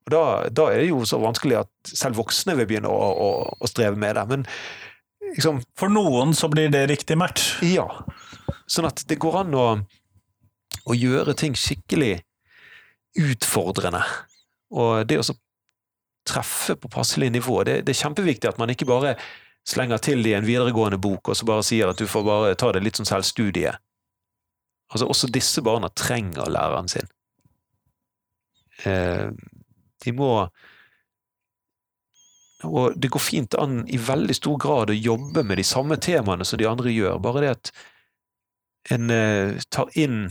Og 0.10 0.14
da, 0.14 0.22
da 0.50 0.70
er 0.74 0.82
det 0.82 0.90
jo 0.90 1.04
så 1.08 1.20
vanskelig 1.22 1.62
at 1.62 1.92
selv 1.94 2.18
voksne 2.20 2.56
vil 2.58 2.68
begynne 2.70 2.92
å, 2.92 3.10
å, 3.10 3.30
å 3.62 3.70
streve 3.70 4.00
med 4.00 4.18
det. 4.18 4.26
Men 4.32 4.46
liksom, 5.36 5.62
For 5.78 5.92
noen 5.94 6.34
så 6.38 6.50
blir 6.52 6.72
det 6.74 6.88
riktig 6.90 7.20
match. 7.20 7.60
ja. 7.66 7.88
Sånn 8.70 8.86
at 8.86 9.02
det 9.10 9.18
går 9.22 9.40
an 9.40 9.54
å, 9.58 9.68
å 10.86 10.96
gjøre 10.98 11.34
ting 11.38 11.56
skikkelig 11.58 12.20
utfordrende. 13.18 14.04
Og 14.70 15.08
det 15.10 15.18
å 15.22 15.26
treffe 16.30 16.76
på 16.78 16.92
passelig 16.94 17.32
nivå, 17.34 17.64
det, 17.66 17.80
det 17.88 17.96
er 17.96 18.02
kjempeviktig 18.04 18.52
at 18.52 18.60
man 18.62 18.70
ikke 18.70 18.86
bare 18.90 19.16
slenger 19.68 20.02
til 20.06 20.22
det 20.22 20.34
i 20.34 20.38
en 20.38 20.46
videregående 20.46 21.00
bok 21.02 21.32
og 21.32 21.38
så 21.38 21.48
bare 21.50 21.66
sier 21.66 21.90
at 21.90 22.00
du 22.00 22.06
får 22.10 22.26
bare 22.26 22.58
ta 22.60 22.72
det 22.76 22.84
litt 22.86 23.00
som 23.00 23.08
selvstudie. 23.10 23.74
Altså, 24.90 25.06
også 25.06 25.30
disse 25.34 25.62
barna 25.66 25.90
trenger 25.96 26.50
læreren 26.50 26.90
sin. 26.90 27.08
Eh, 28.86 29.30
de 30.06 30.12
må 30.16 30.48
Og 32.64 32.96
det 33.00 33.10
går 33.12 33.20
fint 33.20 33.56
an 33.56 33.86
i 33.88 33.98
veldig 34.00 34.36
stor 34.36 34.58
grad 34.60 34.92
å 34.92 34.96
jobbe 34.96 35.46
med 35.48 35.60
de 35.60 35.64
samme 35.64 35.96
temaene 35.96 36.44
som 36.44 36.60
de 36.60 36.68
andre 36.68 36.92
gjør, 36.92 37.20
bare 37.24 37.44
det 37.44 37.52
at 37.54 37.72
en 38.96 39.12
eh, 39.16 39.62
tar 39.72 39.88
inn 39.96 40.26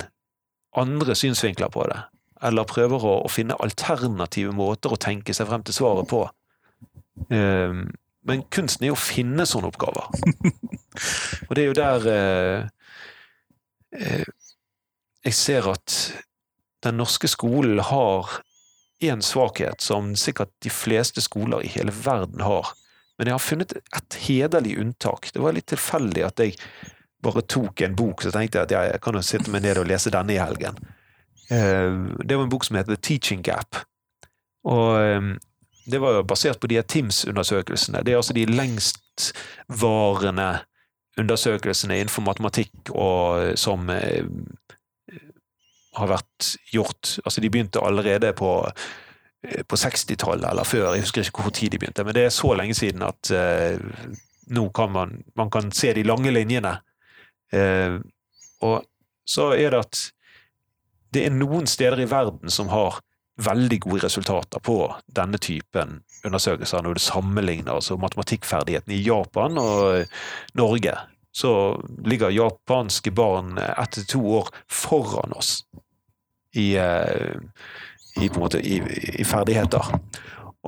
andre 0.76 1.16
synsvinkler 1.16 1.72
på 1.72 1.86
det, 1.88 1.96
eller 2.44 2.68
prøver 2.68 3.04
å, 3.04 3.14
å 3.24 3.30
finne 3.32 3.56
alternative 3.64 4.52
måter 4.52 4.92
å 4.92 5.00
tenke 5.00 5.32
seg 5.32 5.48
frem 5.48 5.64
til 5.64 5.78
svaret 5.78 6.10
på. 6.10 6.20
Eh, 7.32 7.80
men 8.28 8.44
kunsten 8.52 8.84
er 8.84 8.92
jo 8.92 8.98
å 8.98 9.00
finne 9.00 9.46
sånne 9.48 9.70
oppgaver. 9.70 10.12
Og 11.48 11.56
det 11.56 11.62
er 11.62 11.68
jo 11.70 11.78
der 11.78 12.08
eh, 12.12 12.60
eh, 13.96 14.26
jeg 15.28 15.36
ser 15.36 15.68
at 15.70 15.96
den 16.84 16.98
norske 17.00 17.28
skolen 17.28 17.80
har 17.84 18.28
én 19.04 19.20
svakhet 19.22 19.80
som 19.84 20.16
sikkert 20.16 20.50
de 20.64 20.70
fleste 20.72 21.20
skoler 21.22 21.64
i 21.64 21.68
hele 21.70 21.92
verden 21.94 22.40
har. 22.42 22.66
Men 23.18 23.26
jeg 23.28 23.34
har 23.34 23.42
funnet 23.42 23.72
et 23.78 24.14
hederlig 24.26 24.78
unntak. 24.80 25.30
Det 25.34 25.40
var 25.42 25.52
litt 25.54 25.66
tilfeldig 25.70 26.24
at 26.26 26.38
jeg 26.42 26.56
bare 27.22 27.42
tok 27.50 27.80
en 27.82 27.96
bok, 27.98 28.22
så 28.22 28.30
tenkte 28.34 28.58
jeg 28.60 28.66
at 28.68 28.74
jeg 28.76 29.00
kan 29.02 29.14
jo 29.18 29.22
sitte 29.26 29.50
meg 29.50 29.62
ned 29.66 29.76
og 29.80 29.88
lese 29.90 30.14
denne 30.14 30.32
i 30.36 30.40
helgen. 30.40 30.76
Eh, 31.50 31.92
det 32.22 32.36
var 32.36 32.44
en 32.46 32.52
bok 32.52 32.64
som 32.66 32.76
heter 32.78 32.94
The 32.94 33.02
Teaching 33.02 33.42
Gap. 33.46 33.70
Og 34.70 34.90
eh, 35.02 35.22
det 35.90 35.98
var 36.02 36.28
basert 36.28 36.60
på 36.62 36.70
de 36.70 36.82
TIMS-undersøkelsene. 36.82 38.04
Det 38.06 38.12
er 38.12 38.18
altså 38.20 38.36
de 38.36 38.46
lengstvarende 38.46 40.50
undersøkelsene 41.18 41.98
innenfor 41.98 42.22
matematikk 42.22 42.90
og 42.94 43.58
som 43.58 43.90
eh, 43.90 44.24
har 45.98 46.10
vært 46.10 46.54
gjort 46.72 47.18
Altså, 47.24 47.42
de 47.42 47.50
begynte 47.50 47.82
allerede 47.84 48.32
på, 48.38 48.52
eh, 49.46 49.62
på 49.68 49.78
60-tallet 49.78 50.50
eller 50.50 50.68
før, 50.68 50.92
jeg 50.94 51.06
husker 51.06 51.26
ikke 51.26 51.46
hvor 51.46 51.54
tid 51.54 51.74
de 51.74 51.82
begynte, 51.82 52.04
men 52.06 52.16
det 52.16 52.28
er 52.28 52.34
så 52.34 52.54
lenge 52.58 52.76
siden 52.78 53.04
at 53.06 53.32
eh, 53.34 53.80
nå 54.54 54.68
kan 54.74 54.92
man, 54.92 55.18
man 55.36 55.50
kan 55.50 55.72
se 55.72 55.92
de 55.96 56.06
lange 56.06 56.32
linjene. 56.32 56.78
Eh, 57.52 57.98
og 58.64 58.86
så 59.28 59.52
er 59.56 59.74
det 59.74 59.82
at 59.84 60.06
det 61.12 61.26
er 61.26 61.36
noen 61.36 61.68
steder 61.68 62.00
i 62.02 62.08
verden 62.10 62.52
som 62.52 62.70
har 62.72 63.00
veldig 63.38 63.78
gode 63.84 64.02
resultater 64.06 64.60
på 64.64 64.80
denne 65.14 65.38
typen 65.38 66.00
undersøkelser 66.26 66.82
når 66.82 66.98
du 66.98 67.02
sammenligner 67.02 67.76
altså 67.78 67.96
matematikkferdigheten 68.00 68.92
i 68.96 69.02
Japan 69.04 69.60
og 69.62 70.08
Norge. 70.58 70.96
Så 71.32 71.52
ligger 72.04 72.34
japanske 72.34 73.12
barn 73.14 73.58
ett 73.60 73.94
til 73.94 74.08
to 74.16 74.22
år 74.40 74.50
foran 74.66 75.36
oss 75.38 75.60
i, 76.56 76.76
eh, 76.80 77.34
i, 78.22 78.30
måte, 78.36 78.60
i, 78.60 78.80
i 79.20 79.24
ferdigheter. 79.24 79.92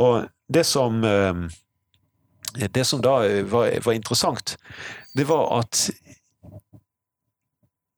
Og 0.00 0.28
det 0.48 0.66
som 0.66 1.04
eh, 1.04 1.48
Det 2.50 2.82
som 2.84 2.98
da 2.98 3.20
var, 3.46 3.70
var 3.84 3.94
interessant, 3.94 4.56
det 5.14 5.22
var 5.28 5.60
at 5.60 5.90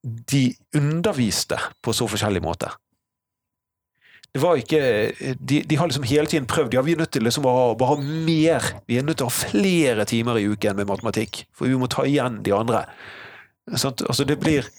de 0.02 0.42
underviste 0.76 1.56
på 1.80 1.94
så 1.96 2.04
forskjellig 2.10 2.42
måte 2.44 2.68
det 4.32 4.40
var 4.40 4.56
ikke 4.56 4.80
de, 5.36 5.60
de, 5.68 5.76
har 5.76 5.90
liksom 5.90 6.06
hele 6.08 6.26
tiden 6.26 6.46
prøvd. 6.48 6.72
Ja, 6.74 6.82
vi 6.84 6.94
er 6.94 7.00
nødt 7.02 7.12
til 7.12 7.24
liksom 7.26 7.44
å 7.44 7.74
bare 7.76 7.98
ha 7.98 8.04
mer. 8.28 8.68
Vi 8.88 8.96
er 8.96 9.04
nødt 9.04 9.20
til 9.20 9.28
å 9.28 9.28
ha 9.28 9.34
flere 9.34 10.06
timer 10.08 10.40
i 10.40 10.46
uken 10.48 10.78
med 10.78 10.88
matematikk. 10.88 11.42
For 11.52 11.68
vi 11.68 11.76
må 11.76 11.88
ta 11.92 12.06
igjen 12.08 12.38
de 12.46 12.54
andre. 12.56 12.86
Sånn, 13.76 13.98
altså 14.08 14.24
det 14.24 14.38
blir 14.40 14.70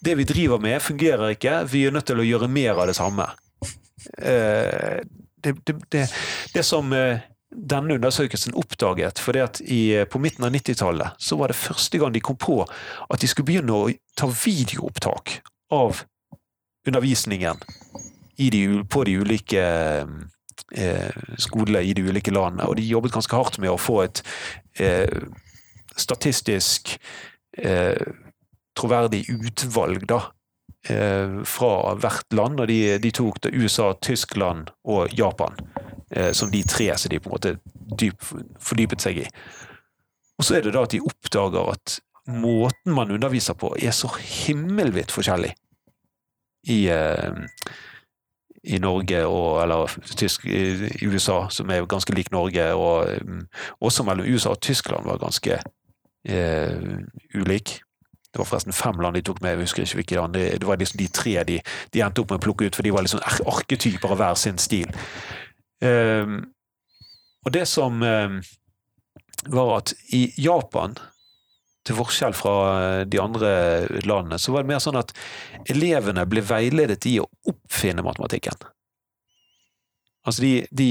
Det 0.00 0.14
vi 0.18 0.24
driver 0.24 0.58
med, 0.62 0.82
fungerer 0.82 1.34
ikke. 1.34 1.58
Vi 1.70 1.84
er 1.86 1.94
nødt 1.94 2.08
til 2.10 2.22
å 2.22 2.26
gjøre 2.26 2.48
mer 2.50 2.78
av 2.80 2.88
det 2.90 2.96
samme. 2.98 3.28
Eh, 4.18 5.02
det, 5.42 5.52
det, 5.66 5.76
det, 5.92 6.06
det 6.54 6.64
som 6.66 6.92
eh, 6.96 7.20
denne 7.52 7.98
undersøkelsen 7.98 8.56
oppdaget, 8.58 9.20
for 9.20 9.36
det 9.36 9.44
at 9.44 9.60
i, 9.60 10.04
på 10.08 10.20
midten 10.22 10.46
av 10.46 10.54
90-tallet 10.54 11.20
så 11.20 11.36
var 11.40 11.52
det 11.52 11.60
første 11.60 12.00
gang 12.00 12.14
de 12.14 12.22
kom 12.24 12.38
på 12.40 12.62
at 12.64 13.20
de 13.20 13.28
skulle 13.30 13.50
begynne 13.50 13.76
å 13.76 13.90
ta 14.18 14.30
videoopptak 14.30 15.40
av 15.72 16.02
undervisningen 16.88 17.60
de, 18.36 18.62
på 18.90 19.04
de 19.04 19.18
ulike 19.22 19.62
eh, 20.74 21.20
skolene 21.38 21.84
i 21.84 21.92
de 21.94 22.02
ulike 22.08 22.34
landene. 22.34 22.66
Og 22.68 22.76
de 22.80 22.88
jobbet 22.88 23.14
ganske 23.14 23.36
hardt 23.36 23.60
med 23.62 23.70
å 23.70 23.80
få 23.80 24.00
et 24.06 24.22
eh, 24.82 25.28
statistisk 25.96 26.96
eh, 27.58 28.00
troverdig 28.78 29.24
utvalg 29.32 30.06
da, 30.10 30.20
eh, 30.88 31.40
fra 31.48 31.94
hvert 32.00 32.36
land. 32.36 32.60
Og 32.60 32.70
de, 32.70 32.98
de 33.02 33.12
tok 33.14 33.42
da 33.44 33.52
USA, 33.54 33.92
Tyskland 34.02 34.72
og 34.84 35.12
Japan 35.18 35.58
eh, 36.10 36.32
som 36.32 36.50
de 36.50 36.62
tre 36.68 36.92
som 36.98 37.12
de 37.12 37.20
på 37.20 37.30
en 37.30 37.36
måte 37.36 37.56
dyp, 37.98 38.24
fordypet 38.60 39.04
seg 39.04 39.24
i. 39.24 39.28
Og 40.38 40.46
så 40.46 40.58
er 40.58 40.66
det 40.66 40.74
da 40.76 40.86
at 40.86 40.94
de 40.94 41.02
oppdager 41.04 41.74
at 41.74 41.98
måten 42.30 42.94
man 42.94 43.10
underviser 43.10 43.54
på, 43.58 43.74
er 43.82 43.94
så 43.94 44.10
himmelvidt 44.18 45.12
forskjellig 45.14 45.52
i 46.70 46.84
eh, 46.94 47.32
i 48.62 48.78
Norge 48.78 49.24
og 49.26 49.62
eller 49.62 49.94
tysk, 50.16 50.44
i 50.46 51.06
USA, 51.06 51.48
som 51.50 51.70
er 51.70 51.86
ganske 51.90 52.14
lik 52.14 52.30
Norge, 52.30 52.68
og 52.78 53.08
um, 53.22 53.40
også 53.82 54.04
mellom 54.06 54.28
USA 54.28 54.54
og 54.54 54.60
Tyskland 54.62 55.06
var 55.08 55.18
ganske 55.18 55.58
eh, 56.28 56.84
ulik. 57.34 57.80
Det 58.32 58.40
var 58.40 58.48
forresten 58.48 58.72
fem 58.72 59.00
land 59.04 59.18
de 59.18 59.22
tok 59.28 59.42
med, 59.44 59.58
jeg 59.58 59.66
husker 59.66 59.84
ikke 59.84 60.00
hvilke 60.00 60.16
land. 60.16 60.38
Det, 60.38 60.64
var 60.64 60.80
liksom 60.80 60.98
de 61.02 61.08
tre 61.12 61.34
de, 61.44 61.58
de, 61.92 62.00
endte 62.00 62.22
opp 62.22 62.32
med 62.32 62.40
å 62.40 62.44
plukke 62.46 62.66
ut, 62.66 62.76
for 62.78 62.86
de 62.86 62.94
var 62.94 63.04
liksom 63.04 63.20
arketyper 63.52 64.14
av 64.14 64.22
hver 64.22 64.40
sin 64.40 64.60
stil. 64.62 64.88
Um, 65.84 66.38
og 67.44 67.52
det 67.52 67.66
som 67.68 68.00
um, 68.00 68.38
var 69.52 69.74
at 69.80 69.92
i 70.16 70.24
Japan 70.40 70.96
til 71.86 71.98
forskjell 71.98 72.34
fra 72.36 72.54
eh, 72.78 73.00
de 73.10 73.18
andre 73.18 73.52
landene, 74.06 74.38
så 74.38 74.54
var 74.54 74.62
det 74.62 74.70
mer 74.70 74.82
sånn 74.82 75.00
at 75.00 75.10
elevene 75.72 76.24
ble 76.30 76.44
veiledet 76.46 77.08
i 77.10 77.16
å 77.18 77.26
oppfinne 77.50 78.04
matematikken. 78.06 78.68
Altså 80.22 80.44
de, 80.44 80.52
de, 80.70 80.90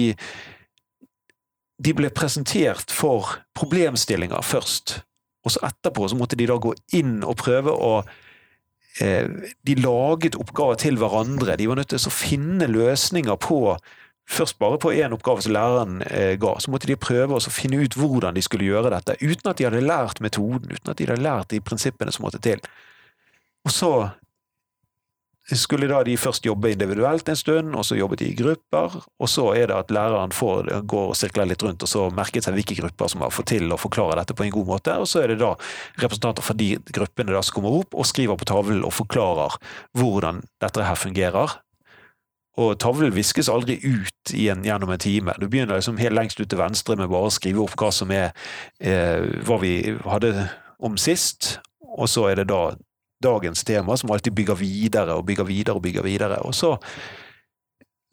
de 1.79 1.93
ble 1.95 2.11
presentert 2.11 2.91
for 2.91 3.37
problemstillinger 3.55 4.43
først, 4.43 4.99
og 5.41 5.53
så 5.53 5.63
etterpå 5.67 6.09
så 6.09 6.17
måtte 6.19 6.37
de 6.39 6.47
da 6.49 6.59
gå 6.61 6.73
inn 6.97 7.21
og 7.25 7.39
prøve 7.41 7.73
å 7.73 7.93
eh, 9.01 9.25
De 9.65 9.75
laget 9.79 10.37
oppgaver 10.37 10.77
til 10.81 10.99
hverandre. 11.01 11.57
De 11.57 11.67
var 11.69 11.79
nødt 11.79 11.93
til 11.93 12.01
å 12.01 12.13
finne 12.13 12.69
løsninger 12.69 13.39
på 13.41 13.61
først 14.31 14.59
bare 14.61 14.79
på 14.79 14.93
én 14.95 15.13
oppgave 15.15 15.43
som 15.43 15.53
læreren 15.55 16.01
eh, 16.07 16.37
ga, 16.39 16.53
så 16.59 16.71
måtte 16.71 16.87
de 16.87 16.95
prøve 16.99 17.35
å 17.35 17.51
finne 17.51 17.81
ut 17.81 17.97
hvordan 17.97 18.37
de 18.37 18.43
skulle 18.45 18.69
gjøre 18.69 18.93
dette, 18.93 19.17
uten 19.19 19.51
at 19.51 19.59
de 19.59 19.67
hadde 19.67 19.83
lært 19.83 20.21
metoden, 20.23 20.71
uten 20.71 20.93
at 20.93 20.99
de 20.99 21.07
hadde 21.09 21.25
lært 21.25 21.51
de 21.51 21.59
prinsippene 21.63 22.13
som 22.15 22.25
måtte 22.27 22.39
til. 22.43 22.61
Og 23.67 23.73
så 23.73 23.91
skulle 25.59 25.89
da 25.89 26.01
de 26.05 26.17
først 26.19 26.45
jobbe 26.45 26.71
individuelt 26.71 27.27
en 27.29 27.39
stund, 27.39 27.75
og 27.75 27.85
så 27.87 27.97
jobbet 27.97 28.21
de 28.21 28.29
i 28.31 28.35
grupper, 28.37 28.97
og 29.01 29.29
så 29.29 29.49
er 29.57 29.71
det 29.71 29.77
at 29.77 29.93
læreren 29.93 30.31
får, 30.35 30.69
går 30.89 31.13
og 31.13 31.17
sirkler 31.17 31.49
litt 31.49 31.63
rundt, 31.65 31.83
og 31.83 31.89
så 31.91 32.05
merket 32.15 32.45
seg 32.45 32.55
hvilke 32.55 32.77
grupper 32.79 33.11
som 33.11 33.25
har 33.25 33.33
fått 33.33 33.51
til 33.53 33.71
å 33.71 33.79
forklare 33.81 34.19
dette 34.21 34.35
på 34.37 34.45
en 34.45 34.53
god 34.53 34.69
måte, 34.69 34.95
og 34.95 35.09
så 35.09 35.23
er 35.23 35.33
det 35.33 35.41
da 35.41 35.55
representanter 36.03 36.45
fra 36.45 36.55
de 36.57 36.75
gruppene 36.93 37.33
da 37.35 37.41
som 37.43 37.57
kommer 37.57 37.81
opp 37.81 37.97
og 37.97 38.07
skriver 38.07 38.39
på 38.39 38.47
tavlen 38.51 38.85
og 38.87 38.95
forklarer 38.95 39.57
hvordan 39.97 40.43
dette 40.63 40.87
her 40.87 40.99
fungerer, 40.99 41.57
og 42.59 42.75
tavlen 42.83 43.13
viskes 43.15 43.49
aldri 43.49 43.77
ut 43.79 44.33
igjen 44.35 44.65
gjennom 44.67 44.91
en 44.91 45.01
time. 45.01 45.33
Du 45.39 45.47
begynner 45.47 45.79
liksom 45.79 45.99
helt 46.01 46.17
lengst 46.17 46.39
ut 46.41 46.49
til 46.51 46.59
venstre 46.59 46.97
med 46.99 47.09
bare 47.11 47.29
å 47.29 47.33
skrive 47.33 47.63
opp 47.63 47.77
hva 47.79 47.91
som 47.95 48.11
er 48.11 48.33
eh, 48.83 49.23
hva 49.47 49.57
vi 49.63 49.95
hadde 50.03 50.33
om 50.83 50.97
sist, 50.99 51.57
og 51.81 52.09
så 52.11 52.27
er 52.31 52.41
det 52.41 52.49
da 52.51 52.73
dagens 53.21 53.63
tema 53.67 53.97
som 53.97 54.11
alltid 54.11 54.35
bygger 54.37 54.59
videre 54.59 55.17
og 55.17 55.25
bygger 55.29 55.47
videre 55.47 55.77
og 55.77 55.85
bygger 55.85 56.05
videre. 56.05 56.41
Og 56.47 56.55
så, 56.57 56.75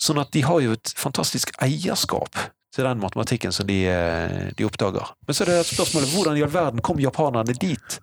sånn 0.02 0.20
at 0.22 0.32
de 0.34 0.44
har 0.46 0.62
jo 0.64 0.76
et 0.76 0.94
fantastisk 0.98 1.52
eierskap 1.64 2.38
til 2.74 2.84
den 2.84 3.00
matematikken 3.02 3.54
som 3.54 3.66
de, 3.66 3.80
eh, 3.88 4.50
de 4.56 4.66
oppdager. 4.68 5.14
Men 5.26 5.34
så 5.34 5.44
er 5.44 5.52
det 5.52 5.70
spørsmålet 5.70 6.12
hvordan 6.12 6.36
i 6.36 6.44
all 6.44 6.52
verden 6.52 6.84
kom 6.84 7.00
japanerne 7.00 7.56
dit? 7.56 8.00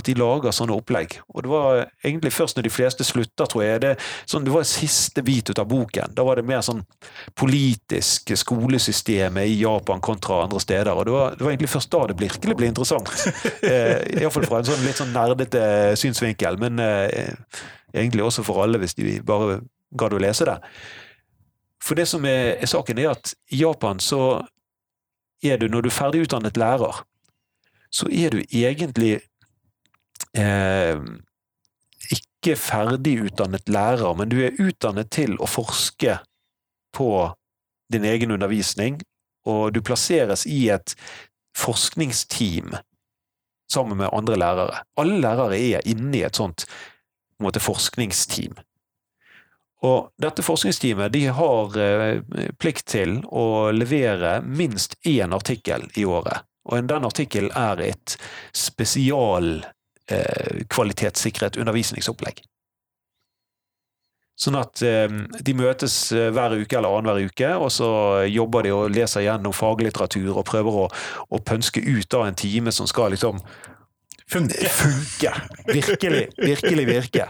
At 0.00 0.08
de 0.08 0.16
lager 0.18 0.54
sånne 0.54 0.74
opplegg. 0.76 1.18
Og 1.34 1.44
det 1.44 1.50
var 1.52 1.80
egentlig 2.02 2.32
først 2.34 2.58
når 2.58 2.66
de 2.66 2.72
fleste 2.72 3.06
slutta, 3.06 3.46
tror 3.50 3.64
jeg. 3.64 3.82
Det, 3.84 3.92
sånn, 4.30 4.46
det 4.46 4.54
var 4.54 4.68
siste 4.68 5.24
bit 5.26 5.52
ut 5.52 5.60
av 5.62 5.68
boken. 5.70 6.14
Da 6.16 6.24
var 6.26 6.40
det 6.40 6.46
mer 6.48 6.62
sånn 6.66 6.82
politisk 7.38 8.32
skolesystemet 8.40 9.50
i 9.50 9.58
Japan 9.60 10.02
kontra 10.04 10.42
andre 10.44 10.62
steder. 10.62 10.92
Og 10.94 11.08
det 11.08 11.16
var, 11.16 11.36
det 11.36 11.46
var 11.46 11.54
egentlig 11.54 11.72
først 11.74 11.92
da 11.92 12.04
det 12.10 12.18
virkelig 12.20 12.56
ble 12.58 12.70
interessant. 12.72 13.12
eh, 13.70 13.98
Iallfall 14.20 14.48
fra 14.48 14.62
en 14.62 14.70
sånn 14.70 14.86
litt 14.86 15.00
sånn 15.00 15.14
nerdete 15.14 15.62
synsvinkel, 16.00 16.58
men 16.60 16.80
eh, 16.84 17.36
egentlig 17.94 18.26
også 18.26 18.46
for 18.46 18.64
alle, 18.64 18.80
hvis 18.80 18.96
de 18.98 19.18
bare 19.26 19.60
gadd 19.98 20.16
å 20.16 20.22
lese 20.22 20.46
det. 20.48 20.56
For 21.80 21.96
det 21.98 22.06
som 22.10 22.24
er, 22.28 22.56
er 22.60 22.68
saken, 22.70 22.98
er 23.00 23.14
at 23.14 23.34
i 23.52 23.62
Japan 23.62 24.00
så 24.04 24.42
er 25.42 25.56
du, 25.60 25.68
når 25.68 25.86
du 25.86 25.88
er 25.88 25.96
ferdigutdannet 25.96 26.60
lærer, 26.60 27.02
så 27.90 28.06
er 28.12 28.34
du 28.36 28.42
egentlig 28.44 29.18
eh, 30.38 30.98
ikke 32.10 32.56
ferdigutdannet 32.56 33.68
lærer, 33.68 34.14
men 34.16 34.30
du 34.32 34.38
er 34.44 34.58
utdannet 34.60 35.10
til 35.12 35.36
å 35.40 35.48
forske 35.50 36.18
på 36.96 37.10
din 37.92 38.06
egen 38.06 38.30
undervisning, 38.30 39.00
og 39.46 39.74
du 39.74 39.82
plasseres 39.82 40.46
i 40.46 40.68
et 40.72 40.94
forskningsteam 41.58 42.76
sammen 43.72 43.98
med 43.98 44.10
andre 44.12 44.36
lærere. 44.36 44.82
Alle 45.00 45.20
lærere 45.22 45.58
er 45.58 45.86
inne 45.88 46.16
i 46.18 46.24
et 46.26 46.36
sånt 46.38 46.66
måte, 47.40 47.60
forskningsteam. 47.62 48.58
Og 49.86 50.10
dette 50.20 50.44
forskningsteamet 50.44 51.12
de 51.14 51.22
har 51.32 51.76
eh, 51.80 52.20
plikt 52.60 52.86
til 52.92 53.20
å 53.32 53.70
levere 53.72 54.40
minst 54.44 54.98
én 55.08 55.32
artikkel 55.32 55.86
i 55.96 56.04
året. 56.04 56.44
Og 56.68 56.84
den 56.84 57.04
artikkelen 57.08 57.52
er 57.56 57.80
et 57.86 58.16
spesialkvalitetssikret 58.52 59.76
eh, 60.10 61.60
undervisningsopplegg. 61.60 62.42
Sånn 64.40 64.56
at 64.56 64.80
eh, 64.86 65.04
de 65.44 65.54
møtes 65.56 65.94
eh, 66.16 66.30
hver 66.32 66.54
uke 66.62 66.78
eller 66.78 66.96
annenhver 66.96 67.28
uke, 67.28 67.50
og 67.60 67.68
så 67.74 67.90
jobber 68.30 68.64
de 68.64 68.72
og 68.72 68.94
leser 68.94 69.26
gjennom 69.26 69.52
faglitteratur 69.52 70.32
og 70.32 70.46
prøver 70.48 70.78
å, 70.84 70.86
å 71.28 71.42
pønske 71.44 71.82
ut 71.84 72.16
av 72.16 72.24
en 72.30 72.38
time 72.40 72.72
som 72.72 72.88
skal 72.88 73.12
liksom 73.12 73.42
Funke. 74.30 74.68
funke. 74.68 75.32
Virkelig, 75.66 76.28
virkelig 76.36 76.86
virke. 76.86 77.24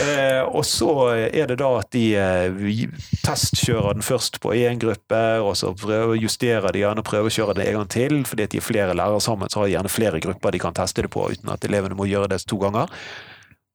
Eh, 0.00 0.42
og 0.46 0.62
så 0.66 0.92
er 1.26 1.48
det 1.50 1.56
da 1.58 1.70
at 1.80 1.90
de 1.90 2.04
eh, 2.14 2.84
testkjører 3.24 3.98
den 3.98 4.06
først 4.06 4.38
på 4.42 4.54
én 4.54 4.78
gruppe, 4.78 5.22
og 5.42 5.56
så 5.58 5.72
prøver, 5.74 6.14
justerer 6.22 6.70
de 6.70 6.84
gjerne 6.84 7.02
og 7.02 7.08
prøver 7.08 7.32
å 7.32 7.34
kjøre 7.34 7.58
det 7.58 7.66
en 7.66 7.80
gang 7.80 7.90
til. 7.90 8.16
fordi 8.30 8.46
at 8.46 8.54
de 8.54 8.62
er 8.62 8.68
flere 8.68 8.94
lærere 8.94 9.20
sammen, 9.20 9.50
så 9.50 9.60
har 9.60 9.66
de 9.66 9.74
gjerne 9.74 9.90
flere 9.90 10.22
grupper 10.22 10.54
de 10.54 10.62
kan 10.62 10.74
teste 10.74 11.02
det 11.02 11.10
på 11.10 11.26
uten 11.34 11.50
at 11.50 11.66
elevene 11.66 11.98
må 11.98 12.06
gjøre 12.06 12.30
det 12.30 12.44
to 12.46 12.60
ganger. 12.62 12.94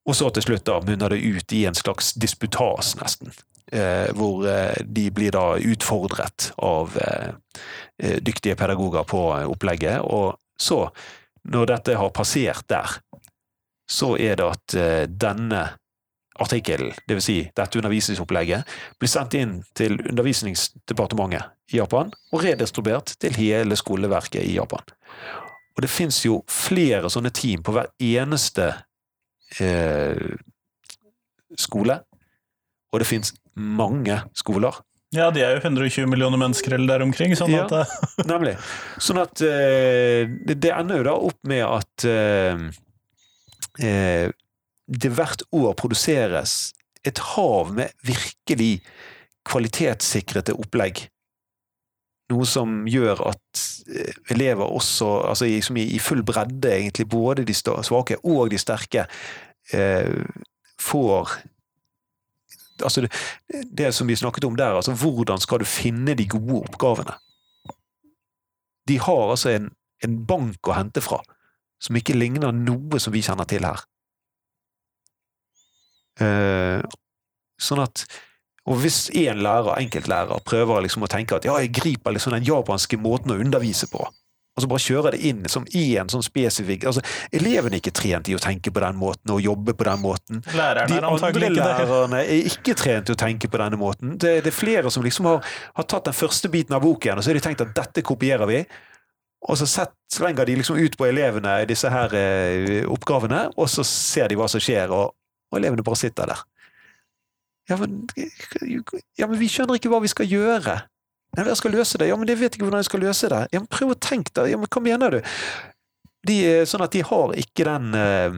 Og 0.08 0.16
så 0.16 0.32
til 0.32 0.48
slutt 0.48 0.64
da 0.64 0.80
munner 0.80 1.12
det 1.12 1.20
ut 1.20 1.52
i 1.52 1.66
en 1.68 1.76
slags 1.76 2.14
disputas, 2.16 2.96
nesten. 2.96 3.34
Eh, 3.70 4.08
hvor 4.16 4.48
eh, 4.48 4.80
de 4.82 5.10
blir 5.14 5.36
da 5.36 5.54
utfordret 5.60 6.50
av 6.58 6.96
eh, 6.98 7.28
eh, 8.02 8.16
dyktige 8.24 8.56
pedagoger 8.58 9.04
på 9.06 9.20
opplegget. 9.44 10.00
Og 10.02 10.40
så 10.58 10.86
når 11.48 11.70
dette 11.74 11.96
har 11.98 12.10
passert 12.14 12.66
der, 12.68 12.98
så 13.90 14.14
er 14.20 14.38
det 14.38 14.46
at 14.46 14.76
uh, 14.78 15.04
denne 15.10 15.64
artikkelen, 16.40 16.94
dvs. 17.08 17.24
Si 17.24 17.38
dette 17.56 17.80
undervisningsopplegget, 17.80 18.68
blir 19.00 19.10
sendt 19.10 19.36
inn 19.36 19.58
til 19.76 19.98
Undervisningsdepartementet 20.08 21.74
i 21.74 21.80
Japan 21.80 22.12
og 22.32 22.44
redistribuert 22.44 23.14
til 23.20 23.36
hele 23.36 23.76
skoleverket 23.76 24.44
i 24.46 24.56
Japan. 24.56 24.84
Og 25.76 25.84
det 25.84 25.90
fins 25.92 26.22
jo 26.24 26.40
flere 26.50 27.10
sånne 27.12 27.32
team 27.34 27.62
på 27.64 27.74
hver 27.76 27.90
eneste 28.02 28.70
eh, 29.60 30.36
skole, 31.58 32.00
og 32.90 33.02
det 33.02 33.08
fins 33.08 33.34
mange 33.54 34.16
skoler. 34.36 34.80
Ja, 35.10 35.30
de 35.34 35.42
er 35.42 35.56
jo 35.56 35.62
120 35.64 36.06
millioner 36.06 36.38
mennesker 36.38 36.76
eller 36.76 36.92
der 36.92 37.02
omkring. 37.02 37.34
sånn 37.38 37.54
at 37.58 37.72
ja, 37.74 37.82
Nemlig. 38.30 38.54
Sånn 39.02 39.18
at 39.18 39.42
eh, 39.42 40.30
det, 40.46 40.70
ender 40.70 41.00
jo 41.00 41.06
da 41.08 41.14
opp 41.30 41.40
med 41.50 41.64
at 41.66 42.06
eh, 42.06 42.62
eh, 43.82 44.30
det 44.90 45.10
hvert 45.16 45.42
år 45.54 45.74
produseres 45.78 46.72
et 47.06 47.18
hav 47.32 47.72
med 47.74 47.90
virkelig 48.06 48.76
kvalitetssikrede 49.50 50.54
opplegg. 50.54 51.08
Noe 52.30 52.46
som 52.46 52.84
gjør 52.86 53.24
at 53.32 53.64
eh, 53.90 54.14
elever 54.30 54.70
også, 54.70 55.08
altså 55.32 55.48
i, 55.50 55.98
full 55.98 56.22
bredde 56.26 56.70
egentlig, 56.70 57.08
både 57.10 57.46
de 57.48 57.56
svake 57.56 58.20
og 58.22 58.52
de 58.52 58.62
sterke, 58.62 59.08
eh, 59.74 60.12
får 60.80 61.34
Altså 62.86 63.04
det, 63.04 63.10
det 63.66 63.90
som 63.96 64.08
vi 64.08 64.18
snakket 64.18 64.46
om 64.48 64.56
der, 64.58 64.78
altså 64.78 64.94
hvordan 64.96 65.42
skal 65.42 65.62
du 65.62 65.68
finne 65.68 66.14
de 66.18 66.26
gode 66.30 66.62
oppgavene? 66.64 67.16
De 68.88 68.96
har 68.98 69.30
altså 69.30 69.52
en, 69.54 69.70
en 70.04 70.16
bank 70.26 70.68
å 70.68 70.76
hente 70.76 71.02
fra, 71.04 71.20
som 71.82 71.96
ikke 71.96 72.16
ligner 72.16 72.52
noe 72.56 73.00
som 73.00 73.14
vi 73.14 73.22
kjenner 73.24 73.48
til 73.48 73.66
her. 73.68 73.84
Eh, 76.20 76.82
sånn 77.60 77.84
at 77.84 78.04
og 78.68 78.76
hvis 78.82 79.08
én 79.16 79.40
lærer, 79.42 79.78
enkeltlærer, 79.80 80.42
prøver 80.46 80.84
liksom 80.84 81.06
å 81.06 81.10
tenke 81.10 81.38
at 81.38 81.46
ja, 81.48 81.56
jeg 81.62 81.72
griper 81.74 82.12
liksom 82.14 82.34
den 82.36 82.44
japanske 82.46 82.98
måten 83.00 83.32
å 83.32 83.38
undervise 83.40 83.88
på, 83.90 84.04
og 84.60 84.66
så 84.66 84.70
bare 84.70 84.84
kjører 84.84 85.16
det 85.16 85.20
inn 85.30 85.46
som 85.48 85.64
én 85.76 86.10
sånn 86.12 86.24
spesifikk 86.24 86.84
altså, 86.90 87.02
Elevene 87.32 87.78
er 87.78 87.82
ikke 87.82 87.94
trent 87.96 88.28
i 88.28 88.36
å 88.36 88.42
tenke 88.42 88.72
på 88.74 88.82
den 88.84 88.98
måten 89.00 89.32
og 89.32 89.40
jobbe 89.40 89.74
på 89.76 89.86
den 89.88 90.02
måten. 90.02 90.42
lærerne 90.52 90.92
De 90.92 91.00
andre 91.06 91.50
lærerne 91.56 92.20
er 92.20 92.50
ikke 92.50 92.76
trent 92.78 93.08
til 93.08 93.16
å 93.16 93.20
tenke 93.20 93.48
på 93.48 93.60
denne 93.62 93.78
måten. 93.80 94.14
Det, 94.20 94.36
det 94.44 94.52
er 94.52 94.56
flere 94.56 94.92
som 94.92 95.04
liksom 95.04 95.28
har, 95.30 95.50
har 95.78 95.88
tatt 95.88 96.10
den 96.10 96.16
første 96.16 96.50
biten 96.52 96.76
av 96.76 96.84
boken, 96.84 97.18
og 97.18 97.24
så 97.24 97.32
har 97.32 97.40
de 97.40 97.44
tenkt 97.44 97.64
at 97.64 97.72
dette 97.76 98.04
kopierer 98.06 98.48
vi. 98.50 98.60
Og 99.48 99.56
så 99.56 99.66
sett, 99.70 99.94
slenger 100.12 100.48
de 100.48 100.58
liksom 100.60 100.76
ut 100.76 100.96
på 101.00 101.08
elevene 101.08 101.62
disse 101.68 101.88
her 101.90 102.12
eh, 102.16 102.84
oppgavene, 102.90 103.46
og 103.56 103.70
så 103.72 103.84
ser 103.86 104.28
de 104.28 104.36
hva 104.36 104.50
som 104.52 104.60
skjer, 104.60 104.92
og, 104.92 105.14
og 105.50 105.60
elevene 105.60 105.86
bare 105.86 106.00
sitter 106.02 106.28
der. 106.34 106.44
Ja 107.70 107.78
men, 107.78 108.02
ja, 109.16 109.28
men 109.28 109.38
vi 109.38 109.48
skjønner 109.48 109.78
ikke 109.78 109.92
hva 109.92 110.02
vi 110.02 110.10
skal 110.10 110.28
gjøre. 110.28 110.80
Nei, 111.36 111.44
jeg 111.46 111.60
skal 111.60 111.74
løse 111.76 111.98
det. 112.00 112.08
Ja, 112.10 112.16
men 112.18 112.28
jeg 112.28 112.40
vet 112.40 112.56
ikke 112.56 112.66
hvordan 112.66 112.82
jeg 112.82 112.88
skal 112.90 113.04
løse 113.04 113.28
det. 113.30 113.44
Ja, 113.54 113.60
men 113.62 113.70
prøv 113.70 113.92
å 113.94 113.98
tenke 114.02 114.32
deg. 114.34 114.50
Ja, 114.50 114.58
men 114.58 114.70
hva 114.70 114.82
mener 114.82 115.14
du? 115.14 115.20
De, 116.26 116.36
er 116.46 116.66
sånn 116.68 116.82
at 116.84 116.92
de 116.92 117.04
har 117.06 117.32
ikke 117.38 117.64
den, 117.68 117.94
eh, 117.94 118.34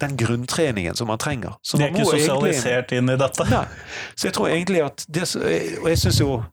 den 0.00 0.16
grunntreningen 0.20 0.96
som 0.96 1.10
man 1.10 1.18
trenger. 1.20 1.58
Så 1.62 1.76
De 1.76 1.84
er 1.88 1.92
man 1.92 2.00
ikke 2.00 2.14
sosialisert 2.14 2.92
egentlig- 2.92 2.98
inn 3.02 3.10
i 3.10 3.18
dette. 3.20 3.48
Nei. 3.50 3.66
Så 4.14 4.28
jeg 4.30 4.36
tror 4.38 4.48
egentlig 4.48 4.84
at 4.86 5.04
det, 5.08 5.26
Og 5.82 5.88
jeg 5.90 5.98
syns 5.98 6.20
jo 6.20 6.44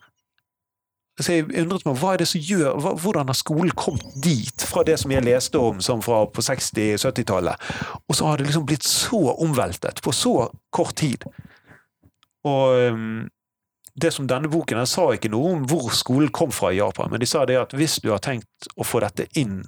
Så 1.18 1.34
jeg 1.34 1.48
undret 1.50 1.86
meg, 1.88 1.96
hva 1.98 2.12
er 2.14 2.22
det 2.22 2.28
som 2.30 2.44
gjør, 2.46 2.76
hva, 2.78 2.92
Hvordan 3.02 3.32
har 3.32 3.38
skolen 3.38 3.74
kommet 3.78 4.20
dit, 4.22 4.66
fra 4.70 4.84
det 4.86 5.00
som 5.02 5.12
jeg 5.12 5.26
leste 5.26 5.58
om 5.58 5.80
som 5.82 6.04
fra 6.06 6.22
på 6.30 6.44
60-70-tallet, 6.46 7.72
og 8.06 8.18
så 8.18 8.28
har 8.30 8.38
det 8.38 8.50
liksom 8.50 8.68
blitt 8.70 8.86
så 8.86 9.22
omveltet 9.34 10.04
på 10.06 10.14
så 10.14 10.36
kort 10.70 10.94
tid. 11.02 11.26
Og 12.46 12.94
um, 12.94 13.26
det 13.98 14.14
som 14.14 14.28
denne 14.30 14.50
boken 14.52 14.78
den 14.78 14.90
sa 14.90 15.08
ikke 15.14 15.32
noe 15.34 15.56
om 15.56 15.66
hvor 15.70 15.90
skolen 15.96 16.30
kom 16.30 16.54
fra 16.54 16.70
i 16.70 16.78
Japan, 16.78 17.10
men 17.10 17.24
de 17.24 17.30
sa 17.30 17.48
det 17.50 17.58
at 17.58 17.74
hvis 17.74 17.98
du 18.04 18.12
har 18.14 18.22
tenkt 18.22 18.70
å 18.78 18.86
få 18.86 19.02
dette 19.02 19.26
inn 19.42 19.64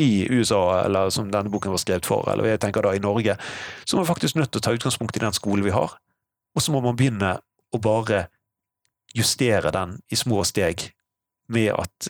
i 0.00 0.26
USA, 0.28 0.82
eller 0.84 1.08
som 1.12 1.32
denne 1.32 1.52
boken 1.52 1.72
var 1.72 1.80
skrevet 1.80 2.08
for, 2.08 2.28
eller 2.28 2.50
jeg 2.50 2.60
tenker 2.60 2.84
da 2.84 2.92
i 2.96 3.00
Norge, 3.00 3.38
så 3.84 3.96
er 3.96 4.02
man 4.02 4.08
faktisk 4.08 4.36
nødt 4.36 4.52
til 4.52 4.60
å 4.60 4.66
ta 4.68 4.76
utgangspunkt 4.76 5.16
i 5.16 5.24
den 5.24 5.36
skolen 5.36 5.64
vi 5.64 5.72
har, 5.72 5.96
og 6.52 6.64
så 6.64 6.76
må 6.76 6.84
man 6.84 6.96
begynne 6.96 7.38
å 7.72 7.80
bare 7.80 8.26
justere 9.16 9.72
den 9.74 9.98
i 10.10 10.18
små 10.18 10.44
steg, 10.48 10.90
med 11.52 11.72
at 11.76 12.08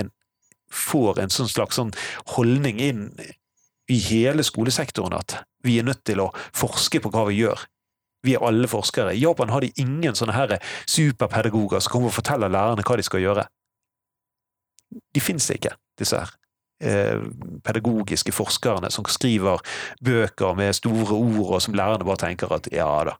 en 0.00 0.10
får 0.72 1.20
en 1.20 1.32
sånn 1.32 1.50
slags 1.50 1.78
sånn 1.80 1.92
holdning 2.36 2.80
inn 2.80 3.06
i 3.90 3.98
hele 4.00 4.44
skolesektoren 4.46 5.16
at 5.18 5.42
vi 5.66 5.78
er 5.78 5.86
nødt 5.86 6.04
til 6.08 6.22
å 6.22 6.32
forske 6.56 7.02
på 7.02 7.10
hva 7.12 7.26
vi 7.28 7.42
gjør. 7.42 7.66
Vi 8.22 8.36
er 8.36 8.44
alle 8.46 8.70
forskere. 8.70 9.14
I 9.14 9.22
Japan 9.22 9.50
har 9.50 9.64
de 9.64 9.72
ingen 9.82 10.14
sånne 10.14 10.36
her 10.36 10.54
superpedagoger 10.86 11.82
som 11.82 11.96
kommer 11.96 12.12
og 12.12 12.16
forteller 12.16 12.52
lærerne 12.52 12.84
hva 12.86 12.98
de 12.98 13.06
skal 13.06 13.24
gjøre. 13.24 13.48
de 15.14 15.20
fins 15.24 15.46
ikke, 15.50 15.70
disse 15.96 16.18
her. 16.18 16.30
Eh, 16.82 17.20
pedagogiske 17.64 18.32
forskerne 18.34 18.90
som 18.90 19.06
skriver 19.08 19.62
bøker 20.04 20.54
med 20.54 20.74
store 20.74 21.14
ord, 21.14 21.54
og 21.54 21.62
som 21.62 21.74
lærerne 21.74 22.04
bare 22.04 22.20
tenker 22.26 22.52
at 22.52 22.68
ja 22.72 22.88
da, 23.08 23.14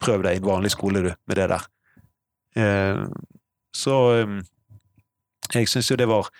prøv 0.00 0.22
deg 0.24 0.38
i 0.38 0.40
en 0.40 0.46
vanlig 0.46 0.70
skole, 0.72 1.02
du, 1.02 1.10
med 1.26 1.36
det 1.36 1.48
der. 1.52 1.66
Eh, 2.58 3.04
så 3.74 4.00
eh, 4.14 4.34
jeg 5.54 5.70
syns 5.70 5.90
jo 5.90 6.00
det 6.00 6.10
var 6.10 6.30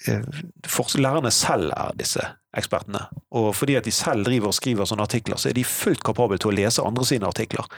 Lærerne 0.00 1.28
selv 1.28 1.74
er 1.76 1.96
disse 1.98 2.22
ekspertene. 2.56 3.02
Og 3.36 3.50
fordi 3.52 3.74
at 3.76 3.84
de 3.84 3.92
selv 3.92 4.24
driver 4.24 4.48
og 4.48 4.56
skriver 4.56 4.88
sånne 4.88 5.04
artikler, 5.04 5.36
så 5.36 5.50
er 5.50 5.58
de 5.58 5.64
fullt 5.68 6.00
kapable 6.06 6.38
til 6.40 6.48
å 6.48 6.54
lese 6.56 6.84
andre 6.88 7.04
sine 7.04 7.28
artikler. 7.28 7.68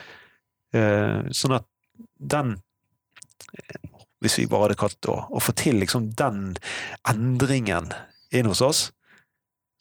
Sånn 1.35 1.57
at 1.57 1.67
den 2.23 2.55
hvis 4.23 4.39
vi 4.39 4.47
bare 4.47 4.69
hadde 4.69 4.79
kalt 4.81 5.11
å, 5.11 5.17
å, 5.35 5.43
få 5.43 5.55
til 5.59 5.81
liksom 5.83 6.13
den 6.19 6.55
endringen 7.09 7.91
inn 8.33 8.49
hos 8.49 8.63
oss, 8.65 8.83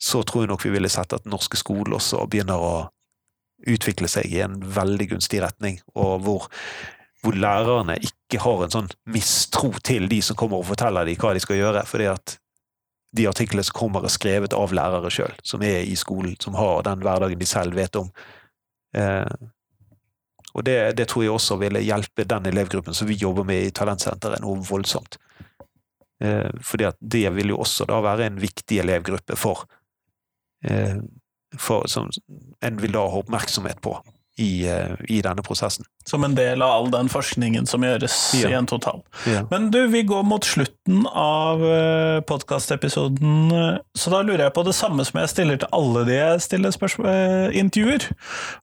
så 0.02 0.24
tror 0.26 0.44
jeg 0.44 0.50
nok 0.50 0.64
vi 0.66 0.74
ville 0.74 0.90
sett 0.90 1.14
at 1.14 1.28
norske 1.30 1.58
skoler 1.60 1.94
også 1.98 2.24
begynner 2.30 2.58
å 2.58 2.74
utvikle 3.70 4.10
seg 4.10 4.32
i 4.34 4.40
en 4.42 4.58
veldig 4.74 5.12
gunstig 5.14 5.38
retning, 5.44 5.78
og 5.94 6.24
hvor, 6.26 6.48
hvor 7.22 7.36
lærerne 7.38 7.96
ikke 8.02 8.40
har 8.42 8.64
en 8.64 8.72
sånn 8.74 8.92
mistro 9.14 9.70
til 9.84 10.08
de 10.10 10.18
som 10.24 10.38
kommer 10.38 10.58
og 10.58 10.70
forteller 10.72 11.06
dem 11.06 11.18
hva 11.22 11.32
de 11.36 11.42
skal 11.42 11.60
gjøre, 11.60 11.84
fordi 11.86 12.08
at 12.10 12.36
de 13.16 13.26
artiklene 13.28 13.64
som 13.66 13.76
kommer, 13.76 14.04
er 14.04 14.12
skrevet 14.12 14.54
av 14.56 14.72
lærere 14.74 15.10
sjøl, 15.12 15.34
som 15.44 15.62
er 15.62 15.84
i 15.84 15.96
skolen, 15.98 16.34
som 16.40 16.56
har 16.56 16.82
den 16.86 17.02
hverdagen 17.04 17.38
de 17.38 17.48
selv 17.48 17.76
vet 17.76 17.98
om. 18.00 18.08
Eh, 18.96 19.34
og 20.52 20.64
det, 20.64 20.76
det, 20.96 21.06
tror 21.08 21.24
jeg 21.24 21.32
også 21.32 21.58
ville 21.60 21.84
hjelpe 21.84 22.24
den 22.28 22.48
elevgruppen 22.48 22.96
som 22.96 23.08
vi 23.08 23.20
jobber 23.20 23.46
med 23.48 23.68
i 23.68 23.74
Talentsenteret, 23.74 24.42
noe 24.44 24.64
voldsomt. 24.64 25.18
Eh, 26.24 26.48
fordi 26.64 26.88
at 26.88 26.98
det 27.00 27.26
vil 27.36 27.52
jo 27.54 27.60
også 27.64 27.86
da 27.88 28.00
være 28.04 28.28
en 28.28 28.40
viktig 28.40 28.80
elevgruppe 28.82 29.36
for, 29.36 29.64
eh, 30.64 30.98
for 31.58 31.86
Som 31.86 32.10
en 32.62 32.80
vil 32.80 32.92
da 32.92 33.04
ha 33.04 33.20
oppmerksomhet 33.20 33.80
på 33.84 33.96
i, 34.36 34.68
eh, 34.68 34.94
i, 35.08 35.20
denne 35.22 35.42
prosessen. 35.44 35.84
Som 36.08 36.24
en 36.24 36.34
del 36.34 36.62
av 36.64 36.70
all 36.70 36.90
den 36.92 37.10
forskningen 37.12 37.66
som 37.68 37.84
gjøres 37.84 38.16
ja. 38.40 38.48
i 38.48 38.56
en 38.56 38.66
total. 38.68 39.02
Ja. 39.28 39.44
Men 39.50 39.68
du, 39.74 39.84
vi 39.92 40.02
går 40.08 40.22
mot 40.24 40.44
slutten 40.46 41.04
av 41.06 41.64
eh, 41.66 42.20
podkastepisoden, 42.28 43.52
så 43.94 44.12
da 44.14 44.22
lurer 44.24 44.46
jeg 44.46 44.54
på 44.56 44.64
det 44.66 44.74
samme 44.76 45.04
som 45.08 45.20
jeg 45.20 45.32
stiller 45.34 45.60
til 45.60 45.72
alle 45.76 46.06
de 46.08 46.16
jeg 46.16 46.44
stiller 46.46 46.72
eh, 46.72 47.58
intervjuer. 47.60 48.08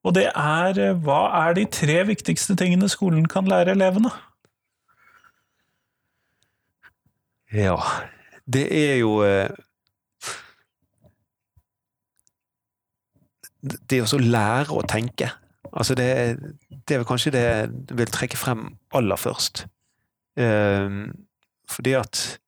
Og 0.03 0.17
det 0.17 0.30
er 0.34 0.82
hva 1.05 1.22
er 1.45 1.59
de 1.59 1.67
tre 1.70 2.01
viktigste 2.09 2.57
tingene 2.57 2.89
skolen 2.89 3.30
kan 3.30 3.49
lære 3.49 3.78
elevene? 3.78 4.11
Ja, 7.53 7.78
det 8.45 8.67
er 8.70 8.99
jo 9.01 9.22
Det 13.59 13.99
å 14.05 14.20
lære 14.22 14.72
å 14.72 14.84
tenke. 14.88 15.34
Altså 15.74 15.95
det, 15.95 16.38
det, 16.70 16.93
er 16.93 17.01
vel 17.01 17.07
kanskje 17.07 17.34
det 17.36 17.41
jeg 17.43 17.97
vil 17.97 18.11
trekke 18.11 18.38
frem 18.38 18.70
aller 18.95 19.20
først. 19.20 19.65
Um, 20.39 21.11
fordi 21.70 21.93
at 21.99 22.39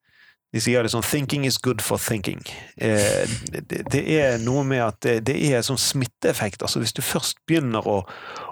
de 0.52 0.60
sier 0.60 0.84
det 0.84 0.92
sånn 0.92 1.06
'thinking 1.06 1.46
is 1.48 1.60
good 1.62 1.82
for 1.82 2.02
thinking'. 2.02 2.44
Uh, 2.82 3.24
det, 3.52 3.84
det, 3.92 4.02
er 4.18 4.42
noe 4.44 4.64
med 4.68 4.84
at 4.84 5.00
det, 5.06 5.16
det 5.30 5.38
er 5.52 5.64
sånn 5.66 5.80
smitteeffekt. 5.80 6.64
Altså 6.64 6.82
hvis 6.82 6.96
du 6.98 7.02
først 7.02 7.40
begynner 7.48 7.88
å, 7.88 8.02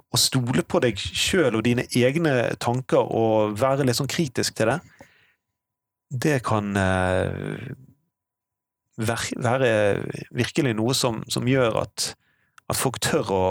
å 0.09 0.17
stole 0.17 0.63
på 0.63 0.81
deg 0.85 0.99
sjøl 0.99 1.59
og 1.59 1.65
dine 1.67 1.87
egne 1.95 2.55
tanker 2.61 3.03
og 3.03 3.59
være 3.59 3.87
litt 3.87 3.99
sånn 3.99 4.11
kritisk 4.11 4.55
til 4.59 4.73
det, 4.73 4.79
det 6.09 6.39
kan 6.45 6.71
uh, 6.77 7.57
være 8.99 9.73
virkelig 10.35 10.73
noe 10.75 10.95
som, 10.97 11.21
som 11.29 11.47
gjør 11.47 11.83
at, 11.83 12.13
at 12.69 12.79
folk 12.79 12.99
tør 13.03 13.31
å 13.31 13.43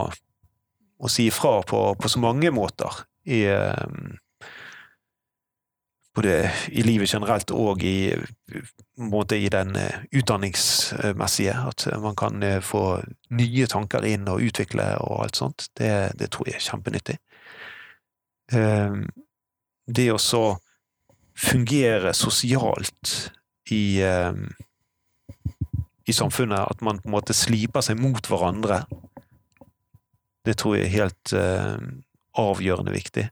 å 0.98 1.10
si 1.10 1.28
ifra 1.30 1.62
på, 1.62 1.82
på, 1.94 2.08
så 2.08 2.20
mange 2.22 2.50
måter. 2.54 3.04
I, 3.28 3.44
eh, 3.44 3.86
både 6.14 6.50
i 6.74 6.82
livet 6.82 7.12
generelt 7.12 7.52
og 7.54 7.84
i, 7.86 8.10
i 8.10 9.50
den 9.54 9.76
eh, 9.78 10.00
utdanningsmessige. 10.18 11.54
At 11.70 11.86
man 12.02 12.18
kan 12.18 12.42
eh, 12.42 12.60
få 12.64 13.00
nye 13.30 13.66
tanker 13.70 14.06
inn 14.08 14.28
og 14.30 14.42
utvikle 14.48 14.90
og 15.04 15.24
alt 15.26 15.42
sånt. 15.42 15.68
Det, 15.78 15.92
det 16.18 16.32
tror 16.34 16.50
jeg 16.50 16.58
er 16.58 16.68
kjempenyttig. 16.70 17.18
Det 18.48 20.06
å 20.08 20.20
så 20.20 20.44
fungere 21.36 22.14
sosialt 22.16 23.10
i, 23.68 24.00
i 26.08 26.14
samfunnet, 26.16 26.62
at 26.72 26.80
man 26.80 27.02
på 27.02 27.10
en 27.10 27.12
måte 27.12 27.36
sliper 27.36 27.84
seg 27.84 28.00
mot 28.00 28.24
hverandre 28.24 28.80
det 30.48 30.56
tror 30.60 30.78
jeg 30.78 30.88
er 30.88 30.94
helt 30.94 31.34
uh, 31.36 31.76
avgjørende 32.40 32.94
viktig. 32.94 33.28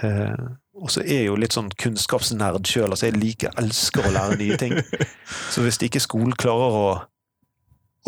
Uh, 0.00 0.56
og 0.80 0.88
så 0.90 1.02
er 1.04 1.20
jeg 1.20 1.28
jo 1.28 1.38
litt 1.38 1.54
sånn 1.54 1.68
kunnskapsnerd 1.78 2.64
sjøl. 2.68 2.88
Altså 2.88 3.10
jeg 3.10 3.18
liker, 3.20 3.52
elsker 3.60 4.08
å 4.08 4.12
lære 4.14 4.38
nye 4.40 4.58
ting. 4.60 4.74
Så 5.52 5.64
hvis 5.64 5.78
ikke 5.84 6.00
skolen 6.00 6.32
klarer 6.40 6.76
å, 6.78 6.86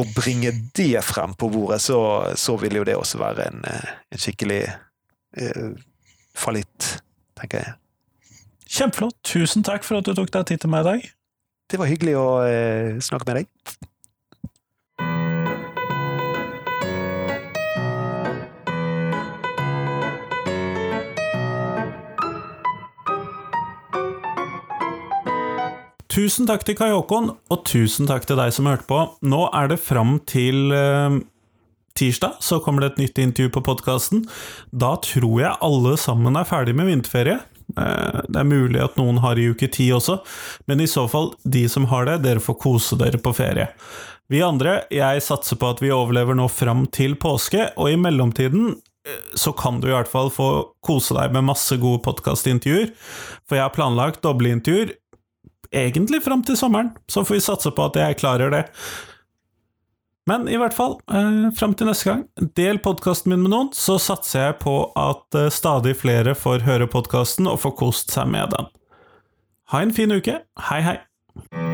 å 0.00 0.06
bringe 0.16 0.50
det 0.76 1.02
frem 1.04 1.36
på 1.38 1.50
bordet, 1.52 1.82
så, 1.84 1.98
så 2.40 2.56
vil 2.58 2.80
jo 2.80 2.86
det 2.88 2.96
også 2.96 3.20
være 3.20 3.46
en, 3.50 3.60
eh, 3.68 3.92
en 4.16 4.22
skikkelig 4.24 4.62
uh, 4.72 5.76
fallitt, 6.34 6.88
tenker 7.38 7.62
jeg. 7.62 7.76
Kjempeflott. 8.64 9.20
Tusen 9.28 9.66
takk 9.66 9.84
for 9.86 10.00
at 10.00 10.08
du 10.08 10.16
tok 10.16 10.32
deg 10.34 10.48
tid 10.48 10.64
til 10.64 10.72
meg 10.72 10.86
i 10.86 10.88
dag. 10.88 11.10
Det 11.70 11.80
var 11.80 11.92
hyggelig 11.92 12.16
å 12.18 12.28
snakke 13.04 13.28
med 13.28 13.42
deg. 13.42 13.92
Tusen 26.14 26.46
takk 26.46 26.62
til 26.62 26.76
Kai 26.78 26.92
Håkon, 26.92 27.32
og 27.50 27.62
tusen 27.66 28.06
takk 28.06 28.22
til 28.28 28.38
deg 28.38 28.52
som 28.54 28.68
hørte 28.70 28.86
på. 28.86 29.00
Nå 29.26 29.48
er 29.50 29.72
det 29.72 29.80
fram 29.82 30.20
til 30.30 30.70
uh, 30.70 31.16
tirsdag, 31.98 32.36
så 32.38 32.60
kommer 32.62 32.84
det 32.84 32.92
et 32.92 33.00
nytt 33.02 33.18
intervju 33.18 33.50
på 33.56 33.62
podkasten. 33.66 34.22
Da 34.70 34.92
tror 35.02 35.34
jeg 35.42 35.58
alle 35.66 35.96
sammen 35.98 36.38
er 36.38 36.46
ferdig 36.46 36.76
med 36.78 36.86
vinterferie. 36.92 37.40
Uh, 37.74 38.22
det 38.30 38.44
er 38.44 38.46
mulig 38.46 38.84
at 38.84 38.94
noen 39.00 39.18
har 39.26 39.42
i 39.42 39.48
uke 39.50 39.66
ti 39.66 39.88
også, 39.96 40.20
men 40.70 40.84
i 40.84 40.88
så 40.90 41.08
fall, 41.10 41.32
de 41.42 41.66
som 41.72 41.90
har 41.90 42.06
det, 42.06 42.20
dere 42.28 42.46
får 42.46 42.60
kose 42.62 43.00
dere 43.00 43.18
på 43.18 43.34
ferie. 43.34 43.72
Vi 44.30 44.46
andre, 44.46 44.84
jeg 44.94 45.26
satser 45.26 45.58
på 45.58 45.74
at 45.74 45.82
vi 45.82 45.90
overlever 45.90 46.38
nå 46.38 46.46
fram 46.46 46.86
til 46.94 47.18
påske, 47.18 47.72
og 47.74 47.90
i 47.90 47.98
mellomtiden 47.98 48.76
eh, 48.78 49.32
så 49.34 49.50
kan 49.50 49.82
du 49.82 49.90
i 49.90 49.96
hvert 49.96 50.14
fall 50.14 50.30
få 50.30 50.52
kose 50.86 51.18
deg 51.18 51.34
med 51.34 51.50
masse 51.50 51.74
gode 51.82 52.06
podkastintervjuer, 52.06 52.94
for 53.42 53.58
jeg 53.58 53.66
har 53.66 53.74
planlagt 53.74 54.22
dobleintervjuer 54.22 54.94
egentlig 55.74 56.22
fram 56.24 56.44
til 56.46 56.58
sommeren, 56.58 56.92
så 57.10 57.24
får 57.24 57.38
vi 57.38 57.42
satse 57.44 57.74
på 57.74 57.88
at 57.88 57.98
jeg 58.00 58.20
klarer 58.22 58.52
det. 58.54 58.64
Men 60.26 60.48
i 60.48 60.56
hvert 60.56 60.74
fall, 60.74 60.96
eh, 61.12 61.50
fram 61.56 61.74
til 61.76 61.90
neste 61.90 62.08
gang, 62.08 62.24
del 62.56 62.80
podkasten 62.80 63.34
min 63.34 63.42
med 63.44 63.52
noen, 63.52 63.72
så 63.76 63.98
satser 64.00 64.46
jeg 64.46 64.58
på 64.62 64.78
at 64.96 65.36
eh, 65.36 65.50
stadig 65.52 65.98
flere 66.00 66.34
får 66.38 66.64
høre 66.64 66.88
podkasten 66.88 67.50
og 67.50 67.60
får 67.66 67.76
kost 67.82 68.16
seg 68.16 68.32
med 68.32 68.56
den. 68.56 68.72
Ha 69.74 69.84
en 69.84 69.92
fin 69.92 70.12
uke. 70.12 70.40
Hei, 70.70 70.80
hei. 70.80 71.73